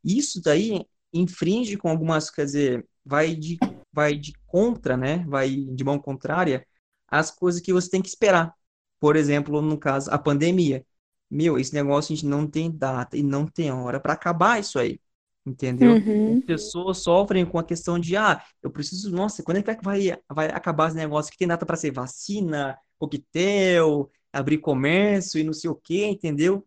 Isso 0.04 0.42
daí 0.42 0.86
infringe 1.14 1.76
com 1.78 1.90
algumas, 1.90 2.30
quer 2.30 2.46
dizer, 2.46 2.88
vai 3.06 3.36
de, 3.36 3.58
vai 3.92 4.16
de 4.16 4.34
contra, 4.48 4.96
né? 4.96 5.26
Vai 5.28 5.50
de 5.56 5.84
mão 5.84 6.00
contrária 6.00 6.66
as 7.08 7.30
coisas 7.32 7.62
que 7.62 7.74
você 7.74 7.90
tem 7.90 8.02
que 8.02 8.08
esperar. 8.10 8.56
Por 9.00 9.16
exemplo, 9.18 9.62
no 9.62 9.78
caso, 9.78 10.10
a 10.12 10.18
pandemia. 10.18 10.86
Meu, 11.30 11.60
esse 11.60 11.74
negócio 11.74 12.14
a 12.14 12.16
gente 12.16 12.26
não 12.28 12.48
tem 12.48 12.72
data 12.72 13.18
e 13.18 13.24
não 13.24 13.46
tem 13.48 13.72
hora 13.72 14.00
para 14.00 14.14
acabar 14.14 14.60
isso 14.60 14.80
aí. 14.80 15.00
Entendeu? 15.46 15.94
Uhum. 15.94 16.38
As 16.38 16.46
pessoas 16.46 16.98
sofrem 17.00 17.46
com 17.46 17.58
a 17.58 17.64
questão 17.64 17.98
de, 17.98 18.16
ah, 18.16 18.44
eu 18.62 18.70
preciso, 18.70 19.12
nossa, 19.12 19.42
quando 19.42 19.58
é 19.58 19.76
que 19.76 19.84
vai, 19.84 20.16
vai 20.30 20.48
acabar 20.50 20.88
esse 20.88 20.96
negócio 20.96 21.32
que 21.32 21.38
tem 21.38 21.48
data 21.48 21.66
para 21.66 21.76
ser 21.76 21.92
vacina, 21.92 22.78
coquetel, 23.00 24.12
abrir 24.32 24.60
comércio 24.60 25.40
e 25.40 25.44
não 25.44 25.54
sei 25.54 25.70
o 25.70 25.76
quê, 25.76 26.06
entendeu? 26.06 26.66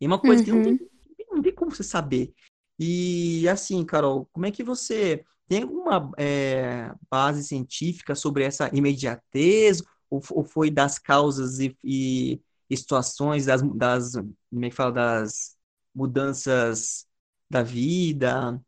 E 0.00 0.06
uma 0.06 0.18
coisa 0.18 0.40
uhum. 0.40 0.44
que 0.44 0.52
não 0.52 0.62
tem, 0.62 0.72
uhum. 0.72 1.36
não 1.36 1.42
tem 1.42 1.54
como 1.54 1.70
você 1.70 1.82
saber. 1.82 2.32
E 2.78 3.46
assim, 3.48 3.84
Carol, 3.84 4.28
como 4.32 4.46
é 4.46 4.50
que 4.50 4.64
você 4.64 5.22
tem 5.46 5.62
alguma 5.62 6.10
é, 6.16 6.90
base 7.10 7.44
científica 7.44 8.14
sobre 8.14 8.44
essa 8.44 8.70
imediatez? 8.72 9.82
Ou, 10.08 10.22
ou 10.30 10.44
foi 10.44 10.70
das 10.70 10.98
causas 10.98 11.60
e, 11.60 11.76
e, 11.84 12.40
e 12.68 12.76
situações 12.76 13.46
das, 13.46 13.62
das, 13.62 14.12
como 14.14 14.64
é 14.64 14.70
que 14.70 14.74
fala, 14.74 14.92
das 14.92 15.56
mudanças 15.94 17.06
da 17.54 17.62
vida? 17.62 18.60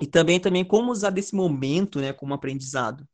E 0.00 0.06
também, 0.06 0.40
também 0.40 0.64
como 0.64 0.90
usar 0.92 1.10
desse 1.10 1.34
momento 1.34 2.00
né, 2.00 2.12
como 2.12 2.34
aprendizado? 2.34 3.06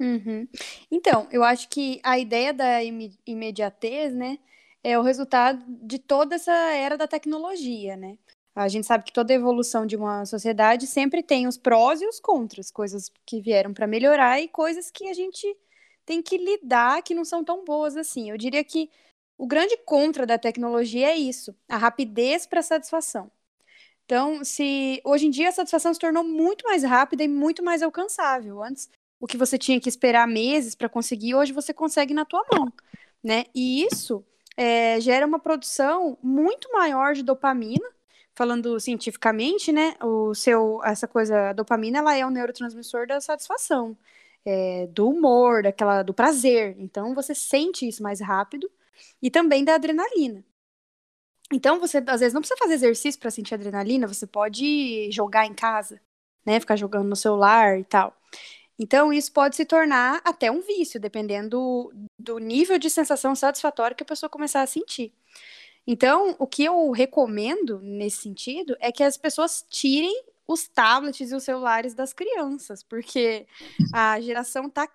Uhum. 0.00 0.48
Então, 0.90 1.28
eu 1.30 1.44
acho 1.44 1.68
que 1.68 2.00
a 2.02 2.18
ideia 2.18 2.54
da 2.54 2.82
imediatez, 3.26 4.14
né, 4.14 4.38
é 4.82 4.98
o 4.98 5.02
resultado 5.02 5.62
de 5.68 5.98
toda 5.98 6.36
essa 6.36 6.52
era 6.52 6.96
da 6.96 7.06
tecnologia, 7.06 7.96
né? 7.96 8.18
A 8.54 8.66
gente 8.68 8.86
sabe 8.86 9.04
que 9.04 9.12
toda 9.12 9.32
evolução 9.32 9.86
de 9.86 9.96
uma 9.96 10.26
sociedade 10.26 10.86
sempre 10.86 11.22
tem 11.22 11.46
os 11.46 11.56
prós 11.56 12.00
e 12.00 12.06
os 12.06 12.18
contras, 12.18 12.70
coisas 12.70 13.10
que 13.24 13.40
vieram 13.40 13.72
para 13.72 13.86
melhorar 13.86 14.40
e 14.40 14.48
coisas 14.48 14.90
que 14.90 15.08
a 15.08 15.14
gente 15.14 15.46
tem 16.04 16.22
que 16.22 16.36
lidar 16.36 17.02
que 17.02 17.14
não 17.14 17.24
são 17.24 17.44
tão 17.44 17.64
boas 17.64 17.96
assim. 17.96 18.30
Eu 18.30 18.36
diria 18.36 18.64
que 18.64 18.90
o 19.38 19.46
grande 19.46 19.76
contra 19.78 20.26
da 20.26 20.38
tecnologia 20.38 21.08
é 21.10 21.16
isso, 21.16 21.54
a 21.68 21.76
rapidez 21.76 22.46
para 22.46 22.62
satisfação. 22.62 23.30
Então, 24.10 24.42
se 24.42 25.00
hoje 25.04 25.28
em 25.28 25.30
dia 25.30 25.50
a 25.50 25.52
satisfação 25.52 25.94
se 25.94 26.00
tornou 26.00 26.24
muito 26.24 26.64
mais 26.64 26.82
rápida 26.82 27.22
e 27.22 27.28
muito 27.28 27.62
mais 27.62 27.80
alcançável. 27.80 28.60
Antes, 28.60 28.90
o 29.20 29.26
que 29.28 29.36
você 29.36 29.56
tinha 29.56 29.80
que 29.80 29.88
esperar 29.88 30.26
meses 30.26 30.74
para 30.74 30.88
conseguir, 30.88 31.36
hoje 31.36 31.52
você 31.52 31.72
consegue 31.72 32.12
na 32.12 32.24
tua 32.24 32.44
mão, 32.52 32.72
né? 33.22 33.44
E 33.54 33.84
isso 33.84 34.24
é, 34.56 35.00
gera 35.00 35.24
uma 35.24 35.38
produção 35.38 36.18
muito 36.20 36.72
maior 36.72 37.14
de 37.14 37.22
dopamina, 37.22 37.88
falando 38.34 38.80
cientificamente, 38.80 39.70
né, 39.70 39.94
o 40.02 40.34
seu, 40.34 40.80
essa 40.82 41.06
coisa, 41.06 41.50
a 41.50 41.52
dopamina, 41.52 41.98
ela 41.98 42.16
é 42.16 42.26
um 42.26 42.30
neurotransmissor 42.30 43.06
da 43.06 43.20
satisfação, 43.20 43.96
é, 44.44 44.88
do 44.88 45.08
humor, 45.08 45.62
daquela, 45.62 46.02
do 46.02 46.12
prazer. 46.12 46.74
Então, 46.80 47.14
você 47.14 47.32
sente 47.32 47.86
isso 47.86 48.02
mais 48.02 48.20
rápido 48.20 48.68
e 49.22 49.30
também 49.30 49.64
da 49.64 49.76
adrenalina. 49.76 50.44
Então, 51.52 51.80
você 51.80 52.02
às 52.06 52.20
vezes 52.20 52.32
não 52.32 52.40
precisa 52.40 52.58
fazer 52.58 52.74
exercício 52.74 53.20
para 53.20 53.30
sentir 53.30 53.54
adrenalina, 53.54 54.06
você 54.06 54.26
pode 54.26 55.10
jogar 55.10 55.46
em 55.46 55.54
casa, 55.54 56.00
né, 56.46 56.60
ficar 56.60 56.76
jogando 56.76 57.08
no 57.08 57.16
celular 57.16 57.78
e 57.78 57.84
tal. 57.84 58.16
Então, 58.78 59.12
isso 59.12 59.32
pode 59.32 59.56
se 59.56 59.66
tornar 59.66 60.22
até 60.24 60.50
um 60.50 60.62
vício, 60.62 60.98
dependendo 60.98 61.50
do, 61.50 61.92
do 62.18 62.38
nível 62.38 62.78
de 62.78 62.88
sensação 62.88 63.34
satisfatória 63.34 63.94
que 63.94 64.02
a 64.02 64.06
pessoa 64.06 64.30
começar 64.30 64.62
a 64.62 64.66
sentir. 64.66 65.12
Então, 65.86 66.34
o 66.38 66.46
que 66.46 66.64
eu 66.64 66.90
recomendo 66.90 67.80
nesse 67.80 68.22
sentido 68.22 68.76
é 68.80 68.92
que 68.92 69.02
as 69.02 69.16
pessoas 69.16 69.66
tirem 69.68 70.24
os 70.52 70.66
tablets 70.66 71.30
e 71.30 71.34
os 71.34 71.44
celulares 71.44 71.94
das 71.94 72.12
crianças, 72.12 72.82
porque 72.82 73.46
a 73.92 74.20
geração 74.20 74.68
tá, 74.68 74.88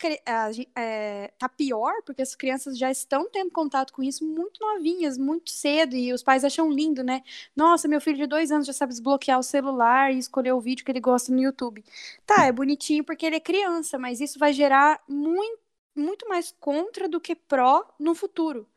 é, 0.76 1.32
tá 1.38 1.48
pior, 1.48 1.94
porque 2.06 2.22
as 2.22 2.36
crianças 2.36 2.78
já 2.78 2.92
estão 2.92 3.30
tendo 3.30 3.50
contato 3.52 3.94
com 3.94 4.04
isso 4.04 4.26
muito 4.26 4.60
novinhas, 4.60 5.18
muito 5.18 5.52
cedo, 5.52 5.96
e 5.96 6.12
os 6.12 6.22
pais 6.22 6.44
acham 6.44 6.70
lindo, 6.70 7.04
né? 7.04 7.24
Nossa, 7.56 7.88
meu 7.88 8.02
filho 8.02 8.18
de 8.18 8.28
dois 8.28 8.52
anos 8.52 8.68
já 8.68 8.74
sabe 8.74 8.92
desbloquear 8.92 9.40
o 9.40 9.44
celular 9.44 10.14
e 10.14 10.18
escolher 10.18 10.52
o 10.52 10.60
vídeo 10.60 10.84
que 10.84 10.92
ele 10.92 11.00
gosta 11.00 11.32
no 11.32 11.42
YouTube. 11.42 11.84
Tá, 12.26 12.46
é 12.46 12.52
bonitinho 12.52 13.06
porque 13.06 13.26
ele 13.26 13.38
é 13.38 13.40
criança, 13.40 13.98
mas 13.98 14.20
isso 14.20 14.38
vai 14.38 14.52
gerar 14.52 15.02
muito, 15.08 15.62
muito 15.96 16.28
mais 16.28 16.54
contra 16.60 17.08
do 17.08 17.22
que 17.22 17.34
pró 17.34 17.86
no 17.98 18.14
futuro 18.14 18.68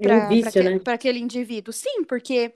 para 0.00 0.28
um 0.28 0.30
né? 0.30 0.80
aquele 0.86 1.18
indivíduo. 1.18 1.74
Sim, 1.74 2.04
porque 2.04 2.54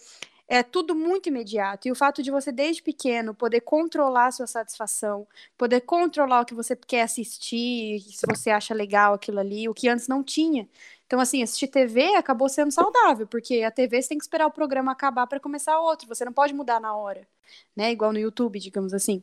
é 0.57 0.63
tudo 0.63 0.95
muito 0.95 1.29
imediato. 1.29 1.89
E 1.89 1.91
o 1.91 1.97
fato 1.97 2.23
de 2.23 2.31
você, 2.31 2.53
desde 2.53 2.81
pequeno, 2.81 3.35
poder 3.35 3.61
controlar 3.61 4.27
a 4.27 4.31
sua 4.31 4.47
satisfação, 4.47 5.27
poder 5.59 5.81
controlar 5.81 6.43
o 6.43 6.45
que 6.45 6.55
você 6.55 6.77
quer 6.77 7.03
assistir, 7.03 8.01
se 8.01 8.25
você 8.29 8.51
acha 8.51 8.73
legal 8.73 9.15
aquilo 9.15 9.41
ali, 9.41 9.69
o 9.69 9.75
que 9.75 9.89
antes 9.89 10.07
não 10.07 10.23
tinha. 10.23 10.69
Então, 11.07 11.19
assim, 11.19 11.43
assistir 11.43 11.67
TV 11.69 12.15
acabou 12.15 12.49
sendo 12.49 12.71
saudável, 12.71 13.27
porque 13.27 13.63
a 13.63 13.71
TV 13.71 14.01
você 14.01 14.11
tem 14.11 14.19
que 14.19 14.25
esperar 14.25 14.47
o 14.47 14.51
programa 14.51 14.93
acabar 14.93 15.27
para 15.27 15.41
começar 15.41 15.79
outro, 15.81 16.07
você 16.09 16.25
não 16.25 16.33
pode 16.33 16.55
mudar 16.55 16.81
na 16.81 16.95
hora, 16.97 17.27
né? 17.77 17.91
Igual 17.91 18.13
no 18.13 18.19
YouTube, 18.19 18.61
digamos 18.61 18.95
assim. 18.95 19.23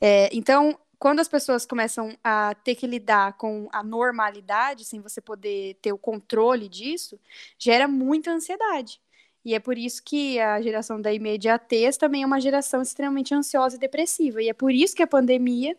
É, 0.00 0.30
então, 0.32 0.78
quando 0.98 1.20
as 1.20 1.28
pessoas 1.28 1.66
começam 1.66 2.16
a 2.24 2.54
ter 2.64 2.74
que 2.74 2.86
lidar 2.86 3.34
com 3.34 3.68
a 3.70 3.82
normalidade, 3.82 4.84
sem 4.86 5.00
você 5.00 5.20
poder 5.20 5.74
ter 5.82 5.92
o 5.92 5.98
controle 5.98 6.68
disso, 6.70 7.20
gera 7.58 7.86
muita 7.86 8.30
ansiedade. 8.30 9.03
E 9.44 9.54
é 9.54 9.60
por 9.60 9.76
isso 9.76 10.02
que 10.02 10.40
a 10.40 10.60
geração 10.62 11.00
da 11.00 11.12
imediatez 11.12 11.96
também 11.96 12.22
é 12.22 12.26
uma 12.26 12.40
geração 12.40 12.80
extremamente 12.80 13.34
ansiosa 13.34 13.76
e 13.76 13.78
depressiva. 13.78 14.42
E 14.42 14.48
é 14.48 14.54
por 14.54 14.72
isso 14.72 14.96
que 14.96 15.02
a 15.02 15.06
pandemia 15.06 15.76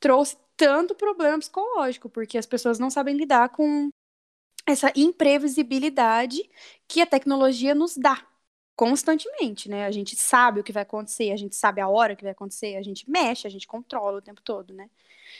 trouxe 0.00 0.36
tanto 0.56 0.94
problema 0.94 1.38
psicológico, 1.38 2.08
porque 2.08 2.38
as 2.38 2.46
pessoas 2.46 2.78
não 2.78 2.90
sabem 2.90 3.16
lidar 3.16 3.48
com 3.50 3.88
essa 4.66 4.92
imprevisibilidade 4.94 6.48
que 6.86 7.00
a 7.00 7.06
tecnologia 7.06 7.74
nos 7.74 7.96
dá 7.96 8.26
constantemente, 8.76 9.68
né? 9.68 9.86
A 9.86 9.90
gente 9.90 10.16
sabe 10.16 10.60
o 10.60 10.64
que 10.64 10.72
vai 10.72 10.82
acontecer, 10.82 11.32
a 11.32 11.36
gente 11.36 11.56
sabe 11.56 11.80
a 11.80 11.88
hora 11.88 12.16
que 12.16 12.22
vai 12.22 12.32
acontecer, 12.32 12.76
a 12.76 12.82
gente 12.82 13.08
mexe, 13.10 13.46
a 13.46 13.50
gente 13.50 13.66
controla 13.66 14.18
o 14.18 14.22
tempo 14.22 14.40
todo, 14.42 14.72
né? 14.74 14.90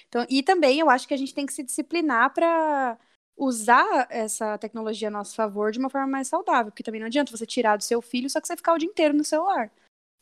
Então, 0.08 0.26
e 0.28 0.42
também 0.42 0.80
eu 0.80 0.90
acho 0.90 1.06
que 1.08 1.14
a 1.14 1.16
gente 1.16 1.34
tem 1.34 1.46
que 1.46 1.52
se 1.52 1.62
disciplinar 1.62 2.32
para 2.32 2.98
usar 3.36 4.06
essa 4.10 4.58
tecnologia 4.58 5.08
a 5.08 5.10
nosso 5.10 5.34
favor 5.34 5.72
de 5.72 5.78
uma 5.78 5.90
forma 5.90 6.06
mais 6.06 6.28
saudável, 6.28 6.70
porque 6.70 6.82
também 6.82 7.00
não 7.00 7.06
adianta 7.08 7.36
você 7.36 7.46
tirar 7.46 7.76
do 7.76 7.82
seu 7.82 8.00
filho 8.02 8.30
só 8.30 8.40
que 8.40 8.46
você 8.46 8.56
ficar 8.56 8.74
o 8.74 8.78
dia 8.78 8.88
inteiro 8.88 9.14
no 9.14 9.24
celular, 9.24 9.70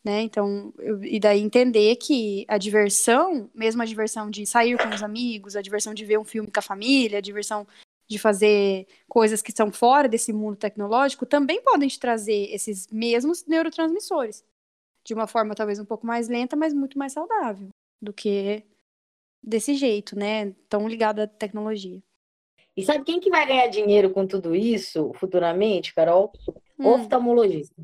né? 0.05 0.23
Então, 0.23 0.73
eu, 0.79 1.03
e 1.05 1.21
daí 1.21 1.41
entender 1.41 1.97
que 1.97 2.47
a 2.49 2.59
diversão, 2.59 3.51
mesmo 3.55 3.83
a 3.83 3.87
diversão 3.87 4.31
de 4.31 4.47
sair 4.47 4.79
com 4.79 4.89
os 4.89 5.03
amigos, 5.03 5.57
a 5.57 5.63
diversão 5.63 5.95
de 5.95 6.05
ver 6.05 6.19
um 6.19 6.25
filme 6.25 6.51
com 6.51 6.61
a 6.61 6.63
família, 6.63 7.19
a 7.19 7.23
diversão 7.23 7.67
de 8.09 8.19
fazer 8.19 8.89
coisas 9.09 9.43
que 9.43 9.53
são 9.53 9.71
fora 9.73 10.09
desse 10.09 10.33
mundo 10.33 10.57
tecnológico, 10.57 11.27
também 11.27 11.63
podem 11.63 11.89
te 11.89 11.99
trazer 12.01 12.53
esses 12.53 12.89
mesmos 12.89 13.47
neurotransmissores. 13.47 14.45
De 15.05 15.15
uma 15.15 15.27
forma 15.27 15.55
talvez 15.55 15.79
um 15.79 15.85
pouco 15.85 16.07
mais 16.07 16.29
lenta, 16.29 16.57
mas 16.57 16.75
muito 16.75 16.99
mais 16.99 17.13
saudável 17.13 17.69
do 18.03 18.13
que 18.13 18.65
desse 19.43 19.75
jeito, 19.75 20.17
né? 20.19 20.53
Tão 20.69 20.89
ligado 20.89 21.21
à 21.21 21.27
tecnologia. 21.27 22.03
E 22.77 22.83
sabe 22.85 23.05
quem 23.05 23.21
que 23.21 23.31
vai 23.31 23.47
ganhar 23.47 23.67
dinheiro 23.69 24.11
com 24.11 24.27
tudo 24.27 24.55
isso 24.55 25.13
futuramente, 25.15 25.95
Carol? 25.95 26.33
Hum. 26.79 26.87
Oftalmologista. 26.87 27.75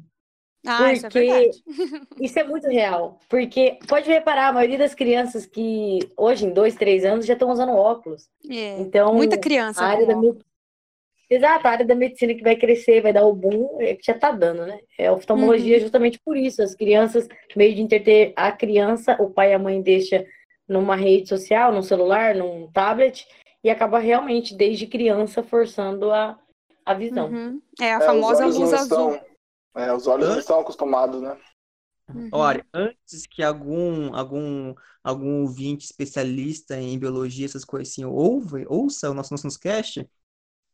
Ah, 0.66 0.78
porque 0.78 0.92
isso 0.92 1.06
é 1.06 1.20
verdade. 1.20 1.62
isso 2.20 2.38
é 2.38 2.44
muito 2.44 2.68
real. 2.68 3.20
Porque 3.28 3.78
pode 3.88 4.08
reparar, 4.10 4.48
a 4.48 4.52
maioria 4.52 4.78
das 4.78 4.94
crianças 4.94 5.46
que 5.46 6.00
hoje, 6.16 6.44
em 6.44 6.50
dois, 6.52 6.74
três 6.74 7.04
anos, 7.04 7.24
já 7.24 7.34
estão 7.34 7.50
usando 7.50 7.72
óculos. 7.72 8.28
É, 8.50 8.80
então, 8.80 9.14
muita 9.14 9.38
criança. 9.38 9.82
A 9.82 9.86
área 9.86 10.06
da. 10.06 10.14
Exato, 11.28 11.66
a 11.66 11.70
área 11.70 11.84
da 11.84 11.94
medicina 11.94 12.34
que 12.34 12.42
vai 12.42 12.54
crescer, 12.54 13.00
vai 13.00 13.12
dar 13.12 13.26
o 13.26 13.32
boom, 13.32 13.80
é 13.80 13.96
que 13.96 14.06
já 14.06 14.12
está 14.12 14.30
dando, 14.30 14.64
né? 14.64 14.78
É 14.96 15.10
oftalmologia 15.10 15.76
uhum. 15.76 15.82
justamente 15.82 16.20
por 16.24 16.36
isso. 16.36 16.62
As 16.62 16.74
crianças, 16.74 17.28
meio 17.56 17.74
de 17.74 17.82
entreter 17.82 18.32
a 18.36 18.52
criança, 18.52 19.16
o 19.20 19.30
pai 19.30 19.50
e 19.50 19.54
a 19.54 19.58
mãe 19.58 19.82
deixa 19.82 20.24
numa 20.68 20.94
rede 20.94 21.28
social, 21.28 21.72
num 21.72 21.82
celular, 21.82 22.34
num 22.34 22.68
tablet, 22.72 23.26
e 23.66 23.70
acaba 23.70 23.98
realmente, 23.98 24.54
desde 24.54 24.86
criança, 24.86 25.42
forçando 25.42 26.12
a, 26.12 26.38
a 26.84 26.94
visão. 26.94 27.28
Uhum. 27.28 27.60
É 27.80 27.94
a 27.94 28.00
famosa 28.00 28.44
é, 28.44 28.46
luz 28.46 28.72
azul. 28.72 29.18
É, 29.74 29.92
os 29.92 30.06
olhos 30.06 30.28
não 30.28 30.38
estão 30.38 30.60
acostumados, 30.60 31.20
né? 31.20 31.36
Uhum. 32.14 32.28
Olha, 32.30 32.64
antes 32.72 33.26
que 33.26 33.42
algum 33.42 34.14
algum 34.14 34.72
algum 35.02 35.40
ouvinte 35.40 35.84
especialista 35.84 36.78
em 36.80 36.96
biologia, 36.96 37.44
essas 37.44 37.64
coisas 37.64 37.88
assim, 37.88 38.04
ouve, 38.04 38.64
ouça 38.68 39.10
o 39.10 39.14
nosso 39.14 39.34
nosso 39.34 39.58
cast, 39.58 40.08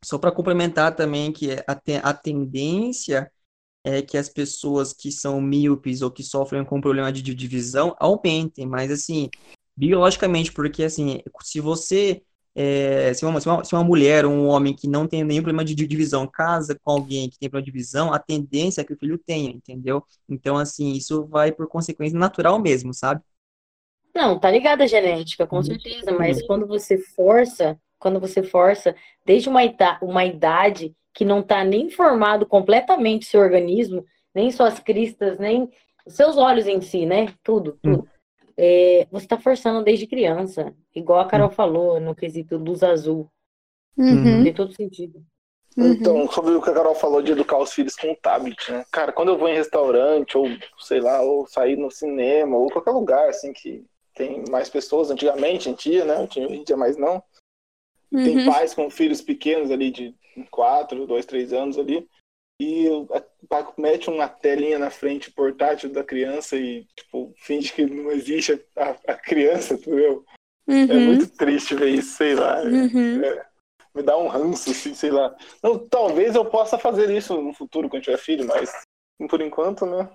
só 0.04 0.18
para 0.18 0.30
complementar 0.30 0.94
também 0.94 1.32
que 1.32 1.52
a, 1.52 2.10
a 2.10 2.12
tendência 2.12 3.32
é 3.82 4.02
que 4.02 4.18
as 4.18 4.28
pessoas 4.28 4.92
que 4.92 5.10
são 5.10 5.40
míopes 5.40 6.02
ou 6.02 6.10
que 6.10 6.22
sofrem 6.22 6.62
com 6.62 6.78
problema 6.78 7.10
de 7.10 7.22
divisão 7.22 7.96
aumentem, 7.98 8.66
mas 8.66 8.90
assim, 8.90 9.30
biologicamente, 9.74 10.52
porque 10.52 10.84
assim, 10.84 11.22
se 11.42 11.58
você 11.58 12.22
é, 12.54 13.12
se, 13.14 13.24
uma, 13.24 13.40
se, 13.40 13.48
uma, 13.48 13.64
se, 13.64 13.74
uma, 13.74 13.84
mulher 13.84 14.26
ou 14.26 14.32
um 14.32 14.46
homem 14.46 14.74
que 14.74 14.86
não 14.86 15.06
tem 15.06 15.24
nenhum 15.24 15.42
problema 15.42 15.64
de 15.64 15.74
divisão 15.74 16.26
casa 16.26 16.78
com 16.82 16.90
alguém 16.90 17.30
que 17.30 17.38
tem 17.38 17.48
problema 17.48 17.64
de 17.64 17.72
divisão, 17.72 18.12
a 18.12 18.18
tendência 18.18 18.82
é 18.82 18.84
que 18.84 18.92
o 18.92 18.98
filho 18.98 19.16
tenha, 19.16 19.50
entendeu? 19.50 20.04
Então, 20.28 20.58
assim, 20.58 20.92
isso 20.92 21.24
vai 21.26 21.50
por 21.50 21.66
consequência 21.66 22.18
natural 22.18 22.58
mesmo, 22.58 22.92
sabe? 22.92 23.22
Não, 24.14 24.38
tá 24.38 24.50
ligada 24.50 24.84
a 24.84 24.86
genética, 24.86 25.46
com 25.46 25.56
uhum. 25.56 25.62
certeza, 25.62 26.12
mas 26.12 26.42
quando 26.46 26.66
você 26.66 26.98
força, 26.98 27.78
quando 27.98 28.20
você 28.20 28.42
força, 28.42 28.94
desde 29.24 29.48
uma, 29.48 29.64
idade, 29.64 29.98
uma 30.02 30.24
idade 30.24 30.94
que 31.14 31.24
não 31.24 31.42
tá 31.42 31.64
nem 31.64 31.90
formado 31.90 32.44
completamente 32.44 33.24
seu 33.24 33.40
organismo, 33.40 34.04
nem 34.34 34.50
suas 34.50 34.78
cristas, 34.78 35.38
nem 35.38 35.70
seus 36.06 36.36
olhos 36.36 36.66
em 36.66 36.80
si, 36.80 37.06
né? 37.06 37.32
Tudo, 37.42 37.78
tudo. 37.82 38.08
É, 38.56 39.06
você 39.10 39.24
está 39.24 39.38
forçando 39.38 39.82
desde 39.82 40.06
criança, 40.06 40.74
igual 40.94 41.20
a 41.20 41.26
Carol 41.26 41.48
uhum. 41.48 41.54
falou 41.54 42.00
no 42.00 42.14
quesito 42.14 42.56
luz 42.56 42.82
azul. 42.82 43.28
Uhum. 43.96 44.42
Tem 44.42 44.54
todo 44.54 44.74
sentido. 44.74 45.24
Uhum. 45.76 45.92
Então, 45.92 46.30
sobre 46.30 46.52
o 46.52 46.60
que 46.60 46.70
a 46.70 46.74
Carol 46.74 46.94
falou 46.94 47.22
de 47.22 47.32
educar 47.32 47.58
os 47.58 47.72
filhos 47.72 47.96
com 47.96 48.14
tablet, 48.14 48.70
né? 48.70 48.84
Cara, 48.90 49.12
quando 49.12 49.30
eu 49.30 49.38
vou 49.38 49.48
em 49.48 49.54
restaurante, 49.54 50.36
ou 50.36 50.46
sei 50.78 51.00
lá, 51.00 51.22
ou 51.22 51.46
sair 51.46 51.76
no 51.76 51.90
cinema, 51.90 52.56
ou 52.56 52.70
qualquer 52.70 52.90
lugar, 52.90 53.28
assim, 53.28 53.52
que 53.52 53.84
tem 54.14 54.44
mais 54.50 54.68
pessoas, 54.68 55.10
antigamente, 55.10 55.70
em 55.70 55.74
dia, 55.74 56.04
né? 56.04 56.20
Hoje 56.20 56.40
em 56.40 56.64
dia 56.64 56.76
mais 56.76 56.96
não. 56.96 57.22
Tem 58.10 58.38
uhum. 58.38 58.46
pais 58.46 58.74
com 58.74 58.90
filhos 58.90 59.22
pequenos 59.22 59.70
ali 59.70 59.90
de 59.90 60.14
4, 60.50 61.06
2, 61.06 61.24
3 61.24 61.52
anos 61.54 61.78
ali 61.78 62.06
e 62.62 62.88
o 62.88 63.08
Paco 63.48 63.80
mete 63.80 64.08
uma 64.08 64.28
telinha 64.28 64.78
na 64.78 64.88
frente 64.88 65.32
portátil 65.32 65.90
da 65.90 66.04
criança 66.04 66.56
e, 66.56 66.86
tipo, 66.96 67.34
finge 67.36 67.72
que 67.72 67.84
não 67.84 68.12
existe 68.12 68.64
a, 68.76 68.96
a 69.08 69.14
criança, 69.14 69.74
entendeu? 69.74 70.24
É 70.68 70.72
uhum. 70.72 70.90
É 70.90 70.94
muito 70.94 71.26
triste 71.36 71.74
ver 71.74 71.88
isso, 71.88 72.16
sei 72.16 72.34
lá. 72.36 72.62
Uhum. 72.62 73.22
É, 73.24 73.46
me 73.92 74.02
dá 74.02 74.16
um 74.16 74.28
ranço, 74.28 74.70
assim, 74.70 74.94
sei 74.94 75.10
lá. 75.10 75.34
Não, 75.62 75.76
talvez 75.76 76.36
eu 76.36 76.44
possa 76.44 76.78
fazer 76.78 77.10
isso 77.10 77.40
no 77.40 77.52
futuro 77.52 77.88
quando 77.88 78.04
tiver 78.04 78.18
filho, 78.18 78.46
mas 78.46 78.70
por 79.28 79.40
enquanto, 79.40 79.84
né? 79.84 80.08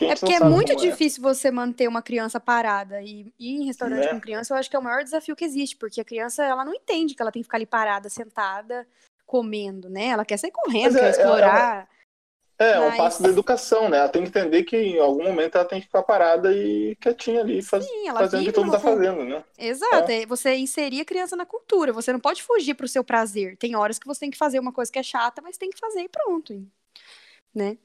É 0.00 0.14
porque 0.14 0.32
é 0.32 0.40
muito 0.40 0.72
é. 0.72 0.76
difícil 0.76 1.22
você 1.22 1.50
manter 1.50 1.88
uma 1.88 2.00
criança 2.00 2.40
parada 2.40 3.02
e 3.02 3.32
ir 3.38 3.62
em 3.62 3.66
restaurante 3.66 4.06
é. 4.06 4.10
com 4.10 4.20
criança, 4.20 4.54
eu 4.54 4.58
acho 4.58 4.70
que 4.70 4.76
é 4.76 4.78
o 4.78 4.82
maior 4.82 5.02
desafio 5.02 5.36
que 5.36 5.44
existe, 5.44 5.76
porque 5.76 6.00
a 6.00 6.04
criança 6.04 6.42
ela 6.42 6.64
não 6.64 6.72
entende 6.72 7.14
que 7.14 7.20
ela 7.20 7.30
tem 7.30 7.42
que 7.42 7.46
ficar 7.46 7.58
ali 7.58 7.66
parada, 7.66 8.08
sentada, 8.08 8.86
comendo, 9.26 9.88
né? 9.88 10.06
Ela 10.08 10.24
quer 10.24 10.36
sair 10.36 10.50
correndo, 10.50 10.94
quer 10.94 11.06
é, 11.06 11.10
explorar. 11.10 11.88
É, 12.58 12.70
é, 12.70 12.78
mas... 12.78 12.94
um 12.94 12.96
passo 12.96 13.22
da 13.22 13.28
educação, 13.28 13.88
né? 13.88 13.98
Ela 13.98 14.08
tem 14.08 14.22
que 14.22 14.28
entender 14.28 14.62
que 14.62 14.76
em 14.76 14.98
algum 15.00 15.24
momento 15.24 15.56
ela 15.56 15.64
tem 15.64 15.80
que 15.80 15.86
ficar 15.86 16.02
parada 16.02 16.52
e 16.52 16.94
quietinha 16.96 17.40
ali, 17.40 17.60
faz... 17.62 17.84
Sim, 17.84 18.12
fazendo 18.12 18.42
o 18.42 18.44
que 18.44 18.52
todo 18.52 18.64
mundo 18.64 18.74
tá 18.74 18.80
fazendo, 18.80 19.24
né? 19.24 19.44
Exato, 19.58 20.10
é. 20.10 20.22
é. 20.22 20.26
você 20.26 20.54
inserir 20.54 21.00
a 21.00 21.04
criança 21.04 21.34
na 21.34 21.44
cultura. 21.44 21.92
Você 21.92 22.12
não 22.12 22.20
pode 22.20 22.42
fugir 22.42 22.74
pro 22.74 22.86
seu 22.86 23.02
prazer. 23.02 23.56
Tem 23.56 23.74
horas 23.74 23.98
que 23.98 24.06
você 24.06 24.20
tem 24.20 24.30
que 24.30 24.38
fazer 24.38 24.60
uma 24.60 24.72
coisa 24.72 24.90
que 24.90 24.98
é 24.98 25.02
chata, 25.02 25.42
mas 25.42 25.58
tem 25.58 25.70
que 25.70 25.78
fazer 25.78 26.02
e 26.02 26.08
pronto. 26.08 26.64
Né? 27.52 27.76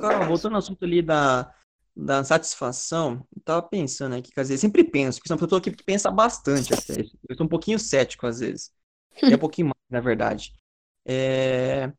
Cara, 0.00 0.26
voltando 0.26 0.54
ao 0.54 0.58
assunto 0.58 0.82
ali 0.84 1.02
da, 1.02 1.54
da 1.94 2.24
satisfação, 2.24 3.26
eu 3.36 3.42
tava 3.42 3.62
pensando 3.62 4.14
aqui, 4.14 4.32
quer 4.32 4.42
dizer, 4.42 4.56
sempre 4.56 4.82
penso, 4.82 5.18
porque 5.18 5.28
sou 5.28 5.36
uma 5.36 5.46
pessoa 5.46 5.60
que 5.60 5.70
pensa 5.84 6.10
bastante 6.10 6.72
até. 6.72 7.02
Eu 7.28 7.36
sou 7.36 7.44
um 7.44 7.48
pouquinho 7.48 7.78
cético 7.78 8.26
às 8.26 8.40
vezes. 8.40 8.72
É 9.22 9.34
um 9.34 9.38
pouquinho 9.38 9.70
na 9.90 10.00
verdade. 10.00 10.52
É, 11.04 11.92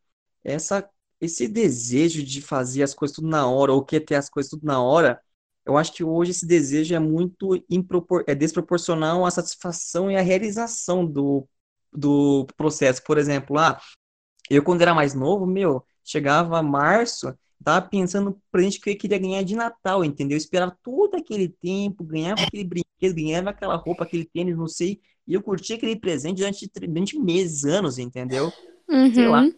essa, 0.44 0.89
esse 1.20 1.48
desejo 1.48 2.24
de 2.24 2.42
fazer 2.42 2.84
as 2.84 2.94
coisas 2.94 3.16
tudo 3.16 3.28
na 3.28 3.48
hora, 3.48 3.74
ou 3.74 3.84
quer 3.86 4.02
ter 4.02 4.16
as 4.16 4.30
coisas 4.30 4.50
tudo 4.50 4.66
na 4.66 4.82
hora, 4.82 5.22
eu 5.66 5.78
acho 5.78 5.94
que 5.94 6.04
hoje 6.04 6.32
esse 6.32 6.46
desejo 6.46 6.96
é 6.96 7.00
muito 7.00 7.56
é 8.28 8.36
desproporcional 8.36 9.26
à 9.26 9.32
satisfação 9.32 10.10
e 10.10 10.18
à 10.18 10.22
realização 10.22 11.06
do, 11.06 11.48
do 11.94 12.48
processo. 12.58 13.04
Por 13.04 13.18
exemplo, 13.18 13.56
lá, 13.56 13.78
ah, 13.78 13.82
eu 14.50 14.64
quando 14.64 14.82
era 14.82 14.94
mais 14.94 15.14
novo, 15.14 15.46
meu, 15.46 15.86
chegava 16.04 16.62
março, 16.64 17.34
tava 17.64 17.88
pensando 17.88 18.32
no 18.32 18.42
presente 18.52 18.80
que 18.80 18.89
eu 18.89 18.98
queria 18.98 19.20
ganhar 19.20 19.44
de 19.44 19.56
Natal, 19.56 20.04
entendeu? 20.04 20.36
Eu 20.36 20.39
esperava 20.39 20.78
todo 20.84 21.16
aquele 21.16 21.48
tempo, 21.50 22.04
ganhava 22.04 22.44
aquele 22.44 22.64
brinquedo, 22.64 23.16
ganhava 23.16 23.50
aquela 23.52 23.76
roupa, 23.76 24.04
aquele 24.04 24.26
tênis, 24.26 24.58
não 24.58 24.68
sei, 24.68 25.02
e 25.32 25.34
eu 25.34 25.42
curti 25.42 25.72
aquele 25.72 25.96
presente 25.96 26.40
durante, 26.40 26.70
durante 26.76 27.18
meses, 27.18 27.64
anos, 27.64 27.98
entendeu? 27.98 28.52
Uhum. 28.90 29.14
Sei 29.14 29.26
lá. 29.26 29.50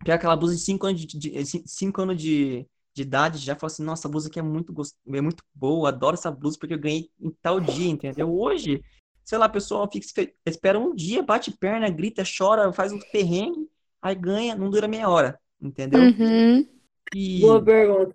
Pegar 0.00 0.16
aquela 0.16 0.36
blusa 0.36 0.54
de 0.54 0.60
5 0.60 0.86
anos 0.86 1.00
de, 1.00 1.18
de, 1.18 1.62
cinco 1.66 2.02
anos 2.02 2.20
de, 2.20 2.66
de 2.92 3.02
idade, 3.02 3.38
já 3.38 3.56
falo 3.56 3.72
assim, 3.72 3.82
nossa, 3.82 4.06
a 4.06 4.10
blusa 4.10 4.28
aqui 4.28 4.38
é 4.38 4.42
muito, 4.42 4.70
gost... 4.70 4.94
é 5.10 5.20
muito 5.22 5.42
boa, 5.54 5.88
adoro 5.88 6.12
essa 6.12 6.30
blusa 6.30 6.58
porque 6.60 6.74
eu 6.74 6.78
ganhei 6.78 7.08
em 7.18 7.30
tal 7.40 7.58
dia, 7.58 7.88
entendeu? 7.88 8.30
Hoje, 8.30 8.82
sei 9.24 9.38
lá, 9.38 9.46
a 9.46 9.48
pessoa 9.48 9.88
fica, 9.90 10.30
espera 10.44 10.78
um 10.78 10.94
dia, 10.94 11.22
bate 11.22 11.52
perna, 11.52 11.88
grita, 11.88 12.22
chora, 12.22 12.70
faz 12.70 12.92
um 12.92 12.98
perrengue, 13.10 13.66
aí 14.02 14.14
ganha, 14.14 14.54
não 14.54 14.68
dura 14.68 14.86
meia 14.86 15.08
hora, 15.08 15.40
entendeu? 15.58 16.02
Uhum. 16.02 16.68
E... 17.14 17.40
Boa 17.40 17.64
pergunta. 17.64 18.14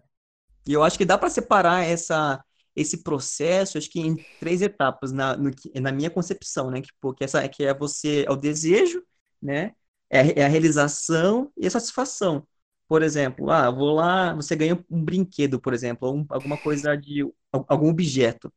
E 0.68 0.74
eu 0.74 0.84
acho 0.84 1.00
que 1.00 1.06
dá 1.06 1.18
para 1.18 1.32
separar 1.32 1.84
essa 1.84 2.40
esse 2.76 3.04
processo, 3.04 3.78
acho 3.78 3.90
que 3.90 4.00
em 4.00 4.18
três 4.40 4.62
etapas 4.62 5.12
na, 5.12 5.36
no, 5.38 5.52
na 5.76 5.92
minha 5.92 6.10
concepção, 6.10 6.72
né? 6.72 6.82
Que, 6.82 6.90
porque 7.02 7.24
essa 7.24 7.48
que 7.48 7.64
é 7.64 7.74
você, 7.74 8.26
é 8.28 8.32
o 8.32 8.36
desejo, 8.36 9.04
né? 9.42 9.74
É, 10.10 10.42
é 10.42 10.46
a 10.46 10.48
realização 10.48 11.52
e 11.58 11.66
a 11.68 11.70
satisfação. 11.70 12.48
Por 12.88 13.02
exemplo, 13.02 13.50
ah, 13.52 13.70
vou 13.72 13.94
lá, 13.96 14.34
você 14.36 14.56
ganha 14.56 14.84
um 14.90 15.04
brinquedo, 15.04 15.60
por 15.60 15.74
exemplo, 15.74 16.12
um, 16.14 16.26
alguma 16.30 16.58
coisa 16.58 16.96
de 16.96 17.26
algum 17.52 17.90
objeto. 17.90 18.48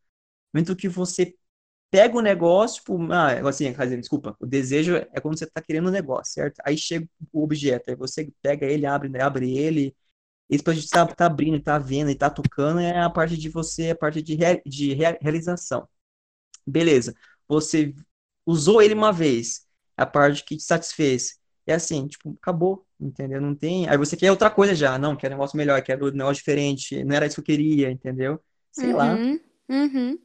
No 0.53 0.61
momento 0.61 0.77
que 0.77 0.89
você 0.89 1.35
pega 1.91 2.17
o 2.17 2.21
negócio, 2.23 2.79
tipo, 2.79 2.99
ah, 3.13 3.49
assim, 3.49 3.73
desculpa, 4.01 4.37
o 4.41 4.47
desejo 4.47 4.97
é 4.97 5.21
quando 5.21 5.39
você 5.39 5.45
está 5.45 5.63
querendo 5.63 5.89
um 5.89 5.93
negócio, 5.93 6.35
certo? 6.35 6.61
Aí 6.65 6.77
chega 6.79 7.09
o 7.33 7.43
objeto, 7.45 7.91
aí 7.91 7.97
você 7.97 8.31
pega 8.43 8.67
ele, 8.67 8.87
abre, 8.87 9.09
né, 9.09 9.23
abre 9.23 9.57
ele, 9.57 9.97
isso 10.49 10.63
pra 10.65 10.75
gente 10.75 10.89
tá, 10.89 11.07
tá 11.07 11.27
abrindo, 11.27 11.61
tá 11.61 11.79
vendo 11.79 12.11
e 12.11 12.15
tá 12.15 12.31
tocando 12.31 12.81
é 12.81 13.01
a 13.01 13.11
parte 13.11 13.37
de 13.37 13.49
você, 13.49 13.91
a 13.91 13.97
parte 13.97 14.23
de, 14.23 14.35
rea, 14.35 14.61
de 14.65 14.95
rea, 14.95 15.19
realização. 15.21 15.89
Beleza. 16.67 17.15
Você 17.49 17.95
usou 18.45 18.83
ele 18.83 18.95
uma 18.95 19.13
vez, 19.13 19.67
a 19.97 20.07
parte 20.07 20.45
que 20.45 20.57
te 20.57 20.63
satisfez. 20.63 21.39
É 21.67 21.75
assim, 21.75 22.07
tipo, 22.07 22.37
acabou, 22.41 22.87
entendeu? 23.01 23.41
Não 23.41 23.55
tem. 23.55 23.89
Aí 23.89 23.99
você 23.99 24.17
quer 24.17 24.31
outra 24.31 24.51
coisa 24.51 24.75
já. 24.75 24.99
Não, 24.99 25.17
quer 25.17 25.29
um 25.29 25.31
negócio 25.31 25.57
melhor, 25.57 25.83
quer 25.83 26.01
um 26.01 26.11
negócio 26.11 26.37
diferente. 26.37 27.03
Não 27.05 27.17
era 27.17 27.27
isso 27.27 27.37
que 27.37 27.41
eu 27.41 27.57
queria, 27.57 27.91
entendeu? 27.91 28.41
Sei 28.71 28.91
uhum, 28.91 28.97
lá. 28.97 29.19
Uhum. 29.69 30.19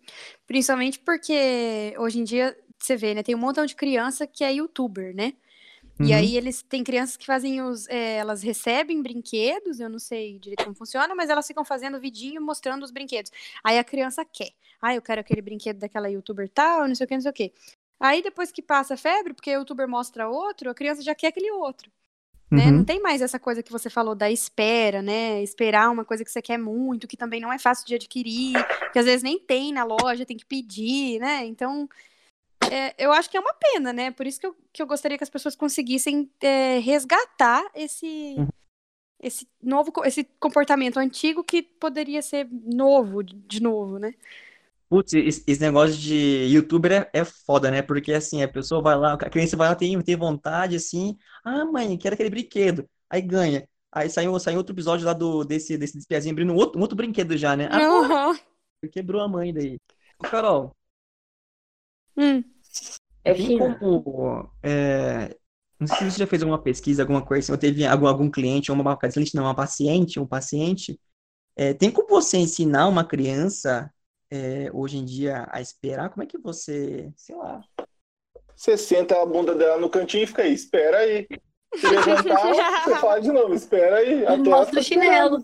Principalmente 0.45 0.99
porque 0.99 1.95
hoje 1.97 2.19
em 2.19 2.23
dia, 2.23 2.55
você 2.77 2.95
vê, 2.95 3.15
né? 3.15 3.23
Tem 3.23 3.33
um 3.33 3.39
montão 3.39 3.65
de 3.65 3.75
criança 3.75 4.27
que 4.27 4.43
é 4.43 4.53
youtuber, 4.53 5.15
né? 5.15 5.33
Uhum. 5.99 6.07
E 6.07 6.13
aí 6.13 6.37
eles 6.37 6.61
têm 6.61 6.83
crianças 6.83 7.17
que 7.17 7.25
fazem 7.25 7.61
os. 7.61 7.87
É, 7.87 8.17
elas 8.17 8.41
recebem 8.41 9.01
brinquedos, 9.01 9.79
eu 9.79 9.89
não 9.89 9.99
sei 9.99 10.39
direito 10.39 10.63
como 10.63 10.75
funciona, 10.75 11.13
mas 11.13 11.29
elas 11.29 11.45
ficam 11.45 11.63
fazendo 11.63 11.99
vidinho 11.99 12.41
mostrando 12.41 12.83
os 12.83 12.91
brinquedos. 12.91 13.31
Aí 13.63 13.77
a 13.77 13.83
criança 13.83 14.25
quer. 14.25 14.51
Ah, 14.81 14.95
eu 14.95 15.01
quero 15.01 15.21
aquele 15.21 15.41
brinquedo 15.41 15.77
daquela 15.77 16.09
youtuber 16.09 16.49
tal, 16.49 16.87
não 16.87 16.95
sei 16.95 17.05
o 17.05 17.07
que, 17.07 17.13
não 17.13 17.21
sei 17.21 17.31
o 17.31 17.33
que. 17.33 17.53
Aí 17.99 18.23
depois 18.23 18.51
que 18.51 18.63
passa 18.63 18.95
a 18.95 18.97
febre, 18.97 19.33
porque 19.33 19.55
o 19.55 19.59
youtuber 19.59 19.87
mostra 19.87 20.27
outro, 20.27 20.71
a 20.71 20.73
criança 20.73 21.03
já 21.03 21.13
quer 21.13 21.27
aquele 21.27 21.51
outro. 21.51 21.91
Né? 22.51 22.65
Uhum. 22.65 22.71
Não 22.71 22.83
tem 22.83 22.99
mais 22.99 23.21
essa 23.21 23.39
coisa 23.39 23.63
que 23.63 23.71
você 23.71 23.89
falou 23.89 24.13
da 24.13 24.29
espera, 24.29 25.01
né? 25.01 25.41
Esperar 25.41 25.89
uma 25.89 26.03
coisa 26.03 26.25
que 26.25 26.29
você 26.29 26.41
quer 26.41 26.57
muito, 26.57 27.07
que 27.07 27.15
também 27.15 27.39
não 27.39 27.53
é 27.53 27.57
fácil 27.57 27.87
de 27.87 27.95
adquirir, 27.95 28.53
que 28.91 28.99
às 28.99 29.05
vezes 29.05 29.23
nem 29.23 29.39
tem 29.39 29.71
na 29.71 29.85
loja, 29.85 30.25
tem 30.25 30.35
que 30.35 30.45
pedir, 30.45 31.17
né? 31.19 31.45
Então, 31.45 31.87
é, 32.71 32.95
eu 32.97 33.11
acho 33.11 33.29
que 33.29 33.35
é 33.35 33.39
uma 33.39 33.53
pena, 33.53 33.91
né? 33.91 34.11
Por 34.11 34.25
isso 34.25 34.39
que 34.39 34.47
eu, 34.47 34.55
que 34.71 34.81
eu 34.81 34.87
gostaria 34.87 35.17
que 35.17 35.23
as 35.23 35.29
pessoas 35.29 35.57
conseguissem 35.57 36.31
é, 36.39 36.79
resgatar 36.79 37.69
esse, 37.75 38.35
uhum. 38.37 38.47
esse 39.21 39.45
novo 39.61 39.91
esse 40.05 40.23
comportamento 40.39 40.97
antigo 40.97 41.43
que 41.43 41.61
poderia 41.61 42.21
ser 42.21 42.47
novo, 42.49 43.21
de 43.23 43.61
novo, 43.61 43.99
né? 43.99 44.13
Putz, 44.87 45.13
esse, 45.13 45.59
negócio 45.59 45.97
de 45.97 46.47
youtuber 46.49 46.91
é, 46.91 47.09
é 47.19 47.25
foda, 47.25 47.69
né? 47.69 47.81
Porque 47.81 48.13
assim, 48.13 48.41
a 48.41 48.47
pessoa 48.47 48.81
vai 48.81 48.95
lá, 48.97 49.13
a 49.13 49.29
criança 49.29 49.57
vai 49.57 49.67
lá, 49.67 49.75
tem, 49.75 50.01
tem 50.01 50.15
vontade, 50.15 50.77
assim, 50.77 51.17
ah, 51.43 51.65
mãe, 51.65 51.97
quero 51.97 52.13
aquele 52.13 52.29
brinquedo. 52.29 52.89
Aí 53.09 53.21
ganha. 53.21 53.67
Aí 53.91 54.09
saiu, 54.09 54.39
saiu 54.39 54.59
outro 54.59 54.73
episódio 54.73 55.05
lá 55.05 55.11
do, 55.11 55.43
desse, 55.43 55.77
desse 55.77 55.97
despiazinho 55.97 56.31
abrindo 56.31 56.53
um 56.53 56.55
outro, 56.55 56.79
um 56.79 56.81
outro 56.81 56.95
brinquedo 56.95 57.35
já, 57.35 57.55
né? 57.57 57.67
Ah, 57.69 58.31
uhum. 58.31 58.89
quebrou 58.89 59.21
a 59.21 59.27
mãe 59.27 59.53
daí. 59.53 59.77
Ô, 60.17 60.23
Carol. 60.23 60.73
Hum. 62.15 62.43
É 63.23 63.33
como. 63.57 64.51
É, 64.63 65.35
não 65.79 65.87
sei 65.87 65.97
se 65.97 66.11
você 66.11 66.19
já 66.19 66.27
fez 66.27 66.41
alguma 66.43 66.61
pesquisa, 66.61 67.01
alguma 67.03 67.25
coisa, 67.25 67.45
se 67.45 67.51
assim, 67.51 67.59
teve 67.59 67.85
algum, 67.85 68.07
algum 68.07 68.29
cliente, 68.29 68.71
ou 68.71 68.77
uma 68.77 68.97
cliente, 68.97 69.35
não, 69.35 69.43
uma 69.43 69.55
paciente, 69.55 70.19
um 70.19 70.27
paciente. 70.27 70.99
É, 71.55 71.73
tem 71.73 71.91
como 71.91 72.07
você 72.07 72.37
ensinar 72.37 72.87
uma 72.87 73.03
criança 73.03 73.91
é, 74.29 74.69
hoje 74.73 74.97
em 74.97 75.05
dia 75.05 75.47
a 75.51 75.59
esperar? 75.59 76.09
Como 76.09 76.23
é 76.23 76.25
que 76.25 76.37
você, 76.37 77.11
sei 77.15 77.35
lá. 77.35 77.61
Você 78.55 78.77
senta 78.77 79.19
a 79.19 79.25
bunda 79.25 79.55
dela 79.55 79.77
no 79.77 79.89
cantinho 79.89 80.23
e 80.23 80.27
fica 80.27 80.43
aí, 80.43 80.53
espera 80.53 80.99
aí. 80.99 81.27
Se 81.75 81.87
levantar, 81.87 82.41
você 82.85 82.95
fala 82.97 83.19
de 83.19 83.31
novo, 83.31 83.53
espera 83.55 83.97
aí. 83.97 84.25
Até 84.25 84.37
Mostra 84.37 84.79
o 84.79 84.83
chinelo. 84.83 85.37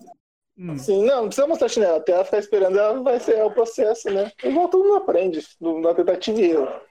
Hum. 0.56 0.78
Sim, 0.78 1.04
não, 1.04 1.22
não 1.22 1.26
precisa 1.26 1.46
mostrar 1.46 1.68
chinelo. 1.68 1.96
Até 1.96 2.12
ela 2.12 2.24
ficar 2.24 2.38
esperando, 2.38 2.78
ela 2.78 3.02
vai 3.02 3.18
ser 3.18 3.42
o 3.42 3.50
processo, 3.50 4.08
né? 4.10 4.30
Igual 4.42 4.68
todo 4.68 4.84
mundo 4.84 4.96
aprende, 4.96 5.44
na 5.60 5.94
tentativa 5.94 6.40
e 6.40 6.50
erro. 6.50 6.87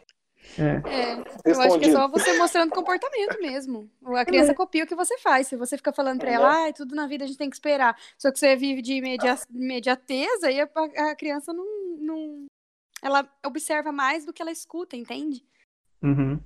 É. 0.59 0.81
é. 0.89 1.23
eu 1.45 1.61
acho 1.61 1.79
que 1.79 1.85
é 1.85 1.91
só 1.91 2.07
você 2.07 2.37
mostrando 2.37 2.73
comportamento 2.73 3.39
mesmo. 3.39 3.89
A 4.05 4.25
criança 4.25 4.51
é. 4.51 4.55
copia 4.55 4.83
o 4.83 4.87
que 4.87 4.95
você 4.95 5.17
faz. 5.19 5.47
Se 5.47 5.55
você 5.55 5.77
fica 5.77 5.93
falando 5.93 6.19
pra 6.19 6.31
ela, 6.31 6.67
ah, 6.67 6.73
tudo 6.73 6.95
na 6.95 7.07
vida 7.07 7.23
a 7.23 7.27
gente 7.27 7.37
tem 7.37 7.49
que 7.49 7.55
esperar. 7.55 7.95
Só 8.17 8.31
que 8.31 8.39
você 8.39 8.55
vive 8.55 8.81
de 8.81 8.93
imediateza 9.49 10.51
e 10.51 10.59
a, 10.59 10.69
a 11.09 11.15
criança 11.15 11.53
não, 11.53 11.65
não. 11.99 12.45
Ela 13.01 13.29
observa 13.45 13.91
mais 13.91 14.25
do 14.25 14.33
que 14.33 14.41
ela 14.41 14.51
escuta, 14.51 14.95
entende? 14.95 15.45
Uhum. 16.01 16.39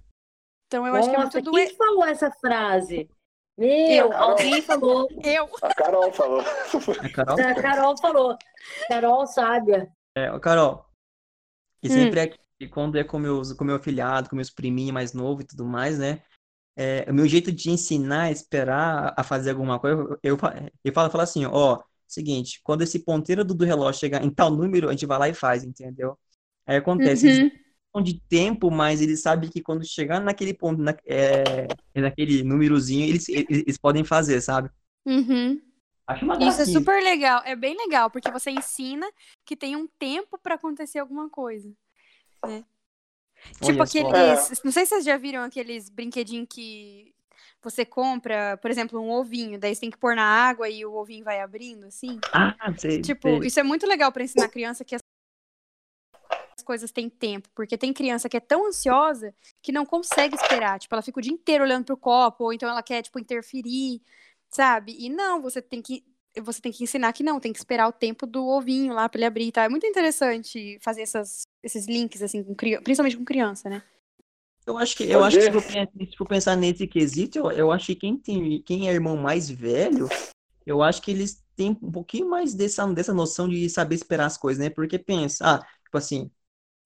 Então 0.68 0.86
eu 0.86 0.94
Nossa, 0.94 1.00
acho 1.00 1.10
que 1.10 1.16
é 1.16 1.20
muito 1.20 1.42
doente. 1.42 1.68
Quem 1.70 1.78
falou 1.78 2.06
essa 2.06 2.32
frase? 2.32 3.10
Meu, 3.58 4.08
eu. 4.08 4.14
alguém 4.14 4.62
falou. 4.62 5.08
Eu. 5.24 5.50
A 5.62 5.74
Carol 5.76 6.12
falou. 6.12 6.40
A 6.42 7.10
Carol? 7.10 7.40
A 7.40 7.62
Carol 7.62 7.98
falou. 7.98 8.38
Carol 8.88 9.28
sábia. 9.28 9.92
É, 10.16 10.40
Carol. 10.40 10.86
E 11.84 11.90
sempre 11.90 12.20
hum. 12.20 12.24
é 12.24 12.28
e 12.62 12.68
quando 12.68 12.96
é 12.96 13.04
com, 13.04 13.18
meus, 13.18 13.54
com 13.54 13.64
meu 13.64 13.76
afilhado, 13.76 14.30
com 14.30 14.36
meus 14.36 14.52
priminhos 14.52 14.94
mais 14.94 15.14
novos 15.14 15.44
e 15.44 15.48
tudo 15.48 15.66
mais, 15.66 15.98
né? 15.98 16.22
É, 16.76 17.06
o 17.10 17.14
meu 17.14 17.28
jeito 17.28 17.52
de 17.52 17.72
ensinar, 17.72 18.32
esperar 18.32 19.14
a 19.18 19.24
fazer 19.24 19.50
alguma 19.50 19.80
coisa, 19.80 20.00
eu, 20.00 20.20
eu, 20.24 20.38
eu 20.84 20.94
falo, 20.94 21.10
falo 21.10 21.24
assim, 21.24 21.44
ó, 21.46 21.82
seguinte, 22.08 22.62
quando 22.64 22.84
esse 22.84 23.00
ponteiro 23.00 23.44
do, 23.44 23.56
do 23.56 23.66
relógio 23.66 24.00
chegar 24.00 24.24
em 24.24 24.30
tal 24.30 24.52
número, 24.52 24.90
a 24.90 24.92
gente 24.92 25.08
vai 25.08 25.18
lá 25.18 25.28
e 25.28 25.34
faz, 25.34 25.64
entendeu? 25.64 26.16
Aí 26.68 26.78
acontece, 26.78 27.26
uhum. 27.26 27.34
eles 27.34 27.52
de 28.04 28.22
tempo, 28.30 28.70
mas 28.70 29.02
eles 29.02 29.22
sabem 29.22 29.50
que 29.50 29.62
quando 29.62 29.84
chegar 29.84 30.22
naquele 30.22 30.54
ponto, 30.54 30.82
na, 30.82 30.96
é, 31.06 31.68
naquele 31.96 32.44
númerozinho, 32.44 33.06
eles, 33.06 33.28
eles, 33.28 33.64
eles 33.64 33.78
podem 33.78 34.04
fazer, 34.04 34.40
sabe? 34.40 34.70
Uhum. 35.04 35.60
Acho 36.08 36.26
uma 36.26 36.38
Isso 36.38 36.62
é 36.62 36.66
super 36.66 37.02
legal, 37.04 37.42
é 37.44 37.56
bem 37.56 37.76
legal, 37.76 38.10
porque 38.10 38.32
você 38.32 38.52
ensina 38.52 39.06
que 39.44 39.58
tem 39.58 39.76
um 39.76 39.88
tempo 40.00 40.38
para 40.38 40.56
acontecer 40.56 41.00
alguma 41.00 41.28
coisa. 41.30 41.74
Né? 42.46 42.64
Tipo 43.62 43.84
aqueles. 43.84 44.52
É. 44.52 44.56
Não 44.64 44.72
sei 44.72 44.86
se 44.86 44.90
vocês 44.90 45.06
já 45.06 45.18
viram 45.18 45.44
aqueles 45.44 45.90
brinquedinhos 45.90 46.48
que 46.50 47.14
você 47.62 47.86
compra, 47.86 48.58
por 48.58 48.72
exemplo, 48.72 49.00
um 49.00 49.12
ovinho, 49.12 49.60
daí 49.60 49.76
você 49.76 49.82
tem 49.82 49.92
que 49.92 49.98
pôr 49.98 50.16
na 50.16 50.24
água 50.24 50.68
e 50.68 50.84
o 50.86 50.94
ovinho 50.96 51.24
vai 51.24 51.40
abrindo, 51.42 51.86
assim. 51.86 52.20
Ah, 52.34 52.56
sei. 52.78 53.02
Tipo, 53.02 53.28
sei. 53.28 53.48
isso 53.48 53.60
é 53.60 53.64
muito 53.64 53.86
legal 53.86 54.12
para 54.12 54.24
ensinar 54.24 54.46
a 54.46 54.50
criança 54.50 54.84
que 54.84 54.96
as 54.96 55.02
coisas 56.64 56.92
têm 56.92 57.10
tempo, 57.10 57.50
porque 57.54 57.78
tem 57.78 57.94
criança 57.94 58.28
que 58.28 58.38
é 58.38 58.40
tão 58.40 58.68
ansiosa 58.68 59.34
que 59.62 59.72
não 59.72 59.86
consegue 59.86 60.36
esperar. 60.36 60.80
Tipo, 60.80 60.96
ela 60.96 61.02
fica 61.04 61.20
o 61.20 61.22
dia 61.22 61.34
inteiro 61.34 61.64
olhando 61.64 61.86
pro 61.86 61.98
copo, 61.98 62.46
ou 62.46 62.54
então 62.54 62.68
ela 62.68 62.82
quer, 62.82 63.04
tipo, 63.04 63.20
interferir, 63.20 64.02
sabe? 64.50 64.96
E 64.98 65.10
não, 65.10 65.42
você 65.42 65.62
tem 65.62 65.82
que 65.82 66.04
você 66.40 66.62
tem 66.62 66.72
que 66.72 66.84
ensinar 66.84 67.12
que 67.14 67.24
não, 67.24 67.40
tem 67.40 67.52
que 67.52 67.60
esperar 67.60 67.88
o 67.88 67.92
tempo 67.92 68.26
do 68.26 68.46
ovinho 68.46 68.94
lá 68.94 69.10
para 69.10 69.20
ele 69.20 69.26
abrir, 69.26 69.52
tá? 69.52 69.64
É 69.64 69.70
muito 69.70 69.86
interessante 69.86 70.78
fazer 70.82 71.02
essas, 71.02 71.44
esses 71.62 71.88
links, 71.88 72.22
assim, 72.22 72.44
com, 72.44 72.56
principalmente 72.56 73.18
com 73.18 73.26
criança, 73.26 73.70
né? 73.70 73.84
Eu 74.66 74.78
acho 74.78 74.96
que, 74.96 75.04
eu 75.04 75.24
acho 75.24 75.38
que 75.38 75.44
se 75.44 75.52
for, 75.52 75.64
se 75.64 76.18
for 76.18 76.28
pensar 76.28 76.56
nesse 76.56 76.88
quesito, 76.88 77.40
eu, 77.40 77.52
eu 77.52 77.72
acho 77.72 77.88
que 77.88 77.96
quem, 77.96 78.18
tem, 78.18 78.62
quem 78.62 78.88
é 78.88 78.94
irmão 78.94 79.18
mais 79.18 79.50
velho, 79.50 80.08
eu 80.66 80.84
acho 80.84 81.02
que 81.02 81.12
eles 81.12 81.44
têm 81.56 81.72
um 81.82 81.92
pouquinho 81.92 82.30
mais 82.30 82.54
dessa, 82.54 82.86
dessa 82.94 83.14
noção 83.14 83.50
de 83.50 83.70
saber 83.70 83.96
esperar 83.96 84.28
as 84.28 84.38
coisas, 84.38 84.64
né? 84.64 84.70
Porque 84.70 85.00
pensa, 85.00 85.56
ah, 85.56 85.60
tipo 85.84 85.98
assim, 85.98 86.32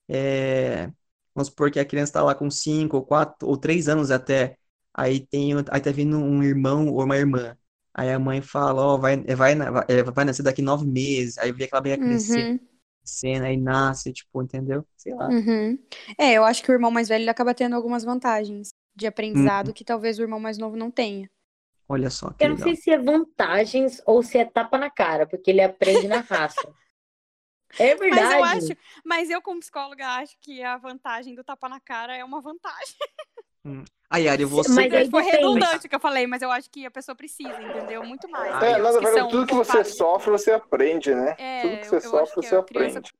é, 0.07 0.91
vamos 1.33 1.49
supor 1.49 1.71
que 1.71 1.79
a 1.79 1.85
criança 1.85 2.13
tá 2.13 2.23
lá 2.23 2.33
com 2.35 2.49
5 2.49 2.97
ou 2.97 3.05
4 3.05 3.47
ou 3.47 3.57
3 3.57 3.87
anos 3.89 4.11
até, 4.11 4.57
aí 4.93 5.19
tem, 5.19 5.53
aí 5.69 5.81
tá 5.81 5.91
vindo 5.91 6.17
um 6.17 6.41
irmão 6.43 6.87
ou 6.87 7.03
uma 7.03 7.17
irmã. 7.17 7.57
Aí 7.97 8.11
a 8.11 8.19
mãe 8.19 8.41
fala, 8.41 8.81
ó, 8.81 8.95
oh, 8.95 8.97
vai, 8.99 9.15
vai, 9.23 9.55
vai, 9.55 9.85
é, 9.87 10.03
vai 10.03 10.25
nascer 10.25 10.43
daqui 10.43 10.61
nove 10.61 10.85
meses. 10.85 11.37
Aí 11.37 11.53
vê 11.53 11.65
que 11.65 11.73
ela 11.73 11.81
vai 11.81 11.97
crescer, 11.97 12.51
uhum. 12.51 12.59
crescendo, 12.99 13.45
aí 13.45 13.55
nasce, 13.55 14.11
tipo, 14.11 14.43
entendeu? 14.43 14.85
Sei 14.97 15.15
lá. 15.15 15.29
Uhum. 15.29 15.79
É, 16.17 16.33
eu 16.33 16.43
acho 16.43 16.61
que 16.61 16.69
o 16.69 16.73
irmão 16.73 16.91
mais 16.91 17.07
velho 17.07 17.29
acaba 17.29 17.53
tendo 17.53 17.73
algumas 17.73 18.03
vantagens 18.03 18.73
de 18.93 19.07
aprendizado 19.07 19.67
uhum. 19.67 19.73
que 19.73 19.85
talvez 19.85 20.19
o 20.19 20.23
irmão 20.23 20.41
mais 20.41 20.57
novo 20.57 20.75
não 20.75 20.91
tenha. 20.91 21.29
Olha 21.87 22.09
só. 22.09 22.33
eu 22.37 22.49
não 22.49 22.57
sei 22.57 22.75
se 22.75 22.91
é 22.91 22.97
vantagens 22.97 24.01
ou 24.05 24.21
se 24.21 24.39
é 24.39 24.43
tapa 24.43 24.77
na 24.77 24.89
cara, 24.89 25.25
porque 25.25 25.51
ele 25.51 25.61
aprende 25.61 26.07
na 26.07 26.19
raça. 26.19 26.61
É 27.77 27.93
verdade. 27.93 28.21
Mas 28.21 28.33
eu 28.33 28.43
acho, 28.43 28.79
mas 29.03 29.29
eu 29.29 29.41
como 29.41 29.59
psicóloga 29.59 30.07
acho 30.07 30.37
que 30.39 30.63
a 30.63 30.77
vantagem 30.77 31.35
do 31.35 31.43
tapa 31.43 31.67
na 31.67 31.77
cara 31.81 32.15
é 32.15 32.23
uma 32.23 32.39
vantagem. 32.39 32.95
Hum. 33.65 33.83
Aí, 34.15 34.29
Ari, 34.29 34.45
você. 34.45 34.71
Mas 34.71 34.93
aí 34.93 35.09
foi 35.09 35.23
redundante 35.23 35.87
o 35.87 35.89
que 35.89 35.95
eu 35.95 35.99
falei, 35.99 36.25
mas 36.25 36.41
eu 36.41 36.49
acho 36.49 36.71
que 36.71 36.85
a 36.85 36.91
pessoa 36.91 37.13
precisa, 37.13 37.61
entendeu? 37.61 38.01
Muito 38.01 38.29
mais. 38.29 38.63
É, 38.63 38.77
na 38.77 38.91
verdade, 38.91 39.29
tudo 39.29 39.45
que 39.45 39.53
você 39.53 39.83
sofre, 39.83 40.31
você 40.31 40.51
aprende, 40.51 41.13
né? 41.13 41.35
É, 41.37 41.61
tudo 41.61 41.77
que 41.79 41.87
você 41.87 41.99
sofre, 41.99 42.35
você 42.35 42.63
criança... 42.63 42.99
aprende. 42.99 43.13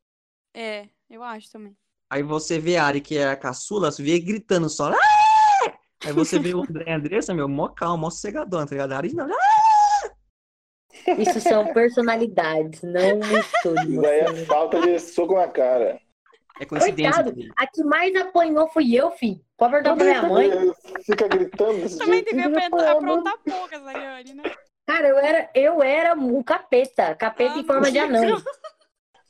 É, 0.54 0.88
eu 1.10 1.22
acho 1.22 1.52
também. 1.52 1.76
Aí 2.10 2.24
você 2.24 2.60
vê 2.60 2.78
a 2.78 2.86
Ari, 2.86 3.02
que 3.02 3.18
é 3.18 3.28
a 3.28 3.36
caçula, 3.36 3.92
você 3.92 4.02
vê 4.02 4.18
gritando 4.20 4.70
só. 4.70 4.94
Ah! 4.94 5.74
Aí 6.06 6.14
você 6.14 6.40
vê 6.40 6.54
o 6.54 6.62
André 6.64 6.86
e 6.88 6.92
a 6.92 6.96
Andressa, 6.96 7.34
meu, 7.34 7.50
mó 7.50 7.68
calmo, 7.68 7.98
mó 7.98 8.10
sossegadão, 8.10 8.66
tá 8.66 8.72
ligado? 8.72 8.94
A 8.94 8.98
Ari 8.98 9.14
não. 9.14 9.30
Ah! 9.30 10.12
Isso 11.20 11.42
são 11.42 11.74
personalidades, 11.74 12.82
não 12.84 13.20
estudos. 13.38 13.84
Isso 13.84 14.06
aí 14.06 14.20
é 14.22 14.46
falta 14.46 14.80
de 14.80 14.98
soco 14.98 15.36
na 15.36 15.50
cara. 15.50 16.00
É 16.60 16.66
coincidência. 16.66 17.24
Coitado, 17.24 17.54
a 17.58 17.68
que 17.68 17.84
mais 17.84 18.16
apanhou 18.16 18.68
fui 18.70 18.96
eu, 18.96 19.12
filho. 19.12 19.42
Pode 19.58 19.72
perguntar 19.72 19.96
pra 19.96 20.06
minha 20.06 20.24
mãe. 20.24 20.74
Fica 21.06 21.28
gritando 21.28 21.98
Também 21.98 22.24
Fica 22.24 22.92
aprontar, 22.92 23.38
poucas, 23.44 23.86
Ariane, 23.86 24.34
né? 24.34 24.44
Cara, 24.86 25.08
eu 25.08 25.18
era, 25.18 25.50
eu 25.54 25.84
era 25.84 26.14
um 26.14 26.42
capeta. 26.44 27.16
Capeta 27.16 27.56
Ah, 27.56 27.60
em 27.60 27.66
forma 27.66 27.92
de 27.92 28.00
não. 28.00 28.06
anão. 28.06 28.44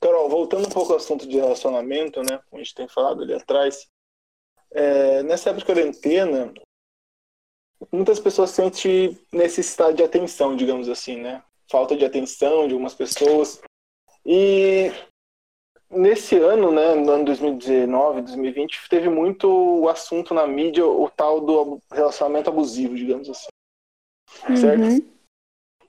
Carol, 0.01 0.30
voltando 0.30 0.67
um 0.67 0.69
pouco 0.71 0.91
ao 0.91 0.97
assunto 0.97 1.28
de 1.28 1.38
relacionamento, 1.38 2.21
né? 2.21 2.39
Como 2.49 2.61
a 2.61 2.63
gente 2.63 2.76
tem 2.76 2.88
falado 2.88 3.23
ali 3.23 3.34
atrás. 3.34 3.88
é, 4.71 5.23
nessa 5.23 5.49
época 5.49 5.61
de 5.61 5.65
quarentena, 5.73 6.53
muitas 7.91 8.19
pessoas 8.19 8.49
sentem 8.51 9.17
necessidade 9.32 9.97
de 9.97 10.03
atenção, 10.03 10.55
digamos 10.55 10.89
assim, 10.89 11.15
né? 11.17 11.41
Falta 11.71 11.95
de 11.95 12.05
atenção 12.05 12.67
de 12.67 12.73
algumas 12.73 12.93
pessoas. 12.93 13.61
E 14.26 14.91
nesse 15.96 16.38
ano, 16.38 16.72
né, 16.72 16.93
no 16.96 17.12
ano 17.12 17.26
2019, 17.26 18.22
2020, 18.22 18.89
teve 18.89 19.10
muito 19.10 19.48
o 19.48 19.89
assunto 19.89 20.34
na 20.34 20.46
mídia, 20.46 20.86
o 20.86 21.10
tal 21.10 21.41
do 21.41 21.80
relacionamento 21.91 22.50
abusivo, 22.50 22.96
digamos 22.96 23.30
assim. 23.30 23.48
Certo? 24.56 24.84
Uhum. 24.84 25.16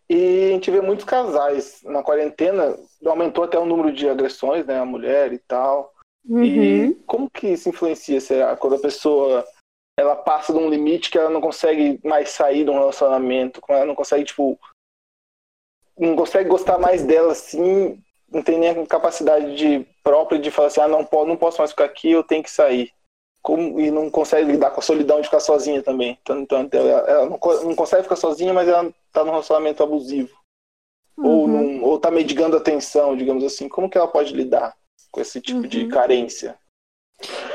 E 0.09 0.51
a 0.51 0.53
gente 0.53 0.71
vê 0.71 0.81
muitos 0.81 1.05
casais 1.05 1.83
na 1.83 2.03
quarentena, 2.03 2.79
aumentou 3.05 3.45
até 3.45 3.59
o 3.59 3.67
número 3.67 3.93
de 3.93 4.09
agressões, 4.09 4.65
né, 4.65 4.79
a 4.79 4.85
mulher 4.85 5.33
e 5.33 5.39
tal. 5.39 5.93
Uhum. 6.25 6.45
E 6.45 6.95
como 7.07 7.31
que 7.31 7.49
isso 7.49 7.69
influencia, 7.69 8.21
será? 8.21 8.57
Quando 8.57 8.77
a 8.77 8.81
pessoa 8.81 9.45
ela 9.99 10.15
passa 10.15 10.53
de 10.53 10.59
um 10.59 10.69
limite 10.69 11.11
que 11.11 11.19
ela 11.19 11.31
não 11.31 11.41
consegue 11.41 11.99
mais 12.05 12.29
sair 12.31 12.65
de 12.65 12.71
um 12.71 12.75
relacionamento, 12.79 13.61
ela 13.69 13.87
não 13.87 13.95
consegue, 13.95 14.25
tipo, 14.25 14.59
não 15.99 16.15
consegue 16.15 16.49
gostar 16.49 16.79
mais 16.79 17.03
dela 17.03 17.33
assim, 17.33 18.03
não 18.31 18.43
tem 18.43 18.59
nem 18.59 18.71
a 18.71 18.87
capacidade 18.87 19.55
de, 19.57 19.87
própria 20.03 20.39
de 20.39 20.51
falar 20.51 20.69
assim, 20.69 20.81
ah, 20.81 20.89
não, 20.89 21.05
posso, 21.05 21.27
não 21.27 21.37
posso 21.37 21.59
mais 21.59 21.71
ficar 21.71 21.85
aqui, 21.85 22.11
eu 22.11 22.25
tenho 22.25 22.43
que 22.43 22.51
sair. 22.51 22.91
Como, 23.43 23.79
e 23.81 23.91
não 23.93 24.11
consegue 24.11 24.51
lidar 24.51 24.71
com 24.73 24.81
a 24.81 24.83
solidão 24.83 25.21
de 25.21 25.27
ficar 25.29 25.39
sozinha 25.41 25.81
também. 25.83 26.19
Então, 26.23 26.41
então 26.41 26.61
ela, 26.81 27.01
ela 27.09 27.25
não, 27.31 27.39
não 27.65 27.75
consegue 27.77 28.03
ficar 28.03 28.17
sozinha, 28.17 28.53
mas 28.53 28.67
ela 28.69 28.93
tá 29.13 29.23
num 29.25 29.31
relacionamento 29.31 29.83
abusivo. 29.83 30.37
Ou, 31.17 31.47
Uhum. 31.47 31.49
num, 31.49 31.85
ou 31.85 31.99
tá 31.99 32.11
mendigando 32.11 32.57
atenção, 32.57 33.17
digamos 33.17 33.45
assim. 33.45 33.69
Como 33.69 33.89
que 33.89 33.97
ela 33.97 34.09
pode 34.09 34.35
lidar 34.35 34.77
com 35.13 35.21
esse 35.21 35.41
tipo 35.41 35.67
de 35.67 35.83
Uhum. 35.83 35.89
carência? 35.89 36.59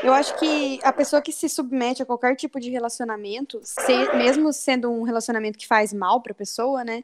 Eu 0.02 0.14
acho 0.14 0.34
que 0.36 0.80
a 0.84 0.92
pessoa 0.92 1.22
que 1.22 1.32
se 1.32 1.48
submete 1.48 2.02
a 2.02 2.06
qualquer 2.06 2.36
tipo 2.36 2.60
de 2.60 2.72
relacionamento, 2.72 3.60
se- 3.64 4.10
mesmo 4.14 4.52
sendo 4.52 4.90
um 4.92 5.04
relacionamento 5.04 5.60
que 5.60 5.68
faz 5.68 5.94
mal 5.94 6.22
pra 6.22 6.34
pessoa, 6.34 6.84
né? 6.84 7.04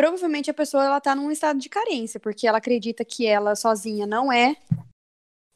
Provavelmente 0.00 0.50
a 0.50 0.54
pessoa 0.54 0.82
ela 0.82 0.98
tá 0.98 1.14
num 1.14 1.30
estado 1.30 1.58
de 1.58 1.68
carência, 1.68 2.18
porque 2.18 2.48
ela 2.48 2.56
acredita 2.56 3.04
que 3.04 3.26
ela 3.26 3.54
sozinha 3.54 4.06
não 4.06 4.32
é, 4.32 4.56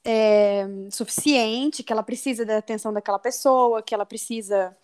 é, 0.05 0.67
suficiente, 0.91 1.83
que 1.83 1.91
ela 1.91 2.03
precisa 2.03 2.45
da 2.45 2.59
atenção 2.59 2.93
daquela 2.93 3.19
pessoa, 3.19 3.83
que 3.83 3.95
ela 3.95 4.05
precisa, 4.05 4.77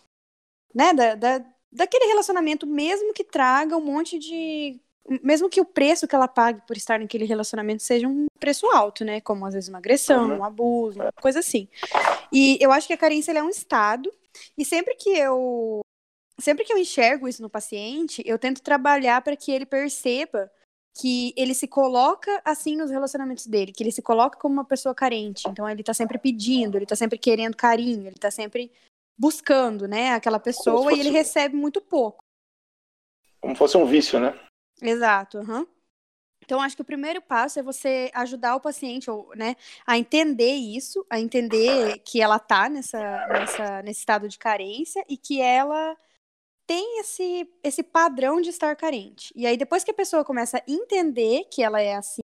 né, 0.74 0.94
da, 0.94 1.14
da, 1.14 1.44
daquele 1.70 2.06
relacionamento, 2.06 2.66
mesmo 2.66 3.12
que 3.12 3.22
traga 3.22 3.76
um 3.76 3.84
monte 3.84 4.18
de. 4.18 4.80
Mesmo 5.22 5.50
que 5.50 5.61
o 5.61 5.64
preço 5.66 6.08
que 6.08 6.14
ela 6.14 6.28
pague 6.28 6.62
por 6.66 6.74
estar 6.74 6.98
naquele 6.98 7.26
relacionamento 7.26 7.82
seja 7.82 8.08
um 8.08 8.28
preço 8.38 8.66
alto, 8.70 9.04
né? 9.04 9.20
Como 9.20 9.44
às 9.44 9.52
vezes 9.52 9.68
uma 9.68 9.76
agressão, 9.78 10.30
Uhum. 10.30 10.38
um 10.38 10.44
abuso, 10.44 11.02
uma 11.02 11.12
coisa 11.12 11.40
assim. 11.40 11.68
E 12.32 12.56
eu 12.62 12.72
acho 12.72 12.86
que 12.86 12.94
a 12.94 12.98
carência 12.98 13.30
ela 13.30 13.40
é 13.40 13.42
um 13.42 13.50
estado. 13.50 14.11
E 14.56 14.64
sempre 14.64 14.94
que 14.94 15.11
eu 15.11 15.82
sempre 16.41 16.64
que 16.64 16.72
eu 16.72 16.78
enxergo 16.78 17.28
isso 17.28 17.43
no 17.43 17.51
paciente, 17.51 18.22
eu 18.24 18.38
tento 18.38 18.62
trabalhar 18.62 19.20
para 19.22 19.36
que 19.36 19.51
ele 19.51 19.66
perceba 19.66 20.51
que 20.99 21.32
ele 21.36 21.55
se 21.55 21.68
coloca 21.68 22.41
assim 22.45 22.76
nos 22.76 22.91
relacionamentos 22.91 23.47
dele, 23.47 23.72
que 23.72 23.82
ele 23.82 23.93
se 23.93 24.03
coloca 24.03 24.38
como 24.38 24.55
uma 24.55 24.64
pessoa 24.64 24.95
carente. 24.95 25.49
Então 25.49 25.68
ele 25.68 25.82
tá 25.82 25.95
sempre 25.95 26.18
pedindo, 26.18 26.76
ele 26.76 26.86
tá 26.86 26.97
sempre 26.97 27.18
querendo 27.18 27.57
carinho, 27.57 28.07
ele 28.07 28.18
tá 28.18 28.30
sempre 28.30 28.72
buscando, 29.18 29.86
né, 29.86 30.12
aquela 30.12 30.41
pessoa 30.41 30.93
e 30.93 31.01
ele 31.01 31.11
recebe 31.11 31.55
muito 31.55 31.80
pouco. 31.80 32.24
Como 33.41 33.55
fosse 33.55 33.76
um 33.76 33.84
vício, 33.84 34.18
né? 34.18 34.38
Exato, 34.80 35.38
aham. 35.38 35.66
Então, 36.43 36.61
acho 36.61 36.74
que 36.74 36.82
o 36.82 36.86
primeiro 36.86 37.20
passo 37.20 37.61
é 37.61 37.62
você 37.62 38.11
ajudar 38.14 38.57
o 38.57 38.61
paciente, 38.61 39.11
ou, 39.11 39.30
né, 39.36 39.57
a 39.86 39.99
entender 39.99 40.55
isso, 40.55 41.07
a 41.09 41.20
entender 41.20 41.99
que 41.99 42.20
ela 42.20 42.38
tá 42.38 42.68
nessa, 42.68 42.99
nessa, 43.28 43.82
nesse 43.82 44.01
estado 44.01 44.28
de 44.28 44.38
carência 44.38 45.05
e 45.09 45.16
que 45.16 45.41
ela 45.41 45.97
tem 46.70 47.00
esse, 47.00 47.50
esse 47.64 47.82
padrão 47.82 48.40
de 48.40 48.50
estar 48.50 48.76
carente. 48.76 49.32
E 49.34 49.44
aí, 49.44 49.56
depois 49.56 49.82
que 49.82 49.90
a 49.90 49.94
pessoa 49.94 50.24
começa 50.24 50.58
a 50.58 50.62
entender 50.68 51.46
que 51.50 51.64
ela 51.64 51.80
é 51.80 51.96
assim, 51.96 52.20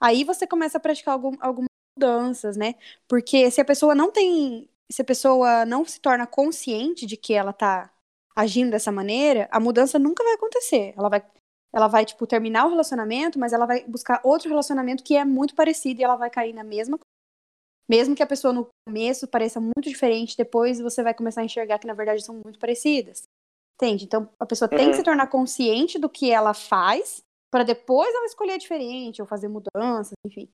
aí 0.00 0.24
você 0.24 0.48
começa 0.48 0.78
a 0.78 0.80
praticar 0.80 1.14
algum, 1.14 1.36
algumas 1.40 1.68
mudanças, 1.96 2.56
né? 2.56 2.74
Porque 3.06 3.48
se 3.52 3.60
a 3.60 3.64
pessoa 3.64 3.94
não 3.94 4.10
tem. 4.10 4.68
Se 4.90 5.02
a 5.02 5.04
pessoa 5.04 5.64
não 5.64 5.84
se 5.84 6.00
torna 6.00 6.26
consciente 6.26 7.06
de 7.06 7.16
que 7.16 7.34
ela 7.34 7.52
tá 7.52 7.88
agindo 8.34 8.72
dessa 8.72 8.90
maneira, 8.90 9.48
a 9.52 9.60
mudança 9.60 9.96
nunca 9.96 10.24
vai 10.24 10.34
acontecer. 10.34 10.92
Ela 10.96 11.08
vai 11.08 11.22
ela 11.72 11.86
vai, 11.86 12.04
tipo, 12.04 12.26
terminar 12.26 12.66
o 12.66 12.70
relacionamento, 12.70 13.38
mas 13.38 13.52
ela 13.52 13.66
vai 13.66 13.84
buscar 13.86 14.20
outro 14.24 14.48
relacionamento 14.48 15.04
que 15.04 15.16
é 15.16 15.24
muito 15.24 15.54
parecido 15.54 16.00
e 16.00 16.04
ela 16.04 16.16
vai 16.16 16.30
cair 16.30 16.52
na 16.52 16.64
mesma 16.64 16.98
coisa. 16.98 17.04
Mesmo 17.88 18.16
que 18.16 18.22
a 18.22 18.26
pessoa 18.26 18.52
no 18.52 18.68
começo 18.88 19.28
pareça 19.28 19.60
muito 19.60 19.88
diferente, 19.88 20.36
depois 20.36 20.80
você 20.80 21.02
vai 21.02 21.14
começar 21.14 21.42
a 21.42 21.44
enxergar 21.44 21.78
que 21.78 21.86
na 21.86 21.94
verdade 21.94 22.24
são 22.24 22.40
muito 22.44 22.58
parecidas. 22.58 23.28
Entende? 23.80 24.04
Então 24.04 24.28
a 24.40 24.44
pessoa 24.44 24.68
tem 24.68 24.86
Uhum. 24.86 24.90
que 24.90 24.96
se 24.96 25.04
tornar 25.04 25.28
consciente 25.28 26.00
do 26.00 26.08
que 26.08 26.32
ela 26.32 26.52
faz 26.52 27.24
para 27.48 27.62
depois 27.62 28.12
ela 28.12 28.26
escolher 28.26 28.58
diferente 28.58 29.22
ou 29.22 29.28
fazer 29.28 29.46
mudanças, 29.48 30.12
enfim. 30.26 30.48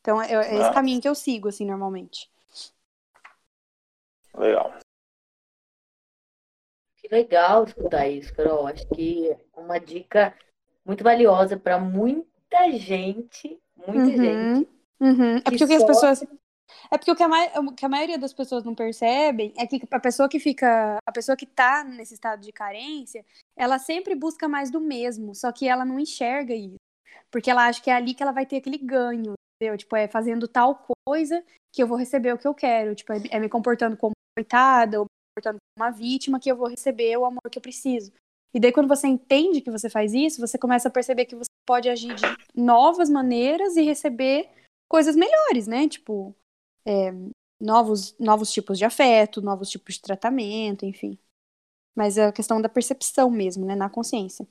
Então 0.00 0.20
é, 0.22 0.32
é 0.32 0.60
esse 0.60 0.72
caminho 0.72 1.00
que 1.00 1.08
eu 1.08 1.14
sigo, 1.14 1.48
assim, 1.48 1.66
normalmente. 1.66 2.30
Legal. 4.34 4.72
Que 6.96 7.08
legal 7.08 7.64
escutar 7.64 8.08
isso, 8.08 8.34
Carol. 8.34 8.66
Acho 8.66 8.86
que 8.88 9.30
é 9.30 9.38
uma 9.54 9.78
dica 9.78 10.34
muito 10.84 11.04
valiosa 11.04 11.56
para 11.58 11.78
muita 11.78 12.70
gente, 12.72 13.60
muita 13.86 14.16
gente. 14.16 14.68
Uhum. 14.98 15.36
É 15.36 15.40
que 15.42 15.50
porque 15.58 15.64
o 15.64 15.68
que 15.68 15.74
as 15.74 15.82
sofre. 15.82 15.86
pessoas. 15.94 16.24
É 16.90 16.98
porque 16.98 17.10
o 17.10 17.16
que 17.16 17.22
a, 17.22 17.60
o 17.60 17.72
que 17.72 17.84
a 17.84 17.88
maioria 17.88 18.18
das 18.18 18.32
pessoas 18.32 18.64
não 18.64 18.74
percebem 18.74 19.52
é 19.56 19.66
que 19.66 19.80
a 19.90 20.00
pessoa 20.00 20.28
que 20.28 20.38
fica. 20.38 20.98
A 21.06 21.12
pessoa 21.12 21.36
que 21.36 21.46
tá 21.46 21.84
nesse 21.84 22.14
estado 22.14 22.40
de 22.40 22.52
carência, 22.52 23.24
ela 23.56 23.78
sempre 23.78 24.14
busca 24.14 24.48
mais 24.48 24.70
do 24.70 24.80
mesmo, 24.80 25.34
só 25.34 25.52
que 25.52 25.68
ela 25.68 25.84
não 25.84 25.98
enxerga 25.98 26.54
isso. 26.54 26.76
Porque 27.30 27.50
ela 27.50 27.66
acha 27.66 27.82
que 27.82 27.90
é 27.90 27.94
ali 27.94 28.14
que 28.14 28.22
ela 28.22 28.32
vai 28.32 28.46
ter 28.46 28.56
aquele 28.56 28.78
ganho, 28.78 29.34
entendeu? 29.56 29.76
Tipo, 29.76 29.96
é 29.96 30.08
fazendo 30.08 30.46
tal 30.46 30.86
coisa 31.06 31.44
que 31.72 31.82
eu 31.82 31.86
vou 31.86 31.96
receber 31.96 32.32
o 32.32 32.38
que 32.38 32.46
eu 32.46 32.54
quero. 32.54 32.94
Tipo, 32.94 33.12
é, 33.12 33.22
é 33.30 33.40
me 33.40 33.48
comportando 33.48 33.96
como 33.96 34.12
coitada, 34.36 34.98
ou 35.00 35.04
me 35.04 35.08
comportando 35.34 35.58
como 35.58 35.86
uma 35.86 35.90
vítima 35.90 36.40
que 36.40 36.50
eu 36.50 36.56
vou 36.56 36.68
receber 36.68 37.16
o 37.16 37.24
amor 37.24 37.42
que 37.50 37.58
eu 37.58 37.62
preciso. 37.62 38.12
E 38.54 38.60
daí, 38.60 38.72
quando 38.72 38.88
você 38.88 39.06
entende 39.06 39.60
que 39.60 39.70
você 39.70 39.90
faz 39.90 40.14
isso, 40.14 40.40
você 40.40 40.56
começa 40.56 40.88
a 40.88 40.90
perceber 40.90 41.26
que 41.26 41.36
você 41.36 41.50
pode 41.66 41.88
agir 41.88 42.14
de 42.14 42.24
novas 42.54 43.10
maneiras 43.10 43.76
e 43.76 43.82
receber 43.82 44.48
coisas 44.88 45.16
melhores, 45.16 45.66
né? 45.66 45.88
Tipo, 45.88 46.34
é, 46.86 47.12
novos, 47.60 48.16
novos 48.18 48.52
tipos 48.52 48.78
de 48.78 48.84
afeto, 48.84 49.42
novos 49.42 49.68
tipos 49.68 49.94
de 49.96 50.02
tratamento, 50.02 50.84
enfim. 50.86 51.18
Mas 51.94 52.16
é 52.18 52.26
a 52.26 52.32
questão 52.32 52.60
da 52.60 52.68
percepção 52.68 53.30
mesmo, 53.30 53.64
né? 53.66 53.74
Na 53.74 53.90
consciência. 53.90 54.46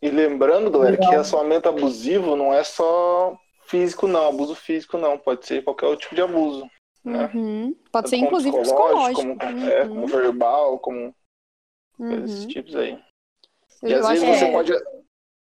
E 0.00 0.10
lembrando, 0.10 0.70
galera, 0.70 0.96
que 0.96 1.04
relacionamento 1.06 1.68
abusivo 1.68 2.36
não 2.36 2.52
é 2.54 2.62
só 2.62 3.36
físico, 3.66 4.06
não. 4.06 4.28
Abuso 4.28 4.54
físico, 4.54 4.96
não. 4.96 5.18
Pode 5.18 5.46
ser 5.46 5.64
qualquer 5.64 5.86
outro 5.86 6.02
tipo 6.02 6.14
de 6.14 6.22
abuso. 6.22 6.70
né? 7.04 7.30
Uhum. 7.34 7.74
Pode 7.90 8.08
ser, 8.10 8.16
Como 8.16 8.26
inclusive, 8.28 8.60
psicológico. 8.60 9.36
Como, 9.38 9.42
é, 9.64 9.82
Uhum. 9.82 9.88
como 9.88 10.06
verbal, 10.06 10.78
como 10.78 11.14
esses 12.24 12.42
Uhum. 12.42 12.48
tipos 12.48 12.76
aí. 12.76 13.02
Eu, 13.82 13.88
E 13.90 13.94
às 13.94 14.08
vezes 14.08 14.24
você 14.28 14.44
é. 14.44 14.52
pode. 14.52 14.72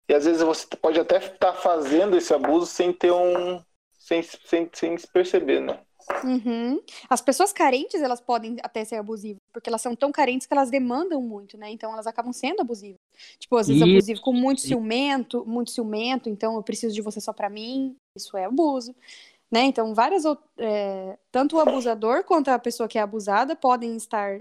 E 0.09 0.15
às 0.15 0.25
vezes 0.25 0.41
você 0.43 0.67
pode 0.77 1.01
até 1.01 1.17
estar 1.19 1.53
fazendo 1.55 2.17
esse 2.17 2.33
abuso 2.33 2.67
sem 2.67 2.93
ter 2.93 3.11
um. 3.11 3.61
Sem, 4.07 4.23
sem, 4.23 4.71
sem 4.73 4.97
se 4.97 5.09
perceber, 5.09 5.61
né? 5.61 5.81
Uhum. 6.23 6.81
As 7.11 7.21
pessoas 7.21 7.53
carentes, 7.53 8.01
elas 8.01 8.21
podem 8.21 8.57
até 8.63 8.85
ser 8.85 8.95
abusivas, 8.95 9.43
porque 9.53 9.69
elas 9.69 9.83
são 9.83 9.97
tão 9.97 10.13
carentes 10.13 10.47
que 10.47 10.55
elas 10.55 10.71
demandam 10.71 11.21
muito, 11.21 11.59
né? 11.59 11.71
Então 11.71 11.93
elas 11.93 12.07
acabam 12.07 12.33
sendo 12.33 12.61
abusivas. 12.61 13.01
Tipo, 13.37 13.57
às 13.57 13.67
vezes 13.67 13.83
Isso. 13.83 13.91
abusivo 13.91 14.21
com 14.21 14.33
muito 14.33 14.61
ciumento, 14.61 15.45
muito 15.45 15.73
ciumento, 15.73 16.29
então 16.29 16.55
eu 16.55 16.63
preciso 16.63 16.95
de 16.95 17.03
você 17.03 17.21
só 17.21 17.33
pra 17.33 17.51
mim, 17.51 17.97
isso 18.17 18.37
é 18.37 18.45
abuso. 18.45 18.95
Né? 19.51 19.63
Então, 19.63 19.95
várias 19.95 20.25
é, 20.59 21.19
tanto 21.31 21.57
o 21.57 21.61
abusador 21.61 22.25
quanto 22.25 22.49
a 22.49 22.59
pessoa 22.59 22.89
que 22.89 22.99
é 22.99 23.03
abusada 23.03 23.55
podem 23.55 23.97
estar 23.97 24.41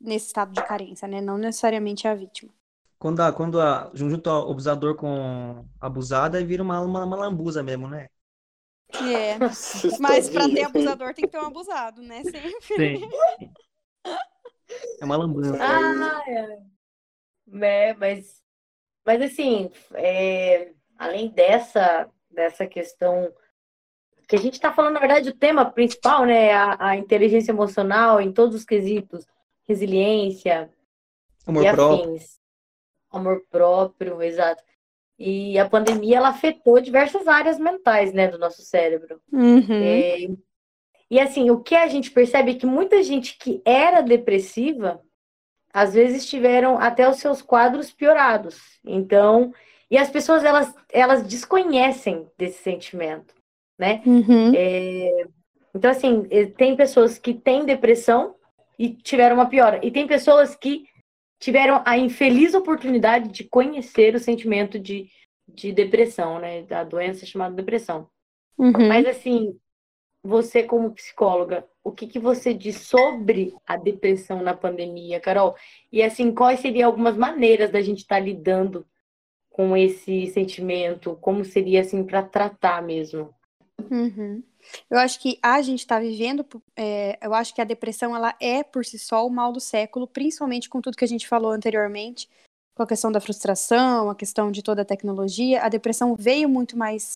nesse 0.00 0.26
estado 0.26 0.52
de 0.52 0.62
carência, 0.64 1.06
né? 1.06 1.20
Não 1.20 1.36
necessariamente 1.36 2.06
a 2.08 2.14
vítima. 2.14 2.50
Quando, 2.98 3.20
a, 3.20 3.32
quando 3.32 3.60
a, 3.60 3.90
junto 3.92 4.30
o 4.30 4.50
abusador 4.50 4.94
com 4.94 5.64
a 5.80 5.86
abusada, 5.86 6.44
vira 6.44 6.62
uma, 6.62 6.80
uma, 6.80 7.04
uma 7.04 7.16
lambuza 7.16 7.62
mesmo, 7.62 7.88
né? 7.88 8.08
É. 8.98 9.38
Mas 10.00 10.28
pra 10.28 10.48
ter 10.48 10.64
abusador 10.64 11.14
tem 11.14 11.24
que 11.24 11.30
ter 11.30 11.38
um 11.38 11.46
abusado, 11.46 12.02
né? 12.02 12.22
Sempre. 12.22 12.98
Sim. 12.98 13.10
É 15.00 15.04
uma 15.04 15.16
lambuza. 15.16 15.56
Ah, 15.60 16.22
é. 16.28 16.70
É, 17.62 17.94
mas, 17.94 18.44
mas 19.04 19.20
assim, 19.22 19.70
é, 19.94 20.72
além 20.96 21.28
dessa, 21.30 22.08
dessa 22.30 22.66
questão 22.66 23.32
que 24.28 24.36
a 24.36 24.38
gente 24.38 24.54
está 24.54 24.72
falando, 24.72 24.94
na 24.94 25.00
verdade, 25.00 25.30
o 25.30 25.36
tema 25.36 25.68
principal, 25.68 26.24
né? 26.24 26.52
A, 26.52 26.90
a, 26.90 26.96
inteligência 26.96 27.50
emocional 27.50 28.20
em 28.20 28.32
todos 28.32 28.54
os 28.54 28.64
quesitos, 28.64 29.26
resiliência, 29.66 30.70
amor 31.44 31.64
e 31.64 31.72
próprio. 31.72 32.14
afins. 32.14 32.40
Amor 33.10 33.44
próprio, 33.50 34.22
exato. 34.22 34.62
E 35.20 35.58
a 35.58 35.68
pandemia, 35.68 36.16
ela 36.16 36.30
afetou 36.30 36.80
diversas 36.80 37.28
áreas 37.28 37.58
mentais, 37.58 38.12
né, 38.12 38.28
do 38.28 38.38
nosso 38.38 38.62
cérebro. 38.62 39.20
Uhum. 39.30 39.64
É, 39.70 40.28
e 41.10 41.20
assim, 41.20 41.50
o 41.50 41.60
que 41.60 41.74
a 41.74 41.86
gente 41.88 42.10
percebe 42.10 42.52
é 42.52 42.54
que 42.54 42.64
muita 42.64 43.02
gente 43.02 43.36
que 43.38 43.60
era 43.64 44.00
depressiva, 44.00 45.00
às 45.72 45.92
vezes 45.92 46.26
tiveram 46.26 46.78
até 46.78 47.08
os 47.08 47.18
seus 47.18 47.42
quadros 47.42 47.92
piorados. 47.92 48.58
Então, 48.82 49.52
e 49.90 49.98
as 49.98 50.08
pessoas, 50.08 50.42
elas, 50.42 50.74
elas 50.90 51.22
desconhecem 51.22 52.26
desse 52.38 52.62
sentimento 52.62 53.34
né? 53.80 54.02
Uhum. 54.04 54.52
É... 54.54 55.24
Então, 55.74 55.90
assim, 55.90 56.24
tem 56.56 56.76
pessoas 56.76 57.18
que 57.18 57.32
têm 57.32 57.64
depressão 57.64 58.34
e 58.78 58.90
tiveram 58.90 59.36
uma 59.36 59.46
piora. 59.46 59.80
E 59.82 59.90
tem 59.90 60.06
pessoas 60.06 60.54
que 60.54 60.84
tiveram 61.40 61.82
a 61.86 61.96
infeliz 61.96 62.54
oportunidade 62.54 63.30
de 63.30 63.44
conhecer 63.44 64.14
o 64.14 64.20
sentimento 64.20 64.78
de, 64.78 65.08
de 65.48 65.72
depressão, 65.72 66.38
né? 66.38 66.62
Da 66.62 66.84
doença 66.84 67.24
chamada 67.24 67.56
depressão. 67.56 68.08
Uhum. 68.58 68.86
Mas, 68.86 69.06
assim, 69.06 69.58
você 70.22 70.62
como 70.62 70.92
psicóloga, 70.92 71.66
o 71.82 71.90
que, 71.90 72.06
que 72.06 72.18
você 72.18 72.52
diz 72.52 72.76
sobre 72.82 73.54
a 73.66 73.76
depressão 73.76 74.42
na 74.42 74.54
pandemia, 74.54 75.18
Carol? 75.18 75.56
E, 75.90 76.02
assim, 76.02 76.32
quais 76.32 76.60
seriam 76.60 76.88
algumas 76.90 77.16
maneiras 77.16 77.70
da 77.70 77.80
gente 77.80 78.00
estar 78.00 78.16
tá 78.16 78.20
lidando 78.20 78.86
com 79.48 79.74
esse 79.74 80.26
sentimento? 80.26 81.16
Como 81.22 81.42
seria, 81.42 81.80
assim, 81.80 82.04
para 82.04 82.22
tratar 82.22 82.82
mesmo? 82.82 83.34
Uhum. 83.90 84.42
Eu 84.88 84.98
acho 84.98 85.20
que 85.20 85.38
a 85.42 85.60
gente 85.62 85.80
está 85.80 85.98
vivendo, 86.00 86.46
é, 86.76 87.18
eu 87.22 87.34
acho 87.34 87.54
que 87.54 87.60
a 87.60 87.64
depressão 87.64 88.14
ela 88.14 88.34
é 88.40 88.62
por 88.62 88.84
si 88.84 88.98
só 88.98 89.26
o 89.26 89.30
mal 89.30 89.52
do 89.52 89.60
século, 89.60 90.06
principalmente 90.06 90.68
com 90.68 90.80
tudo 90.80 90.96
que 90.96 91.04
a 91.04 91.08
gente 91.08 91.28
falou 91.28 91.52
anteriormente, 91.52 92.28
com 92.74 92.82
a 92.82 92.86
questão 92.86 93.12
da 93.12 93.20
frustração, 93.20 94.10
a 94.10 94.14
questão 94.14 94.50
de 94.50 94.62
toda 94.62 94.82
a 94.82 94.84
tecnologia. 94.84 95.62
A 95.62 95.68
depressão 95.68 96.14
veio 96.16 96.48
muito 96.48 96.76
mais 96.78 97.12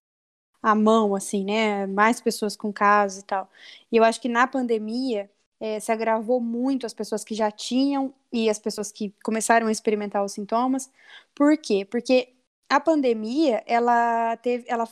à 0.62 0.74
mão, 0.74 1.14
assim, 1.14 1.44
né? 1.44 1.86
Mais 1.86 2.20
pessoas 2.20 2.56
com 2.56 2.72
casos 2.72 3.20
e 3.20 3.24
tal. 3.24 3.50
E 3.92 3.96
eu 3.96 4.04
acho 4.04 4.20
que 4.20 4.28
na 4.28 4.46
pandemia 4.46 5.30
é, 5.60 5.80
se 5.80 5.92
agravou 5.92 6.40
muito 6.40 6.86
as 6.86 6.94
pessoas 6.94 7.24
que 7.24 7.34
já 7.34 7.50
tinham 7.50 8.12
e 8.32 8.50
as 8.50 8.58
pessoas 8.58 8.92
que 8.92 9.14
começaram 9.22 9.66
a 9.68 9.72
experimentar 9.72 10.24
os 10.24 10.32
sintomas. 10.32 10.90
Por 11.34 11.56
quê? 11.56 11.86
Porque 11.90 12.34
a 12.68 12.80
pandemia, 12.80 13.62
ela 13.66 14.36
teve, 14.38 14.64
ela 14.68 14.88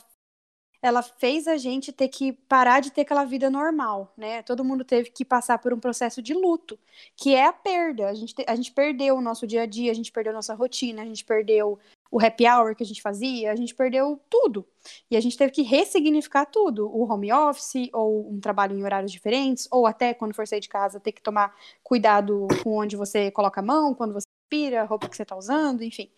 ela 0.83 1.01
fez 1.01 1.47
a 1.47 1.55
gente 1.55 1.93
ter 1.93 2.09
que 2.09 2.33
parar 2.33 2.81
de 2.81 2.91
ter 2.91 3.01
aquela 3.01 3.23
vida 3.23 3.49
normal, 3.49 4.11
né? 4.17 4.43
Todo 4.43 4.65
mundo 4.65 4.83
teve 4.83 5.09
que 5.09 5.23
passar 5.23 5.57
por 5.57 5.73
um 5.73 5.79
processo 5.79 6.21
de 6.21 6.33
luto, 6.33 6.77
que 7.15 7.33
é 7.33 7.45
a 7.45 7.53
perda. 7.53 8.09
A 8.09 8.13
gente, 8.13 8.35
a 8.45 8.53
gente 8.53 8.69
perdeu 8.69 9.15
o 9.15 9.21
nosso 9.21 9.47
dia 9.47 9.61
a 9.61 9.65
dia, 9.65 9.91
a 9.91 9.95
gente 9.95 10.11
perdeu 10.11 10.33
a 10.33 10.35
nossa 10.35 10.53
rotina, 10.53 11.01
a 11.01 11.05
gente 11.05 11.23
perdeu 11.23 11.79
o 12.11 12.19
happy 12.19 12.45
hour 12.45 12.75
que 12.75 12.83
a 12.83 12.85
gente 12.85 13.01
fazia, 13.01 13.53
a 13.53 13.55
gente 13.55 13.73
perdeu 13.73 14.19
tudo. 14.29 14.67
E 15.09 15.15
a 15.15 15.21
gente 15.21 15.37
teve 15.37 15.53
que 15.53 15.61
ressignificar 15.61 16.45
tudo. 16.47 16.93
O 16.93 17.09
home 17.09 17.31
office, 17.31 17.89
ou 17.93 18.29
um 18.29 18.41
trabalho 18.41 18.77
em 18.77 18.83
horários 18.83 19.11
diferentes, 19.11 19.69
ou 19.71 19.87
até 19.87 20.13
quando 20.13 20.35
for 20.35 20.45
sair 20.45 20.59
de 20.59 20.67
casa, 20.67 20.99
ter 20.99 21.13
que 21.13 21.23
tomar 21.23 21.55
cuidado 21.81 22.45
com 22.61 22.77
onde 22.77 22.97
você 22.97 23.31
coloca 23.31 23.61
a 23.61 23.63
mão, 23.63 23.95
quando 23.95 24.13
você 24.13 24.27
respira, 24.51 24.81
a 24.81 24.85
roupa 24.85 25.07
que 25.07 25.15
você 25.15 25.23
está 25.23 25.37
usando, 25.37 25.81
enfim. 25.81 26.11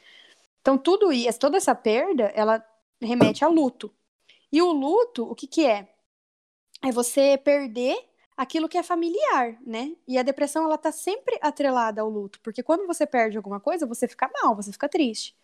Então, 0.60 0.76
tudo 0.76 1.14
isso, 1.14 1.38
toda 1.38 1.56
essa 1.56 1.76
perda, 1.76 2.32
ela 2.36 2.66
remete 3.00 3.46
a 3.46 3.48
luto. 3.48 3.94
E 4.56 4.62
o 4.62 4.72
luto, 4.72 5.30
o 5.30 5.36
que 5.36 5.48
que 5.48 5.66
é? 5.66 5.86
É 6.82 6.90
você 6.90 7.38
perder 7.38 7.98
aquilo 8.38 8.70
que 8.70 8.78
é 8.78 8.84
familiar, 8.84 9.58
né? 9.68 9.94
E 10.08 10.18
a 10.18 10.24
depressão, 10.24 10.64
ela 10.64 10.78
tá 10.78 10.94
sempre 10.94 11.38
atrelada 11.42 12.02
ao 12.02 12.10
luto, 12.10 12.40
porque 12.42 12.64
quando 12.64 12.88
você 12.88 13.06
perde 13.06 13.36
alguma 13.36 13.60
coisa, 13.60 13.86
você 13.86 14.08
fica 14.08 14.32
mal, 14.42 14.56
você 14.56 14.72
fica 14.72 14.88
triste. 14.88 15.36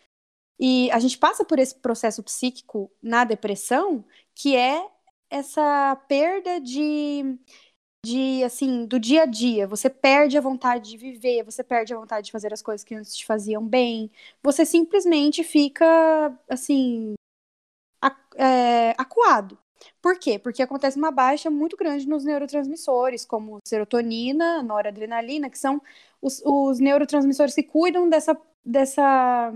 E 0.60 0.92
a 0.92 1.00
gente 1.00 1.18
passa 1.18 1.46
por 1.46 1.60
esse 1.60 1.76
processo 1.76 2.24
psíquico 2.24 2.92
na 3.04 3.24
depressão, 3.26 4.06
que 4.36 4.56
é 4.56 4.90
essa 5.30 5.96
perda 6.08 6.62
de 6.62 7.38
de 8.06 8.44
assim, 8.44 8.86
do 8.86 9.00
dia 9.00 9.24
a 9.24 9.26
dia, 9.28 9.68
você 9.68 9.90
perde 9.90 10.38
a 10.38 10.42
vontade 10.42 10.90
de 10.92 10.98
viver, 10.98 11.44
você 11.44 11.64
perde 11.64 11.94
a 11.94 11.98
vontade 12.00 12.28
de 12.28 12.32
fazer 12.32 12.54
as 12.54 12.62
coisas 12.62 12.84
que 12.84 12.96
antes 12.96 13.16
te 13.16 13.26
faziam 13.26 13.66
bem. 13.68 14.12
Você 14.44 14.66
simplesmente 14.66 15.44
fica 15.44 15.86
assim, 16.50 17.16
é, 18.36 18.92
acuado. 18.98 19.58
Por 20.02 20.18
quê? 20.18 20.38
Porque 20.40 20.62
acontece 20.62 20.98
uma 20.98 21.12
baixa 21.12 21.50
muito 21.50 21.76
grande 21.76 22.08
nos 22.08 22.24
neurotransmissores, 22.24 23.26
como 23.26 23.60
serotonina, 23.66 24.62
noradrenalina, 24.62 25.50
que 25.50 25.58
são 25.58 25.82
os, 26.22 26.42
os 26.46 26.80
neurotransmissores 26.80 27.56
que 27.56 27.64
cuidam 27.64 28.08
dessa, 28.10 28.38
dessa, 28.64 29.52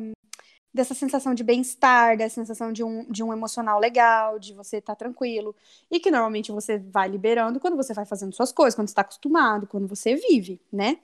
dessa 0.73 0.93
sensação 0.93 1.34
de 1.34 1.43
bem-estar, 1.43 2.17
dessa 2.17 2.36
sensação 2.36 2.71
de 2.73 2.84
um, 2.84 3.05
de 3.09 3.23
um 3.23 3.32
emocional 3.32 3.80
legal, 3.80 4.39
de 4.39 4.53
você 4.53 4.78
estar 4.78 4.95
tá 4.95 4.99
tranquilo, 4.99 5.55
e 5.91 5.99
que 5.99 6.11
normalmente 6.11 6.51
você 6.51 6.78
vai 6.80 7.07
liberando 7.07 7.59
quando 7.59 7.78
você 7.78 7.93
vai 7.93 8.05
fazendo 8.05 8.36
suas 8.36 8.51
coisas, 8.51 8.76
quando 8.76 8.88
está 8.88 9.01
acostumado, 9.01 9.67
quando 9.67 9.88
você 9.88 10.15
vive, 10.15 10.59
né? 10.71 10.99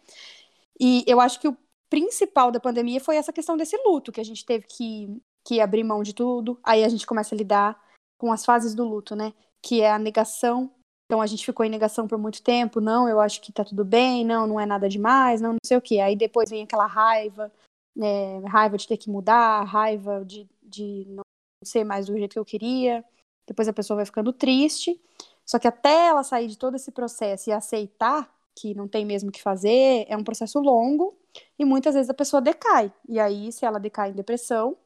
E 0.79 1.03
eu 1.07 1.19
acho 1.21 1.39
que 1.39 1.47
o 1.47 1.57
principal 1.89 2.51
da 2.51 2.59
pandemia 2.59 2.99
foi 3.01 3.17
essa 3.17 3.33
questão 3.33 3.57
desse 3.57 3.77
luto, 3.85 4.11
que 4.11 4.21
a 4.21 4.25
gente 4.25 4.45
teve 4.45 4.65
que 4.65 5.21
que 5.45 5.59
abrir 5.59 5.83
mão 5.83 6.03
de 6.03 6.13
tudo. 6.13 6.59
Aí 6.63 6.83
a 6.83 6.89
gente 6.89 7.05
começa 7.05 7.35
a 7.35 7.37
lidar 7.37 7.81
com 8.17 8.31
as 8.31 8.45
fases 8.45 8.75
do 8.75 8.83
luto, 8.83 9.15
né? 9.15 9.33
Que 9.61 9.81
é 9.81 9.91
a 9.91 9.99
negação. 9.99 10.71
Então 11.05 11.21
a 11.21 11.27
gente 11.27 11.45
ficou 11.45 11.65
em 11.65 11.69
negação 11.69 12.07
por 12.07 12.17
muito 12.17 12.41
tempo. 12.41 12.79
Não, 12.79 13.07
eu 13.07 13.19
acho 13.19 13.41
que 13.41 13.51
tá 13.51 13.63
tudo 13.63 13.83
bem. 13.83 14.25
Não, 14.25 14.47
não 14.47 14.59
é 14.59 14.65
nada 14.65 14.87
demais. 14.87 15.41
Não, 15.41 15.51
não 15.51 15.59
sei 15.65 15.77
o 15.77 15.81
quê. 15.81 15.99
Aí 15.99 16.15
depois 16.15 16.49
vem 16.49 16.63
aquela 16.63 16.85
raiva, 16.85 17.51
né? 17.95 18.39
Raiva 18.47 18.77
de 18.77 18.87
ter 18.87 18.97
que 18.97 19.09
mudar, 19.09 19.63
raiva 19.63 20.23
de, 20.25 20.47
de 20.61 21.05
não 21.09 21.23
ser 21.63 21.83
mais 21.83 22.07
do 22.07 22.17
jeito 22.17 22.33
que 22.33 22.39
eu 22.39 22.45
queria. 22.45 23.03
Depois 23.47 23.67
a 23.67 23.73
pessoa 23.73 23.97
vai 23.97 24.05
ficando 24.05 24.31
triste. 24.31 24.99
Só 25.45 25.59
que 25.59 25.67
até 25.67 26.07
ela 26.07 26.23
sair 26.23 26.47
de 26.47 26.57
todo 26.57 26.75
esse 26.75 26.91
processo 26.91 27.49
e 27.49 27.53
aceitar 27.53 28.33
que 28.55 28.73
não 28.73 28.87
tem 28.87 29.05
mesmo 29.05 29.29
o 29.29 29.31
que 29.31 29.41
fazer, 29.41 30.05
é 30.07 30.15
um 30.15 30.23
processo 30.23 30.59
longo 30.59 31.17
e 31.57 31.65
muitas 31.65 31.95
vezes 31.95 32.09
a 32.09 32.13
pessoa 32.13 32.41
decai. 32.41 32.91
E 33.07 33.19
aí, 33.19 33.51
se 33.51 33.65
ela 33.65 33.79
decai 33.79 34.09
em 34.09 34.13
depressão, 34.13 34.77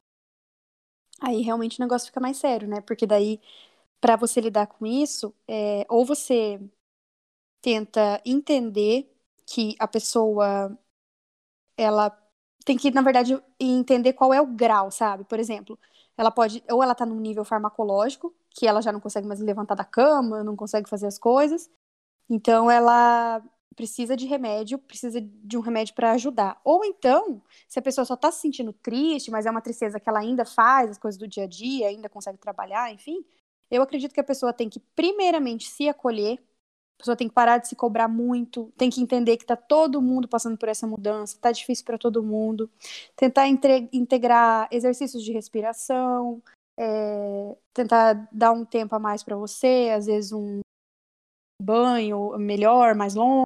aí 1.22 1.42
realmente 1.42 1.80
o 1.80 1.84
negócio 1.84 2.08
fica 2.08 2.20
mais 2.20 2.38
sério, 2.38 2.68
né? 2.68 2.82
Porque 2.82 3.06
daí, 3.08 3.40
para 4.02 4.16
você 4.18 4.42
lidar 4.42 4.68
com 4.68 4.86
isso, 4.86 5.34
é, 5.48 5.86
ou 5.90 6.06
você 6.06 6.60
tenta 7.62 8.22
entender 8.26 9.12
que 9.46 9.76
a 9.80 9.88
pessoa 9.88 10.78
ela 11.78 12.10
tem 12.66 12.78
que, 12.78 12.92
na 12.92 13.02
verdade, 13.02 13.40
entender 13.60 14.14
qual 14.14 14.34
é 14.34 14.42
o 14.42 14.48
grau, 14.48 14.90
sabe? 14.92 15.24
Por 15.26 15.40
exemplo, 15.40 15.78
ela 16.18 16.32
pode, 16.32 16.64
ou 16.72 16.82
ela 16.84 16.96
tá 16.96 17.06
num 17.06 17.20
nível 17.20 17.46
farmacológico, 17.46 18.34
que 18.50 18.68
ela 18.68 18.82
já 18.82 18.92
não 18.92 19.00
consegue 19.00 19.28
mais 19.28 19.40
levantar 19.40 19.76
da 19.76 19.84
cama, 19.86 20.44
não 20.44 20.56
consegue 20.56 20.90
fazer 20.90 21.08
as 21.08 21.20
coisas. 21.20 21.70
Então 22.30 22.72
ela 22.72 23.42
precisa 23.76 24.16
de 24.16 24.26
remédio, 24.26 24.78
precisa 24.80 25.20
de 25.22 25.58
um 25.58 25.62
remédio 25.62 25.94
para 25.94 26.12
ajudar. 26.12 26.60
Ou 26.64 26.84
então, 26.86 27.42
se 27.68 27.78
a 27.78 27.82
pessoa 27.82 28.06
só 28.06 28.14
está 28.14 28.32
se 28.32 28.42
sentindo 28.42 28.74
triste, 28.74 29.30
mas 29.30 29.46
é 29.46 29.52
uma 29.52 29.62
tristeza 29.62 30.00
que 30.00 30.08
ela 30.08 30.20
ainda 30.20 30.46
faz 30.46 30.92
as 30.92 30.98
coisas 30.98 31.18
do 31.18 31.28
dia 31.28 31.44
a 31.44 31.48
dia, 31.48 31.88
ainda 31.88 32.10
consegue 32.10 32.38
trabalhar, 32.38 32.92
enfim, 32.94 33.24
eu 33.70 33.82
acredito 33.82 34.14
que 34.14 34.20
a 34.20 34.24
pessoa 34.24 34.54
tem 34.54 34.70
que 34.70 34.80
primeiramente 34.96 35.68
se 35.68 35.90
acolher, 35.90 36.40
a 36.96 37.00
pessoa 37.00 37.18
tem 37.18 37.28
que 37.28 37.34
parar 37.34 37.58
de 37.58 37.68
se 37.68 37.76
cobrar 37.76 38.08
muito, 38.08 38.72
tem 38.78 38.90
que 38.90 39.02
entender 39.02 39.36
que 39.38 39.44
está 39.44 39.56
todo 39.56 40.02
mundo 40.02 40.28
passando 40.28 40.58
por 40.58 40.70
essa 40.70 40.88
mudança, 40.88 41.36
está 41.36 41.52
difícil 41.52 41.84
para 41.84 41.98
todo 41.98 42.24
mundo, 42.24 42.70
tentar 43.16 43.48
integrar 43.48 44.70
exercícios 44.72 45.22
de 45.24 45.34
respiração, 45.34 46.42
é, 46.78 47.56
tentar 47.74 48.28
dar 48.32 48.52
um 48.52 48.64
tempo 48.64 48.96
a 48.96 49.00
mais 49.00 49.24
para 49.24 49.36
você, 49.36 49.92
às 49.94 50.06
vezes 50.06 50.32
um 50.32 50.60
banho 51.62 52.38
melhor, 52.38 52.96
mais 52.96 53.16
longo, 53.16 53.46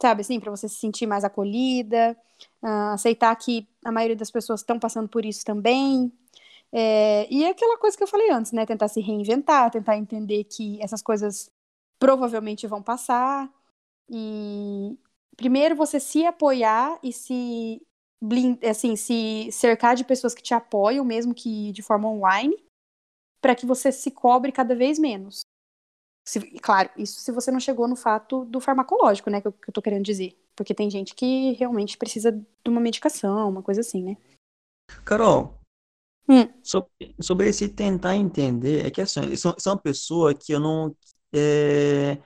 sabe 0.00 0.22
assim, 0.22 0.40
para 0.40 0.50
você 0.50 0.68
se 0.68 0.76
sentir 0.76 1.06
mais 1.06 1.24
acolhida, 1.24 2.16
uh, 2.62 2.92
aceitar 2.94 3.34
que 3.36 3.68
a 3.84 3.92
maioria 3.92 4.16
das 4.16 4.30
pessoas 4.30 4.60
estão 4.60 4.78
passando 4.78 5.08
por 5.08 5.24
isso 5.24 5.44
também. 5.44 6.12
É, 6.72 7.26
e 7.32 7.44
é 7.44 7.50
aquela 7.50 7.78
coisa 7.78 7.96
que 7.96 8.02
eu 8.02 8.08
falei 8.08 8.30
antes, 8.30 8.52
né? 8.52 8.66
Tentar 8.66 8.88
se 8.88 9.00
reinventar, 9.00 9.70
tentar 9.70 9.96
entender 9.96 10.44
que 10.44 10.80
essas 10.82 11.02
coisas 11.02 11.50
provavelmente 11.98 12.66
vão 12.66 12.82
passar. 12.82 13.50
E 14.10 14.98
primeiro 15.36 15.76
você 15.76 16.00
se 16.00 16.26
apoiar 16.26 16.98
e 17.02 17.12
se 17.12 17.82
assim, 18.68 18.96
se 18.96 19.48
cercar 19.52 19.94
de 19.96 20.04
pessoas 20.04 20.34
que 20.34 20.42
te 20.42 20.54
apoiam, 20.54 21.04
mesmo 21.04 21.34
que 21.34 21.72
de 21.72 21.82
forma 21.82 22.08
online, 22.08 22.54
para 23.40 23.54
que 23.54 23.66
você 23.66 23.92
se 23.92 24.10
cobre 24.10 24.52
cada 24.52 24.74
vez 24.74 24.98
menos. 24.98 25.42
Se, 26.28 26.40
claro, 26.60 26.90
isso 26.96 27.20
se 27.20 27.32
você 27.32 27.50
não 27.50 27.58
chegou 27.58 27.88
no 27.88 27.96
fato 27.96 28.44
do 28.44 28.60
farmacológico, 28.60 29.30
né? 29.30 29.40
Que 29.40 29.48
eu, 29.48 29.52
que 29.52 29.70
eu 29.70 29.72
tô 29.72 29.80
querendo 29.80 30.04
dizer. 30.04 30.38
Porque 30.54 30.74
tem 30.74 30.90
gente 30.90 31.14
que 31.14 31.52
realmente 31.52 31.96
precisa 31.96 32.32
de 32.32 32.70
uma 32.70 32.80
medicação, 32.80 33.48
uma 33.48 33.62
coisa 33.62 33.80
assim, 33.80 34.02
né? 34.02 34.16
Carol, 35.04 35.58
Hum. 36.28 36.46
Sobre, 36.62 37.14
sobre 37.20 37.48
esse 37.48 37.68
tentar 37.68 38.14
entender, 38.14 38.84
é 38.84 38.90
que 38.90 39.00
assim, 39.00 39.34
sou, 39.34 39.54
sou 39.58 39.72
uma 39.72 39.78
pessoa 39.78 40.34
que 40.34 40.52
eu 40.52 40.60
não. 40.60 40.94
É, 41.32 42.18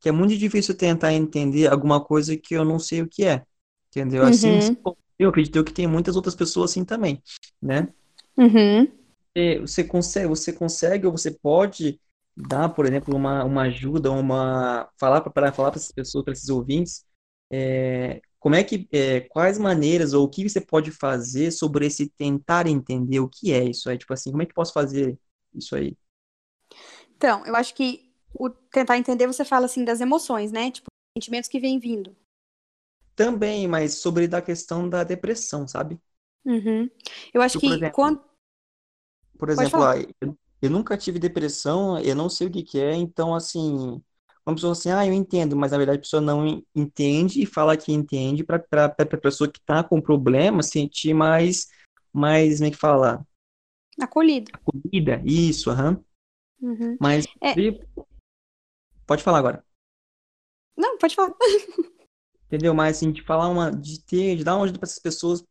que 0.00 0.08
é 0.08 0.12
muito 0.12 0.36
difícil 0.36 0.74
tentar 0.74 1.12
entender 1.12 1.70
alguma 1.70 2.02
coisa 2.02 2.34
que 2.36 2.54
eu 2.54 2.64
não 2.64 2.78
sei 2.78 3.02
o 3.02 3.08
que 3.08 3.24
é. 3.24 3.44
Entendeu? 3.88 4.22
Assim, 4.22 4.58
uhum. 4.58 4.94
eu 5.18 5.28
acredito 5.28 5.62
que 5.62 5.74
tem 5.74 5.86
muitas 5.86 6.16
outras 6.16 6.34
pessoas 6.34 6.70
assim 6.70 6.84
também, 6.84 7.22
né? 7.60 7.88
Uhum. 8.36 8.90
Você 9.60 9.84
consegue, 9.84 10.26
você 10.26 10.52
consegue 10.52 11.06
ou 11.06 11.12
você 11.12 11.30
pode 11.30 12.00
dar, 12.40 12.68
por 12.70 12.86
exemplo, 12.86 13.14
uma, 13.14 13.44
uma 13.44 13.62
ajuda, 13.62 14.10
uma 14.10 14.88
falar 14.98 15.20
para 15.20 15.52
falar 15.52 15.70
para 15.70 15.78
essas 15.78 15.92
pessoas, 15.92 16.24
para 16.24 16.32
esses 16.32 16.48
ouvintes, 16.48 17.04
é, 17.50 18.20
como 18.38 18.54
é 18.54 18.64
que, 18.64 18.88
é, 18.92 19.20
quais 19.20 19.58
maneiras 19.58 20.12
ou 20.14 20.24
o 20.24 20.28
que 20.28 20.48
você 20.48 20.60
pode 20.60 20.90
fazer 20.90 21.50
sobre 21.50 21.86
esse 21.86 22.08
tentar 22.08 22.66
entender 22.66 23.20
o 23.20 23.28
que 23.28 23.52
é 23.52 23.64
isso 23.64 23.90
aí? 23.90 23.98
Tipo 23.98 24.14
assim, 24.14 24.30
como 24.30 24.42
é 24.42 24.46
que 24.46 24.52
eu 24.52 24.56
posso 24.56 24.72
fazer 24.72 25.18
isso 25.54 25.76
aí? 25.76 25.96
Então, 27.16 27.44
eu 27.44 27.54
acho 27.54 27.74
que 27.74 28.10
o 28.32 28.48
tentar 28.48 28.96
entender, 28.96 29.26
você 29.26 29.44
fala 29.44 29.66
assim 29.66 29.84
das 29.84 30.00
emoções, 30.00 30.52
né? 30.52 30.70
Tipo, 30.70 30.86
sentimentos 31.16 31.50
que 31.50 31.60
vêm 31.60 31.78
vindo. 31.78 32.16
Também, 33.14 33.68
mas 33.68 33.94
sobre 33.94 34.26
da 34.26 34.40
questão 34.40 34.88
da 34.88 35.04
depressão, 35.04 35.68
sabe? 35.68 36.00
Uhum. 36.44 36.88
Eu 37.34 37.42
acho 37.42 37.58
tipo, 37.58 37.70
que 37.70 37.76
exemplo, 37.76 37.94
quando. 37.94 38.24
Por 39.38 39.50
exemplo, 39.50 39.80
eu, 40.60 40.70
nunca 40.70 40.96
tive 40.96 41.18
depressão, 41.18 41.98
eu 42.00 42.14
não 42.14 42.28
sei 42.28 42.46
o 42.46 42.50
que, 42.50 42.62
que 42.62 42.78
é, 42.80 42.94
então 42.94 43.34
assim, 43.34 44.02
uma 44.46 44.54
pessoa 44.54 44.72
assim, 44.72 44.90
ah, 44.90 45.06
eu 45.06 45.12
entendo, 45.12 45.56
mas 45.56 45.72
na 45.72 45.78
verdade 45.78 45.98
a 45.98 46.02
pessoa 46.02 46.20
não 46.20 46.62
entende 46.74 47.42
e 47.42 47.46
fala 47.46 47.76
que 47.76 47.92
entende 47.92 48.44
para 48.44 48.62
a 48.86 49.16
pessoa 49.18 49.50
que 49.50 49.58
está 49.58 49.82
com 49.82 50.00
problema 50.00 50.62
sentir 50.62 51.14
mais, 51.14 51.68
mais, 52.12 52.58
como 52.58 52.68
é 52.68 52.70
que 52.70 52.76
fala? 52.76 53.26
Acolhida. 54.00 54.52
Acolhida, 54.54 55.22
isso, 55.24 55.70
aham. 55.70 56.02
Uhum. 56.60 56.96
Mas, 57.00 57.26
é... 57.42 57.54
pode 59.06 59.22
falar 59.22 59.38
agora. 59.38 59.64
Não, 60.76 60.96
pode 60.98 61.14
falar. 61.14 61.34
Entendeu? 62.46 62.74
Mas, 62.74 62.96
assim, 62.96 63.12
de 63.12 63.22
falar 63.22 63.48
uma, 63.48 63.70
de 63.70 64.02
ter, 64.04 64.36
de 64.36 64.42
dar 64.42 64.56
uma 64.56 64.64
ajuda 64.64 64.78
para 64.78 64.88
essas 64.88 64.98
pessoas, 64.98 65.44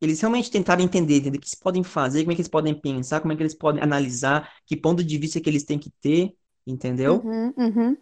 eles 0.00 0.20
realmente 0.20 0.50
tentarem 0.50 0.86
entender, 0.86 1.16
entender 1.16 1.38
o 1.38 1.40
que 1.40 1.46
eles 1.46 1.54
podem 1.54 1.84
fazer, 1.84 2.20
como 2.20 2.32
é 2.32 2.34
que 2.34 2.40
eles 2.40 2.48
podem 2.50 2.74
pensar, 2.74 3.20
como 3.20 3.32
é 3.32 3.36
que 3.36 3.42
eles 3.42 3.54
podem 3.54 3.82
analisar, 3.82 4.50
que 4.66 4.76
ponto 4.76 5.04
de 5.04 5.18
vista 5.18 5.40
que 5.40 5.48
eles 5.48 5.64
têm 5.64 5.78
que 5.78 5.90
ter, 6.00 6.34
Entendeu? 6.66 7.16
Uhum, 7.24 7.54
uhum. 7.56 7.96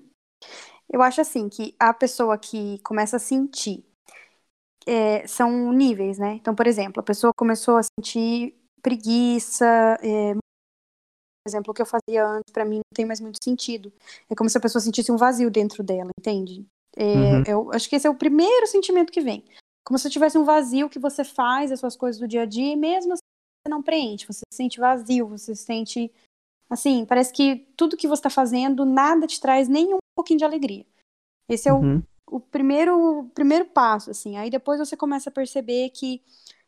Eu 0.91 1.03
acho 1.03 1.21
assim 1.21 1.49
que 1.49 1.75
a 1.79 1.93
pessoa 1.93 2.39
que 2.39 2.79
começa 2.81 3.17
a 3.17 3.21
sentir 3.21 3.85
é, 4.87 5.27
são 5.27 5.73
níveis, 5.73 6.19
né? 6.19 6.35
Então, 6.35 6.55
por 6.55 6.67
exemplo, 6.67 7.01
a 7.01 7.03
pessoa 7.03 7.33
começou 7.37 7.77
a 7.77 7.83
sentir 7.83 8.55
preguiça, 8.83 9.67
é, 10.03 10.35
por 10.35 11.49
exemplo, 11.49 11.71
o 11.71 11.75
que 11.75 11.83
eu 11.83 11.87
fazia 11.87 12.27
antes 12.27 12.53
para 12.53 12.65
mim 12.65 12.77
não 12.77 12.95
tem 12.95 13.07
mais 13.07 13.21
muito 13.21 13.43
sentido. 13.43 13.93
É 14.29 14.35
como 14.35 14.49
se 14.49 14.59
a 14.59 14.61
pessoa 14.61 14.81
sentisse 14.81 15.13
um 15.13 15.17
vazio 15.17 15.51
dentro 15.51 15.83
dela, 15.83 16.11
entende? 16.19 16.67
É, 16.97 17.05
uhum. 17.05 17.43
Eu 17.47 17.73
acho 17.73 17.89
que 17.89 17.97
esse 17.97 18.07
é 18.07 18.11
o 18.11 18.15
primeiro 18.15 18.67
sentimento 18.67 19.13
que 19.13 19.21
vem. 19.21 19.45
Como 19.89 19.99
se 19.99 20.11
tivesse 20.11 20.37
um 20.37 20.45
vazio 20.45 20.91
que 20.91 20.99
você 20.99 21.25
faz 21.25 21.73
as 21.73 21.81
suas 21.81 21.97
coisas 21.97 22.21
do 22.21 22.29
dia 22.29 22.43
a 22.43 22.47
dia 22.47 22.75
e 22.75 22.77
mesmo 22.77 23.15
assim 23.15 23.23
você 23.65 23.71
não 23.71 23.83
preenche, 23.83 24.27
você 24.27 24.43
se 24.53 24.57
sente 24.57 24.79
vazio, 24.79 25.27
você 25.27 25.55
se 25.55 25.65
sente 25.65 26.13
Assim, 26.71 27.07
parece 27.07 27.33
que 27.33 27.67
tudo 27.77 27.97
que 27.97 28.07
você 28.07 28.21
está 28.21 28.31
fazendo, 28.31 28.85
nada 28.85 29.27
te 29.27 29.41
traz 29.41 29.69
nem 29.69 29.95
um 29.95 29.99
pouquinho 30.15 30.39
de 30.39 30.45
alegria. 30.45 30.85
Esse 31.49 31.69
é 31.69 31.73
uhum. 31.73 32.03
o, 32.31 32.37
o 32.37 32.41
primeiro, 32.41 33.31
primeiro 33.35 33.65
passo, 33.65 34.11
assim. 34.11 34.37
Aí 34.37 34.51
depois 34.51 34.79
você 34.79 34.95
começa 34.97 35.31
a 35.31 35.33
perceber 35.33 35.89
que 35.91 36.23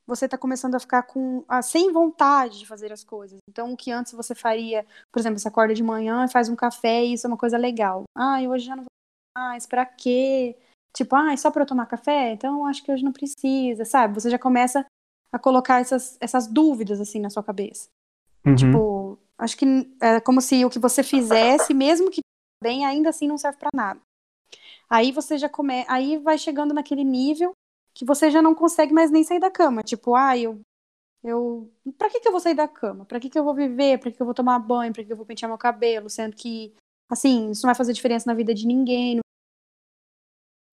você 0.06 0.24
está 0.24 0.38
começando 0.38 0.74
a 0.74 0.80
ficar 0.80 1.02
com 1.02 1.44
a, 1.46 1.60
sem 1.60 1.92
vontade 1.92 2.58
de 2.58 2.66
fazer 2.66 2.90
as 2.92 3.04
coisas. 3.04 3.38
Então, 3.48 3.72
o 3.72 3.76
que 3.76 3.92
antes 3.92 4.14
você 4.14 4.34
faria, 4.34 4.86
por 5.12 5.20
exemplo, 5.20 5.38
você 5.38 5.48
acorda 5.48 5.74
de 5.74 5.82
manhã 5.82 6.24
e 6.24 6.32
faz 6.32 6.48
um 6.48 6.56
café 6.56 7.04
e 7.04 7.12
isso 7.12 7.26
é 7.26 7.28
uma 7.28 7.36
coisa 7.36 7.58
legal. 7.58 8.04
Ah, 8.16 8.40
hoje 8.40 8.64
já 8.64 8.74
não 8.74 8.84
vou 8.84 8.90
mais, 9.36 9.66
pra 9.66 9.84
quê? 9.84 10.56
Tipo, 10.95 11.16
ah, 11.16 11.32
é 11.32 11.36
só 11.36 11.51
para 11.51 11.62
eu 11.62 11.66
tomar 11.66 11.86
café? 11.86 12.32
Então, 12.32 12.66
acho 12.66 12.82
que 12.82 12.93
hoje 12.93 13.05
não 13.05 13.12
precisa, 13.12 13.84
sabe? 13.84 14.14
Você 14.14 14.28
já 14.28 14.38
começa 14.38 14.84
a 15.32 15.38
colocar 15.38 15.80
essas, 15.80 16.16
essas 16.20 16.47
dúvidas, 16.47 17.01
assim, 17.01 17.20
na 17.20 17.30
sua 17.30 17.43
cabeça. 17.43 17.88
Uhum. 18.45 18.57
Tipo, 18.57 19.18
Acho 19.41 19.57
que 19.57 19.64
é 20.03 20.20
como 20.20 20.38
se 20.43 20.62
o 20.66 20.70
que 20.70 20.78
você 20.78 21.03
fizesse, 21.03 21.72
mesmo 21.72 22.11
que 22.11 22.20
bem, 22.62 22.84
ainda 22.84 23.09
assim 23.09 23.26
não 23.26 23.38
serve 23.38 23.57
para 23.59 23.70
nada. 23.74 23.99
Aí 24.88 25.11
você 25.12 25.38
já 25.38 25.49
come, 25.49 25.82
aí 25.88 26.18
vai 26.18 26.36
chegando 26.36 26.74
naquele 26.74 27.03
nível 27.03 27.53
que 27.95 28.05
você 28.05 28.30
já 28.30 28.43
não 28.43 28.55
consegue 28.55 28.93
mais 28.93 29.11
nem 29.11 29.24
sair 29.24 29.41
da 29.41 29.51
cama. 29.51 29.82
Tipo, 29.82 30.14
ah, 30.14 30.36
eu 30.36 30.61
eu, 31.24 31.70
para 31.97 32.11
que 32.11 32.20
que 32.20 32.28
eu 32.28 32.32
vou 32.32 32.41
sair 32.41 32.55
da 32.55 32.68
cama? 32.68 33.07
Para 33.07 33.18
que 33.18 33.30
que 33.30 33.38
eu 33.38 33.45
vou 33.45 33.55
viver? 33.55 33.99
Para 33.99 34.11
que 34.11 34.16
que 34.16 34.22
eu 34.22 34.26
vou 34.26 34.34
tomar 34.34 34.59
banho? 34.59 34.93
Para 34.93 35.03
que 35.03 35.07
que 35.07 35.12
eu 35.12 35.16
vou 35.16 35.26
pentear 35.26 35.49
meu 35.49 35.59
cabelo? 35.59 36.11
Sendo 36.11 36.36
que 36.36 36.74
assim, 37.11 37.51
isso 37.51 37.62
não 37.62 37.68
vai 37.68 37.74
fazer 37.74 37.95
diferença 37.95 38.28
na 38.28 38.36
vida 38.36 38.53
de 38.53 38.66
ninguém. 38.66 39.20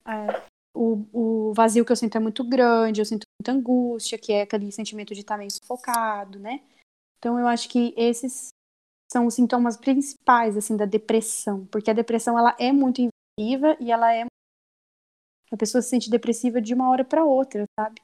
É, 0.08 0.46
o, 0.74 1.50
o 1.50 1.54
vazio 1.54 1.84
que 1.84 1.92
eu 1.92 1.96
sinto 1.96 2.16
é 2.16 2.20
muito 2.20 2.44
grande, 2.44 3.02
eu 3.02 3.06
sinto 3.06 3.24
muita 3.42 3.52
angústia, 3.52 4.18
que 4.18 4.32
é 4.32 4.44
aquele 4.44 4.72
sentimento 4.72 5.14
de 5.14 5.22
estar 5.22 5.38
meio 5.38 5.52
sufocado, 5.52 6.40
né? 6.40 6.62
Então 7.18 7.40
eu 7.40 7.48
acho 7.48 7.68
que 7.68 7.94
esses 7.98 8.50
são 9.12 9.26
os 9.26 9.34
sintomas 9.34 9.78
principais 9.78 10.56
assim 10.56 10.78
da 10.78 10.86
depressão, 10.86 11.66
porque 11.68 11.90
a 11.90 11.94
depressão 11.94 12.38
ela 12.38 12.56
é 12.60 12.72
muito 12.72 13.02
invasiva 13.02 13.76
e 13.80 13.92
ela 13.92 14.14
é 14.14 14.26
a 15.52 15.58
pessoa 15.58 15.82
se 15.82 15.90
sente 15.90 16.10
depressiva 16.10 16.62
de 16.62 16.74
uma 16.74 16.90
hora 16.90 17.06
para 17.06 17.24
outra, 17.24 17.64
sabe? 17.80 18.02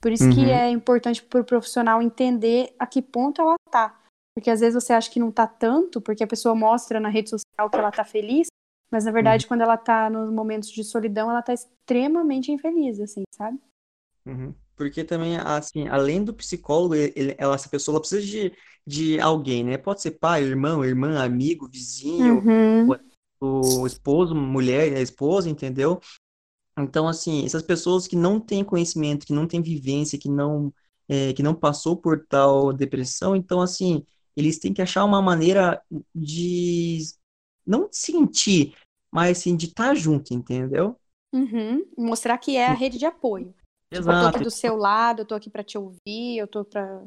Por 0.00 0.12
isso 0.12 0.24
uhum. 0.24 0.34
que 0.34 0.50
é 0.50 0.70
importante 0.70 1.22
para 1.22 1.40
o 1.40 1.44
profissional 1.44 2.00
entender 2.00 2.74
a 2.78 2.86
que 2.86 3.02
ponto 3.02 3.40
ela 3.40 3.56
tá. 3.70 4.00
Porque 4.36 4.50
às 4.50 4.60
vezes 4.60 4.74
você 4.74 4.92
acha 4.92 5.10
que 5.10 5.18
não 5.18 5.32
tá 5.32 5.46
tanto, 5.46 6.00
porque 6.00 6.22
a 6.22 6.26
pessoa 6.26 6.54
mostra 6.54 7.00
na 7.00 7.08
rede 7.08 7.30
social 7.30 7.68
que 7.68 7.76
ela 7.76 7.90
tá 7.90 8.04
feliz, 8.04 8.46
mas 8.90 9.04
na 9.04 9.10
verdade, 9.10 9.44
uhum. 9.44 9.48
quando 9.48 9.60
ela 9.62 9.76
tá 9.76 10.08
nos 10.08 10.32
momentos 10.32 10.70
de 10.70 10.84
solidão, 10.84 11.30
ela 11.30 11.42
tá 11.42 11.52
extremamente 11.52 12.52
infeliz, 12.52 13.00
assim, 13.00 13.22
sabe? 13.30 13.58
Uhum. 14.24 14.54
Porque 14.76 15.02
também, 15.02 15.36
assim, 15.38 15.88
além 15.88 16.22
do 16.22 16.34
psicólogo, 16.34 16.94
ele, 16.94 17.34
ela, 17.38 17.54
essa 17.54 17.68
pessoa 17.68 17.94
ela 17.94 18.00
precisa 18.00 18.22
de, 18.22 18.52
de 18.86 19.18
alguém, 19.20 19.64
né? 19.64 19.78
Pode 19.78 20.02
ser 20.02 20.12
pai, 20.12 20.42
irmão, 20.42 20.84
irmã, 20.84 21.18
amigo, 21.22 21.68
vizinho, 21.68 22.38
uhum. 22.38 22.90
o, 23.40 23.80
o, 23.80 23.86
esposo, 23.86 24.34
mulher, 24.34 24.94
a 24.94 25.00
esposa, 25.00 25.48
entendeu? 25.48 25.98
Então, 26.78 27.08
assim, 27.08 27.44
essas 27.46 27.62
pessoas 27.62 28.06
que 28.06 28.14
não 28.14 28.38
têm 28.38 28.62
conhecimento, 28.62 29.26
que 29.26 29.32
não 29.32 29.46
têm 29.46 29.62
vivência, 29.62 30.18
que 30.18 30.28
não, 30.28 30.72
é, 31.08 31.32
que 31.32 31.42
não 31.42 31.54
passou 31.54 31.96
por 31.96 32.26
tal 32.26 32.70
depressão, 32.70 33.34
então, 33.34 33.62
assim, 33.62 34.04
eles 34.36 34.58
têm 34.58 34.74
que 34.74 34.82
achar 34.82 35.04
uma 35.04 35.22
maneira 35.22 35.80
de 36.14 36.98
não 37.66 37.88
sentir, 37.90 38.74
mas, 39.10 39.38
assim, 39.38 39.56
de 39.56 39.66
estar 39.66 39.94
junto, 39.94 40.32
entendeu? 40.32 40.96
Uhum. 41.32 41.84
Mostrar 41.96 42.38
que 42.38 42.56
é 42.56 42.68
a 42.68 42.72
rede 42.74 42.98
de 42.98 43.06
apoio. 43.06 43.54
Tipo, 43.92 44.10
eu 44.10 44.20
tô 44.20 44.26
aqui 44.26 44.44
do 44.44 44.50
seu 44.50 44.76
lado, 44.76 45.22
eu 45.22 45.26
tô 45.26 45.34
aqui 45.34 45.50
para 45.50 45.62
te 45.62 45.78
ouvir, 45.78 46.38
eu 46.38 46.46
tô 46.46 46.64
pra. 46.64 47.04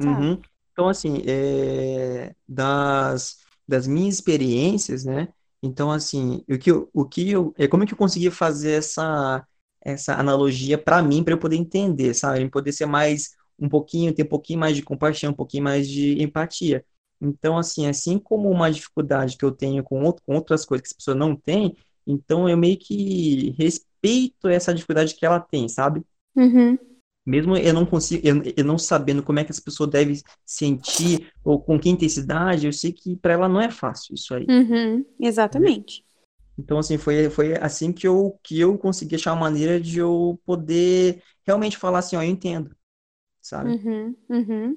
Uhum. 0.00 0.40
Então, 0.72 0.88
assim, 0.88 1.22
é... 1.26 2.34
das, 2.48 3.38
das 3.68 3.86
minhas 3.86 4.14
experiências, 4.14 5.04
né? 5.04 5.28
Então, 5.62 5.90
assim, 5.90 6.44
o 6.48 6.58
que 6.58 6.70
eu, 6.70 6.90
o 6.92 7.04
que 7.04 7.30
eu, 7.30 7.54
é 7.56 7.68
como 7.68 7.84
é 7.84 7.86
que 7.86 7.92
eu 7.92 7.98
consegui 7.98 8.30
fazer 8.30 8.72
essa, 8.72 9.46
essa 9.80 10.14
analogia 10.14 10.76
para 10.76 11.02
mim, 11.02 11.22
para 11.22 11.34
eu 11.34 11.38
poder 11.38 11.56
entender, 11.56 12.14
sabe? 12.14 12.48
Poder 12.50 12.72
ser 12.72 12.86
mais, 12.86 13.36
um 13.58 13.68
pouquinho, 13.68 14.12
ter 14.14 14.24
um 14.24 14.28
pouquinho 14.28 14.58
mais 14.58 14.74
de 14.74 14.82
compaixão, 14.82 15.30
um 15.30 15.34
pouquinho 15.34 15.64
mais 15.64 15.88
de 15.88 16.20
empatia. 16.22 16.84
Então, 17.22 17.56
assim, 17.56 17.86
assim 17.86 18.18
como 18.18 18.50
uma 18.50 18.68
dificuldade 18.68 19.36
que 19.36 19.44
eu 19.44 19.52
tenho 19.52 19.84
com, 19.84 20.02
outro, 20.02 20.24
com 20.26 20.34
outras 20.34 20.64
coisas 20.64 20.82
que 20.82 20.92
as 20.92 20.96
pessoas 20.96 21.16
não 21.16 21.36
têm, 21.36 21.76
então 22.04 22.48
eu 22.48 22.56
meio 22.56 22.76
que 22.76 23.54
respeito 23.56 24.48
essa 24.48 24.74
dificuldade 24.74 25.14
que 25.14 25.24
ela 25.24 25.38
tem, 25.38 25.68
sabe? 25.68 26.02
Uhum. 26.34 26.76
Mesmo 27.24 27.56
eu 27.56 27.72
não 27.72 27.86
consigo, 27.86 28.26
eu, 28.26 28.42
eu, 28.56 28.64
não 28.64 28.76
sabendo 28.76 29.22
como 29.22 29.38
é 29.38 29.44
que 29.44 29.52
essa 29.52 29.62
pessoa 29.62 29.88
deve 29.88 30.20
sentir 30.44 31.32
ou 31.44 31.60
com 31.62 31.78
que 31.78 31.88
intensidade, 31.88 32.66
eu 32.66 32.72
sei 32.72 32.92
que 32.92 33.14
para 33.14 33.34
ela 33.34 33.48
não 33.48 33.60
é 33.60 33.70
fácil 33.70 34.14
isso 34.14 34.34
aí. 34.34 34.44
Uhum. 34.48 35.04
Exatamente. 35.20 36.04
Então, 36.58 36.78
assim, 36.78 36.98
foi, 36.98 37.30
foi 37.30 37.54
assim 37.54 37.92
que 37.92 38.06
eu, 38.06 38.36
que 38.42 38.58
eu 38.58 38.76
consegui 38.76 39.14
achar 39.14 39.32
uma 39.32 39.42
maneira 39.42 39.80
de 39.80 40.00
eu 40.00 40.40
poder 40.44 41.22
realmente 41.46 41.78
falar 41.78 42.00
assim, 42.00 42.16
ó, 42.16 42.22
eu 42.22 42.28
entendo, 42.28 42.74
sabe? 43.40 43.70
Uhum, 43.70 44.16
uhum. 44.28 44.76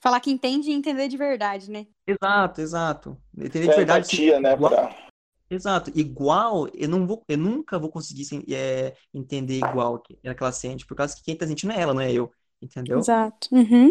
Falar 0.00 0.20
que 0.20 0.30
entende 0.30 0.70
e 0.70 0.74
entender 0.74 1.08
de 1.08 1.16
verdade, 1.16 1.70
né? 1.70 1.86
Exato, 2.06 2.60
exato. 2.60 3.16
Entender 3.36 3.66
de 3.66 3.72
é 3.72 3.76
verdade. 3.76 4.06
Empatia, 4.06 4.40
né? 4.40 4.56
Pra... 4.56 5.08
Exato, 5.50 5.90
igual, 5.94 6.68
eu 6.74 6.88
não 6.88 7.06
vou, 7.06 7.22
eu 7.26 7.38
nunca 7.38 7.78
vou 7.78 7.90
conseguir 7.90 8.26
é, 8.52 8.94
entender 9.14 9.56
igual 9.56 9.98
que 9.98 10.18
ela 10.22 10.52
sente, 10.52 10.84
por 10.86 10.94
causa 10.94 11.16
que 11.16 11.22
quem 11.22 11.36
tá 11.36 11.46
sentindo 11.46 11.72
é 11.72 11.80
ela, 11.80 11.94
não 11.94 12.02
é 12.02 12.12
eu, 12.12 12.30
entendeu? 12.60 12.98
Exato. 12.98 13.48
Uhum. 13.50 13.90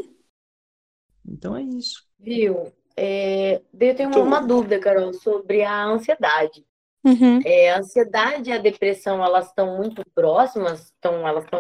Então 1.28 1.58
é 1.58 1.64
isso. 1.64 2.06
Viu? 2.20 2.72
É, 2.96 3.62
eu 3.80 3.96
tenho 3.96 4.10
uma, 4.10 4.20
uma, 4.20 4.40
dúvida, 4.40 4.80
Carol, 4.80 5.14
sobre 5.14 5.64
a 5.64 5.84
ansiedade. 5.86 6.64
Uhum. 7.04 7.40
É, 7.44 7.72
a 7.72 7.80
ansiedade 7.80 8.50
e 8.50 8.54
a 8.54 8.58
depressão, 8.60 9.24
elas 9.24 9.48
estão 9.48 9.78
muito 9.78 10.04
próximas? 10.14 10.86
Estão, 10.86 11.28
elas 11.28 11.44
estão... 11.44 11.60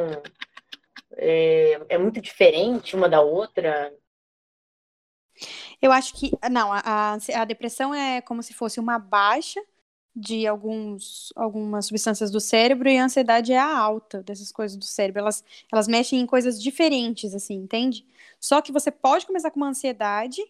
É, 1.13 1.79
é 1.89 1.97
muito 1.97 2.21
diferente 2.21 2.95
uma 2.95 3.09
da 3.09 3.21
outra? 3.21 3.91
Eu 5.81 5.91
acho 5.91 6.13
que. 6.13 6.31
Não, 6.51 6.71
a, 6.73 7.17
a 7.35 7.45
depressão 7.45 7.93
é 7.93 8.21
como 8.21 8.41
se 8.43 8.53
fosse 8.53 8.79
uma 8.79 8.97
baixa 8.97 9.61
de 10.15 10.47
alguns, 10.47 11.31
algumas 11.35 11.85
substâncias 11.85 12.31
do 12.31 12.39
cérebro 12.39 12.89
e 12.89 12.97
a 12.97 13.05
ansiedade 13.05 13.53
é 13.53 13.59
a 13.59 13.77
alta 13.77 14.23
dessas 14.23 14.51
coisas 14.51 14.75
do 14.75 14.85
cérebro. 14.85 15.21
Elas, 15.21 15.43
elas 15.71 15.87
mexem 15.87 16.19
em 16.19 16.25
coisas 16.25 16.61
diferentes, 16.61 17.35
assim, 17.35 17.53
entende? 17.53 18.03
Só 18.39 18.59
que 18.59 18.71
você 18.71 18.89
pode 18.89 19.27
começar 19.27 19.51
com 19.51 19.59
uma 19.59 19.69
ansiedade 19.69 20.41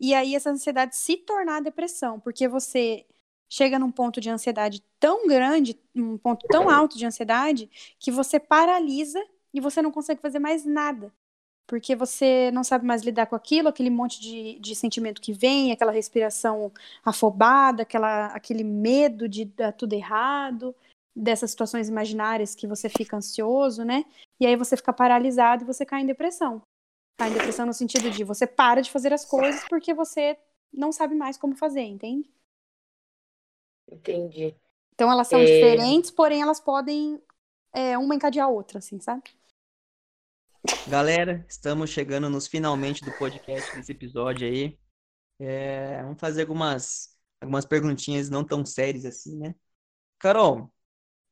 e 0.00 0.14
aí 0.14 0.34
essa 0.34 0.50
ansiedade 0.50 0.96
se 0.96 1.16
tornar 1.16 1.62
depressão, 1.62 2.18
porque 2.18 2.48
você 2.48 3.06
chega 3.48 3.78
num 3.78 3.90
ponto 3.92 4.20
de 4.20 4.30
ansiedade 4.30 4.82
tão 4.98 5.28
grande, 5.28 5.78
um 5.94 6.18
ponto 6.18 6.46
tão 6.48 6.68
alto 6.68 6.98
de 6.98 7.06
ansiedade, 7.06 7.70
que 8.00 8.10
você 8.10 8.40
paralisa 8.40 9.24
e 9.52 9.60
você 9.60 9.80
não 9.80 9.92
consegue 9.92 10.20
fazer 10.20 10.40
mais 10.40 10.64
nada 10.64 11.12
porque 11.66 11.96
você 11.96 12.50
não 12.52 12.62
sabe 12.62 12.86
mais 12.86 13.02
lidar 13.02 13.26
com 13.26 13.34
aquilo, 13.34 13.68
aquele 13.68 13.90
monte 13.90 14.20
de, 14.20 14.58
de 14.58 14.74
sentimento 14.74 15.20
que 15.20 15.32
vem, 15.32 15.72
aquela 15.72 15.92
respiração 15.92 16.70
afobada, 17.04 17.82
aquela, 17.82 18.26
aquele 18.26 18.62
medo 18.62 19.28
de 19.28 19.46
dar 19.46 19.72
tudo 19.72 19.94
errado, 19.94 20.74
dessas 21.16 21.50
situações 21.50 21.88
imaginárias 21.88 22.54
que 22.54 22.66
você 22.66 22.88
fica 22.88 23.16
ansioso, 23.16 23.84
né? 23.84 24.04
E 24.38 24.46
aí 24.46 24.56
você 24.56 24.76
fica 24.76 24.92
paralisado 24.92 25.62
e 25.62 25.66
você 25.66 25.86
cai 25.86 26.02
em 26.02 26.06
depressão. 26.06 26.60
Cai 27.18 27.30
em 27.30 27.34
depressão 27.34 27.64
no 27.64 27.72
sentido 27.72 28.10
de 28.10 28.24
você 28.24 28.46
para 28.46 28.82
de 28.82 28.90
fazer 28.90 29.12
as 29.12 29.24
coisas 29.24 29.64
porque 29.68 29.94
você 29.94 30.36
não 30.72 30.92
sabe 30.92 31.14
mais 31.14 31.38
como 31.38 31.56
fazer, 31.56 31.82
entende? 31.82 32.28
Entendi. 33.90 34.54
Então 34.94 35.10
elas 35.10 35.28
são 35.28 35.40
é... 35.40 35.44
diferentes, 35.44 36.10
porém 36.10 36.42
elas 36.42 36.60
podem 36.60 37.22
é, 37.72 37.96
uma 37.96 38.14
encadear 38.14 38.46
a 38.46 38.50
outra, 38.50 38.78
assim, 38.78 39.00
sabe? 39.00 39.22
Galera, 40.88 41.44
estamos 41.46 41.90
chegando 41.90 42.30
nos 42.30 42.46
finalmente 42.46 43.04
do 43.04 43.12
podcast 43.12 43.76
desse 43.76 43.92
episódio 43.92 44.46
aí. 44.48 44.78
É, 45.38 46.02
vamos 46.02 46.18
fazer 46.18 46.42
algumas, 46.42 47.14
algumas 47.40 47.66
perguntinhas 47.66 48.30
não 48.30 48.42
tão 48.42 48.64
sérias 48.64 49.04
assim, 49.04 49.36
né? 49.36 49.54
Carol, 50.18 50.72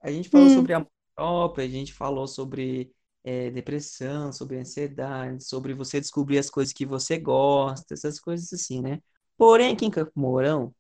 a 0.03 0.11
gente 0.11 0.29
falou 0.29 0.49
hum. 0.49 0.55
sobre 0.55 0.75
a 0.75 0.87
própria, 1.15 1.65
a 1.65 1.69
gente 1.69 1.95
falou 1.95 2.27
sobre 2.27 2.93
é, 3.25 3.51
depressão, 3.51 4.33
sobre 4.33 4.59
ansiedade, 4.59 5.45
sobre 5.45 5.73
você 5.73 5.99
descobrir 5.99 6.39
as 6.39 6.51
coisas 6.51 6.75
que 6.75 6.85
você 6.85 7.19
gosta, 7.19 7.95
essas 7.95 8.21
coisas 8.21 8.53
assim, 8.53 8.83
né? 8.83 9.01
Porém, 9.39 9.73
aqui 9.73 9.87
em 9.87 9.91
Campo 9.91 10.13
Mourão, 10.15 10.75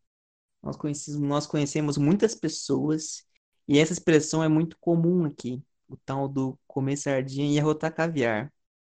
nós 0.63 0.77
conhecemos, 0.77 1.21
nós 1.21 1.47
conhecemos 1.47 1.97
muitas 1.97 2.35
pessoas 2.35 3.25
e 3.67 3.79
essa 3.79 3.95
expressão 3.95 4.43
é 4.45 4.49
muito 4.49 4.77
comum 4.79 5.25
aqui 5.25 5.63
o 5.95 6.01
tal 6.05 6.29
do 6.29 6.59
comer 6.67 6.97
sardinha 6.97 7.55
e 7.55 7.61
arrotar 7.61 7.95
caviar. 7.95 8.53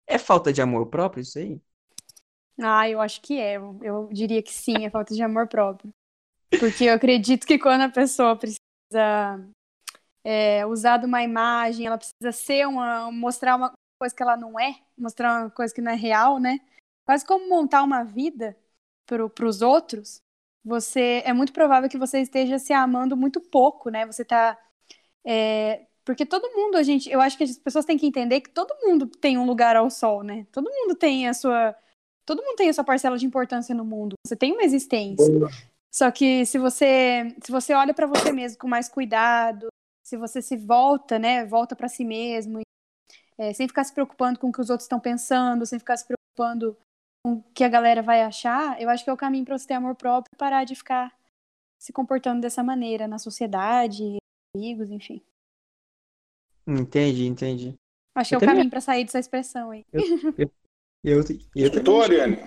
É 0.07 0.17
falta 0.17 0.51
de 0.51 0.61
amor 0.61 0.87
próprio 0.87 1.21
isso 1.21 1.39
aí? 1.39 1.61
Ah, 2.61 2.87
eu 2.89 3.01
acho 3.01 3.21
que 3.21 3.39
é. 3.39 3.55
Eu 3.55 4.09
diria 4.11 4.41
que 4.43 4.53
sim, 4.53 4.85
é 4.85 4.89
falta 4.89 5.13
de 5.13 5.21
amor 5.23 5.47
próprio. 5.47 5.91
Porque 6.59 6.85
eu 6.85 6.93
acredito 6.93 7.47
que 7.47 7.57
quando 7.57 7.81
a 7.81 7.89
pessoa 7.89 8.35
precisa 8.37 8.59
é, 10.23 10.65
usar 10.65 10.97
de 10.97 11.05
uma 11.05 11.23
imagem, 11.23 11.87
ela 11.87 11.97
precisa 11.97 12.31
ser 12.31 12.67
uma. 12.67 13.11
mostrar 13.11 13.55
uma 13.55 13.73
coisa 13.99 14.15
que 14.15 14.21
ela 14.21 14.37
não 14.37 14.59
é, 14.59 14.75
mostrar 14.97 15.41
uma 15.41 15.49
coisa 15.49 15.73
que 15.73 15.81
não 15.81 15.91
é 15.91 15.95
real, 15.95 16.39
né? 16.39 16.59
Quase 17.05 17.25
como 17.25 17.49
montar 17.49 17.83
uma 17.83 18.03
vida 18.03 18.57
para 19.05 19.45
os 19.45 19.61
outros, 19.61 20.21
você 20.63 21.21
é 21.25 21.33
muito 21.33 21.51
provável 21.51 21.89
que 21.89 21.97
você 21.97 22.19
esteja 22.21 22.57
se 22.57 22.71
amando 22.73 23.17
muito 23.17 23.41
pouco, 23.41 23.89
né? 23.89 24.05
Você 24.05 24.21
está 24.21 24.57
é, 25.25 25.85
porque 26.05 26.25
todo 26.25 26.51
mundo, 26.51 26.75
a 26.77 26.83
gente, 26.83 27.09
eu 27.09 27.21
acho 27.21 27.37
que 27.37 27.43
as 27.43 27.57
pessoas 27.57 27.85
têm 27.85 27.97
que 27.97 28.05
entender 28.05 28.41
que 28.41 28.49
todo 28.49 28.75
mundo 28.85 29.07
tem 29.07 29.37
um 29.37 29.45
lugar 29.45 29.75
ao 29.75 29.89
sol, 29.89 30.21
né? 30.21 30.45
Todo 30.51 30.69
mundo 30.69 30.95
tem 30.95 31.27
a 31.27 31.33
sua, 31.33 31.75
todo 32.25 32.43
mundo 32.43 32.55
tem 32.55 32.69
a 32.69 32.73
sua 32.73 32.83
parcela 32.83 33.17
de 33.17 33.25
importância 33.25 33.73
no 33.73 33.85
mundo. 33.85 34.15
Você 34.25 34.35
tem 34.35 34.51
uma 34.51 34.63
existência. 34.63 35.33
Só 35.93 36.11
que 36.11 36.45
se 36.45 36.57
você, 36.57 37.35
se 37.43 37.51
você 37.51 37.73
olha 37.73 37.93
para 37.93 38.07
você 38.07 38.31
mesmo 38.31 38.57
com 38.57 38.67
mais 38.67 38.89
cuidado, 38.89 39.67
se 40.03 40.17
você 40.17 40.41
se 40.41 40.57
volta, 40.57 41.17
né, 41.17 41.45
volta 41.45 41.75
para 41.75 41.87
si 41.87 42.03
mesmo, 42.03 42.61
é, 43.37 43.53
sem 43.53 43.67
ficar 43.67 43.83
se 43.83 43.93
preocupando 43.93 44.39
com 44.39 44.49
o 44.49 44.51
que 44.51 44.59
os 44.59 44.69
outros 44.69 44.85
estão 44.85 44.99
pensando, 44.99 45.65
sem 45.65 45.79
ficar 45.79 45.95
se 45.95 46.05
preocupando 46.05 46.75
com 47.23 47.35
o 47.35 47.43
que 47.53 47.63
a 47.63 47.69
galera 47.69 48.01
vai 48.01 48.21
achar, 48.21 48.81
eu 48.81 48.89
acho 48.89 49.03
que 49.03 49.09
é 49.09 49.13
o 49.13 49.17
caminho 49.17 49.45
para 49.45 49.57
você 49.57 49.67
ter 49.67 49.75
amor 49.75 49.95
próprio 49.95 50.31
e 50.33 50.37
parar 50.37 50.65
de 50.65 50.75
ficar 50.75 51.13
se 51.79 51.93
comportando 51.93 52.41
dessa 52.41 52.63
maneira 52.63 53.07
na 53.07 53.17
sociedade, 53.17 54.17
amigos, 54.55 54.89
enfim. 54.89 55.21
Entendi, 56.67 57.25
entendi. 57.25 57.75
Que 58.27 58.35
é 58.35 58.37
o 58.37 58.41
caminho 58.41 58.69
pra 58.69 58.81
sair 58.81 59.03
dessa 59.03 59.19
expressão 59.19 59.71
aí. 59.71 59.85
Eu, 59.91 60.01
eu, 60.37 60.51
eu, 61.03 61.23
eu, 61.55 61.67
eu 61.73 61.83
Tô, 61.83 62.01
Ariane. 62.01 62.37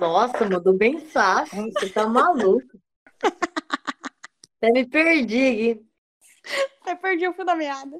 Nossa, 0.00 0.48
mandou 0.48 0.72
bem 0.72 1.00
fácil. 1.00 1.70
Você 1.72 1.90
tá 1.90 2.06
maluco. 2.06 2.78
Até 4.56 4.70
me 4.72 4.86
perdi, 4.86 5.54
Gui. 5.54 5.86
Até 6.80 6.94
perdi 6.94 7.28
o 7.28 7.34
fio 7.34 7.44
da 7.44 7.54
meada. 7.54 7.98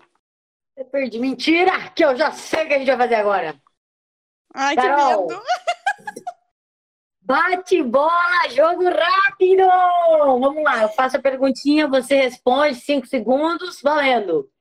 Até 0.76 0.88
perdi. 0.88 1.18
Mentira! 1.18 1.90
Que 1.90 2.04
eu 2.04 2.16
já 2.16 2.32
sei 2.32 2.64
o 2.64 2.68
que 2.68 2.74
a 2.74 2.78
gente 2.78 2.86
vai 2.86 2.96
fazer 2.96 3.14
agora. 3.16 3.60
Ai, 4.54 4.76
Carol. 4.76 5.26
que 5.26 5.34
medo. 5.34 5.42
Bate 7.26 7.82
bola, 7.82 8.50
jogo 8.50 8.84
rápido! 8.84 9.66
Vamos 10.40 10.62
lá, 10.62 10.82
eu 10.82 10.90
faço 10.90 11.16
a 11.16 11.20
perguntinha, 11.20 11.88
você 11.88 12.16
responde, 12.16 12.74
cinco 12.74 13.06
segundos, 13.06 13.80
valendo. 13.80 14.52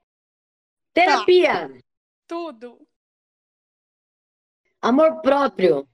Terapia. 0.93 1.69
Tá. 1.69 1.79
Tudo. 2.27 2.87
Amor 4.81 5.21
próprio. 5.21 5.87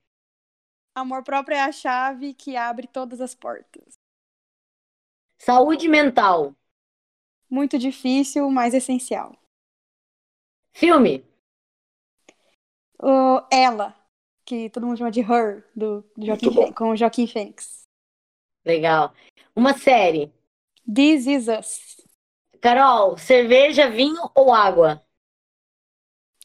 Amor 0.93 1.23
próprio 1.23 1.55
é 1.55 1.61
a 1.61 1.71
chave 1.71 2.33
que 2.33 2.57
abre 2.57 2.87
todas 2.87 3.21
as 3.21 3.33
portas. 3.33 3.93
Saúde 5.37 5.87
mental. 5.87 6.53
Muito 7.49 7.77
difícil, 7.77 8.49
mas 8.51 8.73
essencial. 8.73 9.35
Filme. 10.73 11.25
Uh, 13.01 13.41
ela, 13.49 13.95
que 14.43 14.69
todo 14.69 14.85
mundo 14.85 14.97
chama 14.97 15.11
de 15.11 15.21
Her, 15.21 15.65
do, 15.75 16.01
do 16.17 16.25
Joaquim, 16.25 16.73
com 16.73 16.89
o 16.89 16.95
Joaquim 16.97 17.25
Fênix. 17.25 17.87
Legal. 18.65 19.13
Uma 19.55 19.73
série. 19.77 20.31
This 20.93 21.25
Is 21.25 21.47
Us. 21.47 22.08
Carol, 22.61 23.17
cerveja, 23.17 23.89
vinho 23.89 24.29
ou 24.35 24.53
água? 24.53 25.03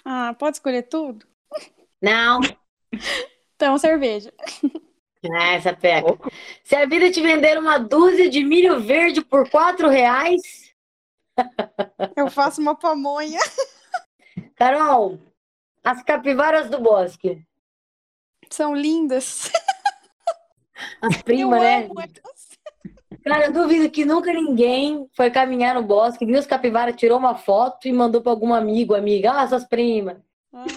Ah, 0.05 0.35
pode 0.39 0.57
escolher 0.57 0.83
tudo? 0.83 1.27
Não. 2.01 2.41
então, 3.57 3.79
cerveja. 3.79 4.33
Ah, 5.33 5.55
essa 5.55 5.73
pega. 5.75 6.09
Se 6.63 6.77
a 6.77 6.87
vida 6.87 7.11
te 7.11 7.21
vender 7.21 7.59
uma 7.59 7.79
dúzia 7.79 8.29
de 8.29 8.45
milho 8.45 8.81
verde 8.81 9.25
por 9.25 9.49
quatro 9.49 9.89
reais. 9.89 10.75
Eu 12.17 12.31
faço 12.31 12.61
uma 12.61 12.77
pamonha. 12.77 13.41
Carol, 14.55 15.19
as 15.83 16.03
capivaras 16.03 16.69
do 16.71 16.79
bosque. 16.79 17.45
São 18.51 18.75
lindas. 18.75 19.51
As 21.01 21.23
primas, 21.23 21.61
né? 21.61 21.89
Cara, 23.25 23.47
eu 23.47 23.53
duvido 23.53 23.91
que 23.91 24.05
nunca 24.05 24.31
ninguém 24.35 25.09
foi 25.17 25.31
caminhar 25.31 25.75
no 25.75 25.83
bosque, 25.83 26.27
viu 26.27 26.39
os 26.39 26.47
capivaras, 26.47 26.95
tirou 26.95 27.19
uma 27.19 27.35
foto 27.35 27.89
e 27.89 27.93
mandou 27.93 28.21
para 28.21 28.31
algum 28.31 28.53
amigo, 28.53 28.95
amiga, 28.95 29.33
ah, 29.33 29.49
suas 29.49 29.65
primas. 29.65 30.19
Ah, 30.53 30.69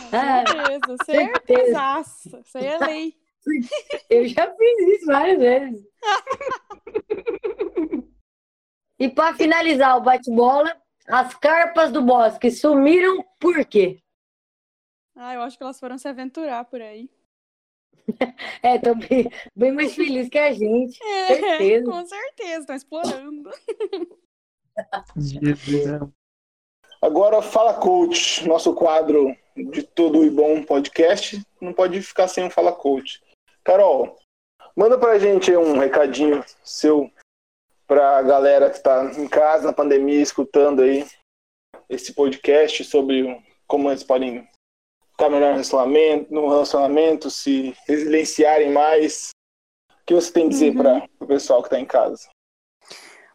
certeza, 1.04 1.78
ah, 1.78 2.04
certeza. 2.04 2.40
Isso 2.40 2.58
aí 2.58 2.66
é 2.66 2.78
lei. 2.88 3.18
Eu 4.10 4.28
já 4.28 4.50
fiz 4.56 4.88
isso 4.96 5.06
várias 5.06 5.40
vezes. 5.40 5.86
e 8.98 9.10
para 9.10 9.36
finalizar 9.36 9.98
o 9.98 10.02
bate-bola, 10.02 10.74
as 11.06 11.36
carpas 11.36 11.92
do 11.92 12.02
bosque 12.02 12.50
sumiram 12.50 13.26
por 13.40 13.66
quê? 13.66 14.02
Ah, 15.16 15.34
eu 15.34 15.42
acho 15.42 15.58
que 15.58 15.64
elas 15.64 15.80
foram 15.80 15.98
se 15.98 16.08
aventurar 16.08 16.64
por 16.64 16.80
aí. 16.82 17.10
É, 18.64 18.78
tô 18.78 18.96
bem, 18.96 19.30
bem 19.56 19.72
mais 19.72 19.94
feliz 19.96 20.30
que 20.30 20.38
a 20.38 20.54
gente. 20.54 21.02
É, 21.04 21.36
certeza. 21.36 21.86
Com 21.86 22.06
certeza, 22.06 22.60
estão 22.60 22.76
explorando. 22.76 23.50
Agora 27.02 27.42
fala 27.42 27.76
coach, 27.76 28.48
nosso 28.48 28.74
quadro 28.74 29.36
de 29.56 29.84
todo 29.84 30.24
e 30.24 30.30
bom 30.30 30.64
podcast, 30.64 31.42
não 31.62 31.74
pode 31.74 32.02
ficar 32.02 32.28
sem 32.28 32.44
um 32.44 32.50
fala 32.50 32.72
coach. 32.72 33.22
Carol, 33.64 34.18
manda 34.76 34.98
pra 34.98 35.20
gente 35.20 35.56
um 35.56 35.78
recadinho 35.78 36.44
seu 36.64 37.12
pra 37.88 38.22
galera 38.22 38.70
que 38.70 38.82
tá 38.82 39.12
em 39.16 39.28
casa 39.28 39.68
na 39.68 39.74
pandemia 39.74 40.22
escutando 40.22 40.82
aí 40.82 41.06
esse 41.90 42.14
podcast 42.14 42.84
sobre 42.84 43.44
como 43.68 43.90
eles 43.90 44.04
podem 44.04 44.48
ficar 45.18 45.30
melhor 45.32 45.48
no 45.48 45.54
relacionamento, 45.54 46.34
no 46.34 46.48
relacionamento, 46.48 47.32
se 47.32 47.76
resilienciarem 47.88 48.72
mais. 48.72 49.32
O 49.90 50.06
que 50.06 50.14
você 50.14 50.32
tem 50.32 50.46
a 50.46 50.50
dizer 50.50 50.70
uhum. 50.70 50.78
para 50.78 51.10
o 51.20 51.28
pessoal 51.28 51.62
que 51.62 51.68
está 51.68 51.80
em 51.80 51.86
casa? 51.86 52.30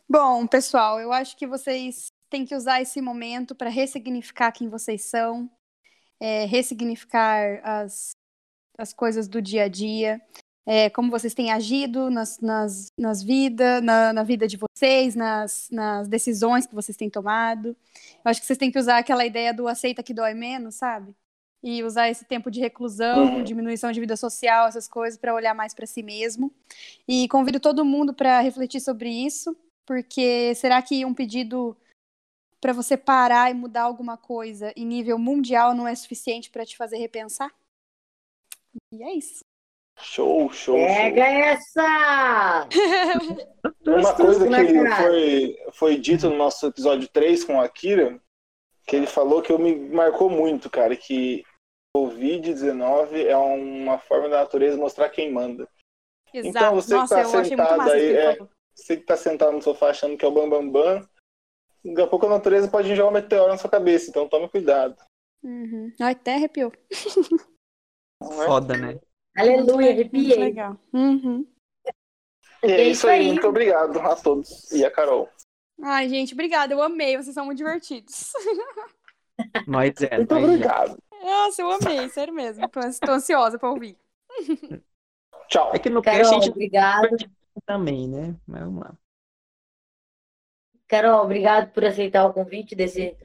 Bom, 0.09 0.47
pessoal, 0.47 1.01
eu 1.01 1.13
acho 1.13 1.37
que 1.37 1.47
vocês 1.47 2.13
têm 2.31 2.47
que 2.47 2.55
usar 2.55 2.81
esse 2.81 3.01
momento 3.01 3.55
para 3.55 3.69
ressignificar 3.69 4.53
quem 4.53 4.69
vocês 4.69 5.05
são, 5.05 5.51
é, 6.21 6.45
ressignificar 6.45 7.61
as, 7.65 8.13
as 8.79 8.93
coisas 8.93 9.27
do 9.27 9.43
dia 9.43 9.65
a 9.65 9.69
dia. 9.69 10.21
é, 10.65 10.89
como 10.89 11.11
vocês 11.11 11.35
têm 11.35 11.51
agido 11.51 12.09
nas, 12.09 12.39
nas, 12.39 12.93
nas 12.97 13.21
vidas, 13.21 13.83
na, 13.83 14.13
na, 14.13 14.23
vida 14.23 14.47
de 14.47 14.57
vocês, 14.57 15.17
nas, 15.17 15.69
nas 15.73 16.07
decisões 16.07 16.67
que 16.67 16.75
vocês 16.75 16.97
têm 16.97 17.11
tomado. 17.11 17.71
Eu 18.25 18.31
acho 18.31 18.41
que 18.41 18.47
vocês 18.47 18.59
têm 18.59 18.71
que 18.71 18.79
usar 18.79 18.99
aquela 18.99 19.27
ideia 19.27 19.53
do 19.53 19.67
aceita 19.67 20.05
que 20.05 20.15
dói 20.15 20.35
menos, 20.35 20.77
sabe? 20.77 21.17
E 21.63 21.85
usar 21.85 22.09
esse 22.09 22.25
tempo 22.25 22.51
de 22.51 22.61
reclusão, 22.61 23.37
uhum. 23.37 23.45
diminuição 23.45 23.93
de 23.93 24.01
vida 24.01 24.17
social, 24.17 24.67
essas 24.67 24.89
coisas, 24.89 25.19
para 25.19 25.35
olhar 25.35 25.55
mais 25.55 25.73
para 25.73 25.87
si 25.87 26.03
mesmo. 26.03 26.53
E 27.07 27.29
convido 27.29 27.61
todo 27.61 27.85
mundo 27.85 28.13
para 28.13 28.41
refletir 28.41 28.81
sobre 28.81 29.09
isso, 29.09 29.57
porque 29.87 30.55
será 30.57 30.83
que 30.83 31.05
um 31.05 31.15
pedido 31.15 31.77
para 32.61 32.73
você 32.73 32.97
parar 32.97 33.51
e 33.51 33.55
mudar 33.55 33.83
alguma 33.83 34.17
coisa 34.17 34.73
em 34.77 34.87
nível 34.87 35.19
mundial 35.19 35.75
não 35.75 35.87
é 35.87 35.95
suficiente 35.95 36.51
para 36.51 36.65
te 36.65 36.77
fazer 36.77 36.97
repensar? 36.97 37.53
E 38.91 39.03
é 39.03 39.15
isso. 39.15 39.45
Show, 40.01 40.51
show. 40.53 40.77
Pega 40.77 41.25
show. 41.25 41.35
essa! 41.35 42.69
Uma 43.87 44.15
coisa 44.15 44.47
que 44.49 45.03
foi, 45.03 45.59
foi 45.73 45.99
dito 45.99 46.31
no 46.31 46.37
nosso 46.37 46.67
episódio 46.67 47.09
3 47.09 47.45
com 47.45 47.61
a 47.61 47.65
Akira, 47.65 48.21
que 48.87 48.97
ele 48.97 49.07
falou 49.07 49.43
que 49.43 49.53
eu 49.53 49.59
me 49.59 49.75
marcou 49.75 50.31
muito, 50.31 50.71
cara, 50.71 50.97
que 50.97 51.45
Covid-19 51.97 53.27
é 53.27 53.37
uma 53.37 53.99
forma 53.99 54.29
da 54.29 54.41
natureza 54.41 54.77
mostrar 54.77 55.11
quem 55.11 55.31
manda. 55.31 55.69
Exato. 56.33 56.57
Então 56.57 56.75
você 56.75 56.95
Nossa, 56.95 57.17
que 57.17 57.23
tá 57.23 57.45
sentado 57.45 57.91
aí, 57.91 58.17
é, 58.17 58.39
você 58.75 58.97
que 58.97 59.05
tá 59.05 59.17
sentado 59.17 59.53
no 59.53 59.63
sofá 59.63 59.91
achando 59.91 60.17
que 60.17 60.25
é 60.25 60.29
o 60.29 60.33
bambambam, 60.33 60.71
bam, 60.71 61.01
bam, 61.01 61.09
daqui 61.85 62.03
a 62.03 62.07
pouco 62.07 62.27
a 62.27 62.31
natureza 62.31 62.69
pode 62.69 62.95
jogar 62.95 63.11
um 63.11 63.13
meteoro 63.13 63.51
na 63.51 63.59
sua 63.59 63.69
cabeça, 63.69 64.09
então 64.09 64.29
tome 64.29 64.49
cuidado. 64.49 64.97
Uhum. 65.43 65.93
Ai, 66.01 66.13
até 66.13 66.35
arrepiou. 66.35 66.73
É? 68.23 68.47
Foda, 68.47 68.77
né? 68.77 68.99
Aleluia, 69.37 69.91
arrepiei. 69.91 70.39
Legal. 70.39 70.79
Uhum. 70.93 71.47
E 72.63 72.71
é, 72.71 72.81
é 72.83 72.89
isso 72.89 73.09
aí. 73.09 73.27
Muito 73.27 73.49
obrigado 73.49 73.99
a 73.99 74.15
todos. 74.15 74.71
E 74.71 74.85
a 74.85 74.91
Carol. 74.91 75.29
Ai, 75.83 76.09
gente, 76.09 76.33
obrigada. 76.33 76.73
Eu 76.73 76.83
amei. 76.83 77.17
Vocês 77.17 77.35
são 77.35 77.45
muito 77.45 77.59
divertidos. 77.59 78.33
Nós 79.67 80.01
é. 80.01 80.17
Muito 80.19 80.35
obrigado. 80.37 80.97
Nossa, 81.23 81.63
eu 81.63 81.71
amei. 81.71 82.09
Sério 82.09 82.35
mesmo. 82.35 82.69
Tô 82.69 83.11
ansiosa 83.11 83.59
pra 83.59 83.71
ouvir. 83.71 83.97
Tchau. 85.49 85.71
É 85.75 85.79
que 85.79 85.89
no 85.89 86.03
Carol, 86.03 86.21
cast 86.21 86.35
a 86.35 86.41
gente 86.41 86.51
obrigado. 86.51 87.17
também, 87.65 88.09
né? 88.09 88.35
Mas 88.47 88.63
vamos 88.63 88.83
lá. 88.83 88.95
Carol, 90.89 91.25
obrigado 91.25 91.73
por 91.73 91.85
aceitar 91.85 92.27
o 92.27 92.33
convite 92.33 92.75
desse 92.75 93.17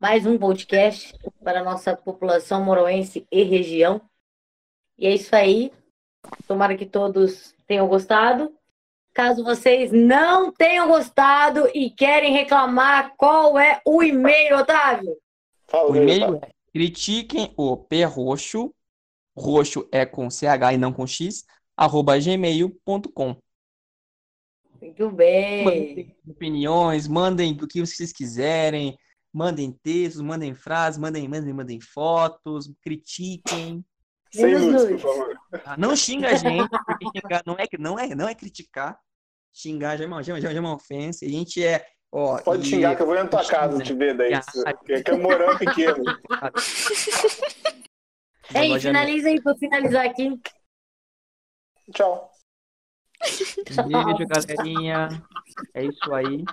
mais 0.00 0.24
um 0.24 0.38
podcast 0.38 1.12
para 1.42 1.60
a 1.60 1.64
nossa 1.64 1.96
população 1.96 2.62
moroense 2.62 3.26
e 3.30 3.42
região. 3.42 4.00
E 4.96 5.06
é 5.06 5.14
isso 5.14 5.34
aí. 5.34 5.72
Tomara 6.46 6.76
que 6.76 6.86
todos 6.86 7.54
tenham 7.66 7.88
gostado. 7.88 8.54
Caso 9.12 9.42
vocês 9.42 9.90
não 9.90 10.52
tenham 10.52 10.86
gostado 10.86 11.68
e 11.74 11.90
querem 11.90 12.32
reclamar, 12.32 13.14
qual 13.16 13.58
é 13.58 13.80
o 13.84 14.02
e-mail, 14.02 14.58
Otávio? 14.58 15.16
Fala, 15.66 15.90
o 15.90 15.96
e-mail 15.96 16.36
é 16.36 16.57
critiquem 16.72 17.52
o 17.56 17.76
P 17.76 18.04
roxo, 18.04 18.74
roxo 19.36 19.88
é 19.92 20.04
com 20.04 20.30
CH 20.30 20.74
e 20.74 20.76
não 20.76 20.92
com 20.92 21.06
X, 21.06 21.44
arroba 21.76 22.18
gmail.com. 22.18 23.36
Muito 24.80 25.10
bem. 25.10 25.64
Mandem 25.64 26.16
opiniões, 26.26 27.08
mandem 27.08 27.52
o 27.52 27.66
que 27.66 27.80
vocês 27.80 28.12
quiserem, 28.12 28.96
mandem 29.32 29.72
textos, 29.82 30.20
mandem 30.22 30.54
frases, 30.54 30.98
mandem, 30.98 31.28
mandem, 31.28 31.52
mandem 31.52 31.80
fotos, 31.80 32.72
critiquem. 32.80 33.84
Sem 34.32 34.58
nudes, 34.58 35.00
por 35.02 35.14
favor. 35.14 35.38
Ah, 35.64 35.76
não 35.76 35.96
xinga 35.96 36.28
a 36.28 36.34
gente, 36.34 36.68
não 37.46 37.56
é, 37.58 37.66
não 37.78 37.98
é, 37.98 38.14
não 38.14 38.28
é 38.28 38.34
criticar. 38.34 38.98
Xingar 39.52 39.96
já 39.96 40.04
é 40.04 40.06
uma, 40.06 40.22
já, 40.22 40.36
é 40.36 40.40
já 40.40 40.52
é 40.52 40.60
uma 40.60 40.74
ofensa. 40.74 41.24
A 41.24 41.28
gente 41.28 41.64
é. 41.64 41.84
Ó, 42.12 42.40
Pode 42.42 42.66
e... 42.66 42.70
xingar 42.70 42.96
que 42.96 43.02
eu 43.02 43.06
vou 43.06 43.14
na 43.14 43.26
tua 43.26 43.44
casa 43.46 43.82
te 43.82 43.92
ver 43.92 44.16
daí. 44.16 44.32
Que, 44.86 45.02
que 45.02 45.10
é 45.10 45.16
morão 45.16 45.56
pequeno. 45.58 46.02
Ei, 48.54 48.80
finaliza 48.80 49.28
aí, 49.28 49.38
vou 49.40 49.54
finalizar 49.58 50.06
aqui. 50.06 50.40
Tchau. 51.92 52.30
Beijo, 53.20 54.26
galerinha. 54.26 55.08
É 55.74 55.84
isso 55.84 56.14
aí. 56.14 56.44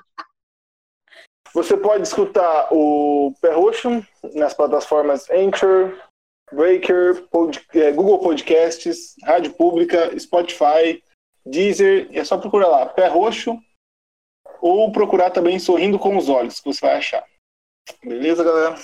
Você 1.53 1.77
pode 1.77 2.03
escutar 2.03 2.67
o 2.71 3.33
Pé 3.39 3.53
Roxo 3.53 4.05
nas 4.33 4.53
plataformas 4.53 5.29
Anchor, 5.29 5.97
Breaker, 6.51 7.27
pod, 7.29 7.65
é, 7.73 7.91
Google 7.93 8.19
Podcasts, 8.19 9.15
Rádio 9.23 9.53
Pública, 9.53 10.17
Spotify, 10.19 11.01
Deezer. 11.45 12.09
É 12.11 12.25
só 12.25 12.37
procurar 12.37 12.67
lá, 12.67 12.85
Pé 12.87 13.07
Roxo. 13.07 13.57
Ou 14.61 14.91
procurar 14.91 15.29
também 15.29 15.59
Sorrindo 15.59 15.99
com 15.99 16.17
os 16.17 16.29
Olhos, 16.29 16.59
que 16.59 16.73
você 16.73 16.85
vai 16.85 16.97
achar. 16.97 17.23
Beleza, 18.03 18.43
galera? 18.43 18.75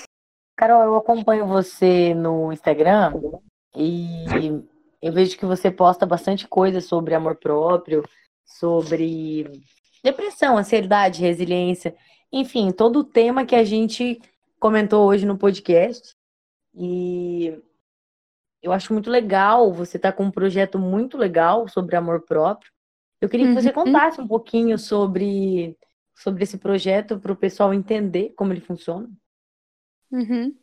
Carol, 0.55 0.83
eu 0.83 0.95
acompanho 0.95 1.47
você 1.47 2.13
no 2.13 2.51
Instagram 2.53 3.13
e 3.75 4.25
eu 5.01 5.11
vejo 5.11 5.37
que 5.37 5.45
você 5.45 5.71
posta 5.71 6.05
bastante 6.05 6.47
coisa 6.47 6.79
sobre 6.79 7.15
amor 7.15 7.37
próprio, 7.37 8.03
sobre 8.45 9.49
depressão, 10.03 10.57
ansiedade, 10.57 11.21
resiliência, 11.21 11.95
enfim, 12.31 12.71
todo 12.71 12.99
o 12.99 13.03
tema 13.03 13.45
que 13.45 13.55
a 13.55 13.63
gente 13.63 14.21
comentou 14.59 15.07
hoje 15.07 15.25
no 15.25 15.37
podcast. 15.37 16.15
E 16.73 17.59
eu 18.61 18.71
acho 18.71 18.93
muito 18.93 19.09
legal, 19.09 19.73
você 19.73 19.97
tá 19.97 20.11
com 20.11 20.25
um 20.25 20.31
projeto 20.31 20.77
muito 20.77 21.17
legal 21.17 21.67
sobre 21.67 21.95
amor 21.95 22.21
próprio. 22.21 22.71
Eu 23.21 23.29
queria 23.29 23.47
que 23.47 23.53
você 23.53 23.67
uhum. 23.67 23.73
contasse 23.73 24.19
um 24.19 24.27
pouquinho 24.27 24.79
sobre, 24.79 25.77
sobre 26.15 26.43
esse 26.43 26.57
projeto 26.57 27.19
para 27.19 27.31
o 27.31 27.35
pessoal 27.35 27.71
entender 27.71 28.33
como 28.35 28.51
ele 28.51 28.61
funciona. 28.61 29.07
Uhum. 30.11 30.57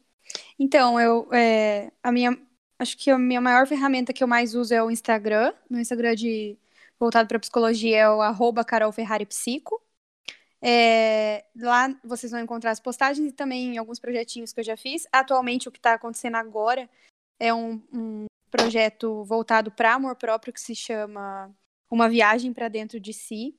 Então, 0.58 1.00
eu 1.00 1.32
é, 1.32 1.92
a 2.02 2.10
minha 2.10 2.36
acho 2.78 2.96
que 2.98 3.10
a 3.10 3.18
minha 3.18 3.40
maior 3.40 3.66
ferramenta 3.66 4.12
que 4.12 4.22
eu 4.22 4.28
mais 4.28 4.54
uso 4.54 4.74
é 4.74 4.82
o 4.82 4.90
Instagram. 4.90 5.52
Meu 5.70 5.80
Instagram 5.80 6.14
de 6.14 6.58
voltado 6.98 7.28
para 7.28 7.38
psicologia 7.38 7.98
é 7.98 8.10
o 8.10 8.20
arroba 8.20 8.64
Carol 8.64 8.92
Ferrari 8.92 9.24
Psico. 9.24 9.80
É, 10.60 11.44
lá 11.56 11.94
vocês 12.02 12.32
vão 12.32 12.40
encontrar 12.40 12.72
as 12.72 12.80
postagens 12.80 13.28
e 13.28 13.32
também 13.32 13.78
alguns 13.78 14.00
projetinhos 14.00 14.52
que 14.52 14.60
eu 14.60 14.64
já 14.64 14.76
fiz. 14.76 15.06
Atualmente, 15.12 15.68
o 15.68 15.72
que 15.72 15.78
está 15.78 15.94
acontecendo 15.94 16.34
agora 16.34 16.90
é 17.38 17.54
um, 17.54 17.80
um 17.92 18.26
projeto 18.50 19.24
voltado 19.24 19.70
para 19.70 19.94
amor 19.94 20.16
próprio 20.16 20.52
que 20.52 20.60
se 20.60 20.74
chama 20.74 21.54
Uma 21.90 22.08
Viagem 22.08 22.52
para 22.52 22.68
Dentro 22.68 23.00
de 23.00 23.12
Si. 23.12 23.54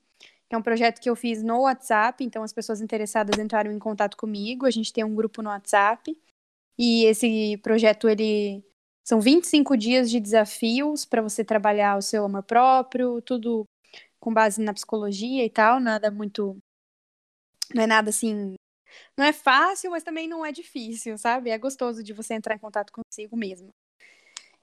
É 0.49 0.57
um 0.57 0.61
projeto 0.61 0.99
que 0.99 1.09
eu 1.09 1.15
fiz 1.15 1.43
no 1.43 1.61
WhatsApp, 1.61 2.23
então 2.23 2.41
as 2.43 2.51
pessoas 2.51 2.81
interessadas 2.81 3.37
entraram 3.37 3.71
em 3.71 3.79
contato 3.79 4.17
comigo. 4.17 4.65
A 4.65 4.71
gente 4.71 4.91
tem 4.91 5.03
um 5.03 5.15
grupo 5.15 5.41
no 5.41 5.49
WhatsApp. 5.49 6.17
E 6.77 7.05
esse 7.05 7.57
projeto, 7.57 8.09
ele 8.09 8.63
são 9.03 9.19
25 9.19 9.77
dias 9.77 10.09
de 10.09 10.19
desafios 10.19 11.05
para 11.05 11.21
você 11.21 11.43
trabalhar 11.43 11.97
o 11.97 12.01
seu 12.01 12.25
amor 12.25 12.43
próprio, 12.43 13.21
tudo 13.21 13.65
com 14.19 14.33
base 14.33 14.61
na 14.61 14.73
psicologia 14.73 15.45
e 15.45 15.49
tal, 15.49 15.79
nada 15.79 16.11
muito 16.11 16.57
não 17.73 17.83
é 17.83 17.87
nada 17.87 18.09
assim. 18.09 18.55
Não 19.17 19.25
é 19.25 19.33
fácil, 19.33 19.91
mas 19.91 20.03
também 20.03 20.27
não 20.27 20.45
é 20.45 20.51
difícil, 20.51 21.17
sabe? 21.17 21.49
É 21.49 21.57
gostoso 21.57 22.03
de 22.03 22.13
você 22.13 22.33
entrar 22.33 22.55
em 22.55 22.59
contato 22.59 22.91
consigo 22.91 23.37
mesmo. 23.37 23.69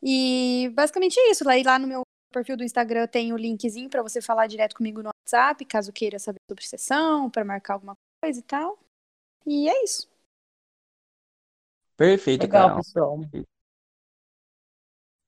E 0.03 0.71
basicamente 0.75 1.19
é 1.19 1.31
isso. 1.31 1.45
Lá, 1.45 1.53
lá 1.65 1.79
no 1.79 1.87
meu 1.87 2.03
perfil 2.32 2.57
do 2.57 2.65
Instagram 2.65 3.07
tem 3.07 3.32
o 3.32 3.36
linkzinho 3.36 3.89
para 3.89 4.03
você 4.03 4.20
falar 4.20 4.47
direto 4.47 4.74
comigo 4.77 5.03
no 5.03 5.11
WhatsApp, 5.11 5.65
caso 5.65 5.93
queira 5.93 6.19
saber 6.19 6.40
sobre 6.51 6.66
sessão, 6.66 7.31
para 7.31 7.44
marcar 7.44 7.74
alguma 7.74 7.97
coisa 8.23 8.39
e 8.40 8.43
tal. 8.43 8.78
E 9.47 9.69
é 9.69 9.85
isso. 9.85 10.09
Perfeito, 11.97 12.43
Legal, 12.43 12.69
Carol. 12.69 12.77
pessoal. 12.82 13.20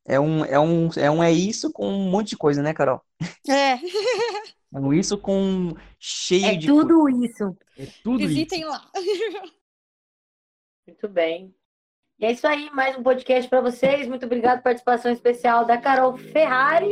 É 0.04 0.18
um, 0.18 0.44
é 0.44 0.58
um, 0.58 0.88
é 0.96 1.10
um 1.10 1.22
é 1.22 1.30
isso 1.32 1.70
com 1.72 1.86
um 1.86 2.10
monte 2.10 2.30
de 2.30 2.36
coisa, 2.36 2.62
né, 2.62 2.72
Carol? 2.72 3.02
É. 3.48 3.76
É 4.70 4.96
isso 4.96 5.16
com 5.16 5.72
cheio 5.98 6.44
é 6.44 6.54
de. 6.54 6.66
É 6.66 6.68
tudo 6.68 7.08
isso. 7.24 7.56
É 7.78 7.86
tudo 8.02 8.18
Visitem 8.18 8.60
isso. 8.60 8.68
lá. 8.68 8.90
Muito 10.86 11.08
bem. 11.08 11.54
E 12.20 12.26
é 12.26 12.32
isso 12.32 12.48
aí, 12.48 12.68
mais 12.72 12.98
um 12.98 13.02
podcast 13.02 13.48
para 13.48 13.60
vocês. 13.60 14.08
Muito 14.08 14.26
obrigado, 14.26 14.60
participação 14.60 15.12
especial 15.12 15.64
da 15.64 15.78
Carol 15.78 16.16
Ferrari. 16.16 16.90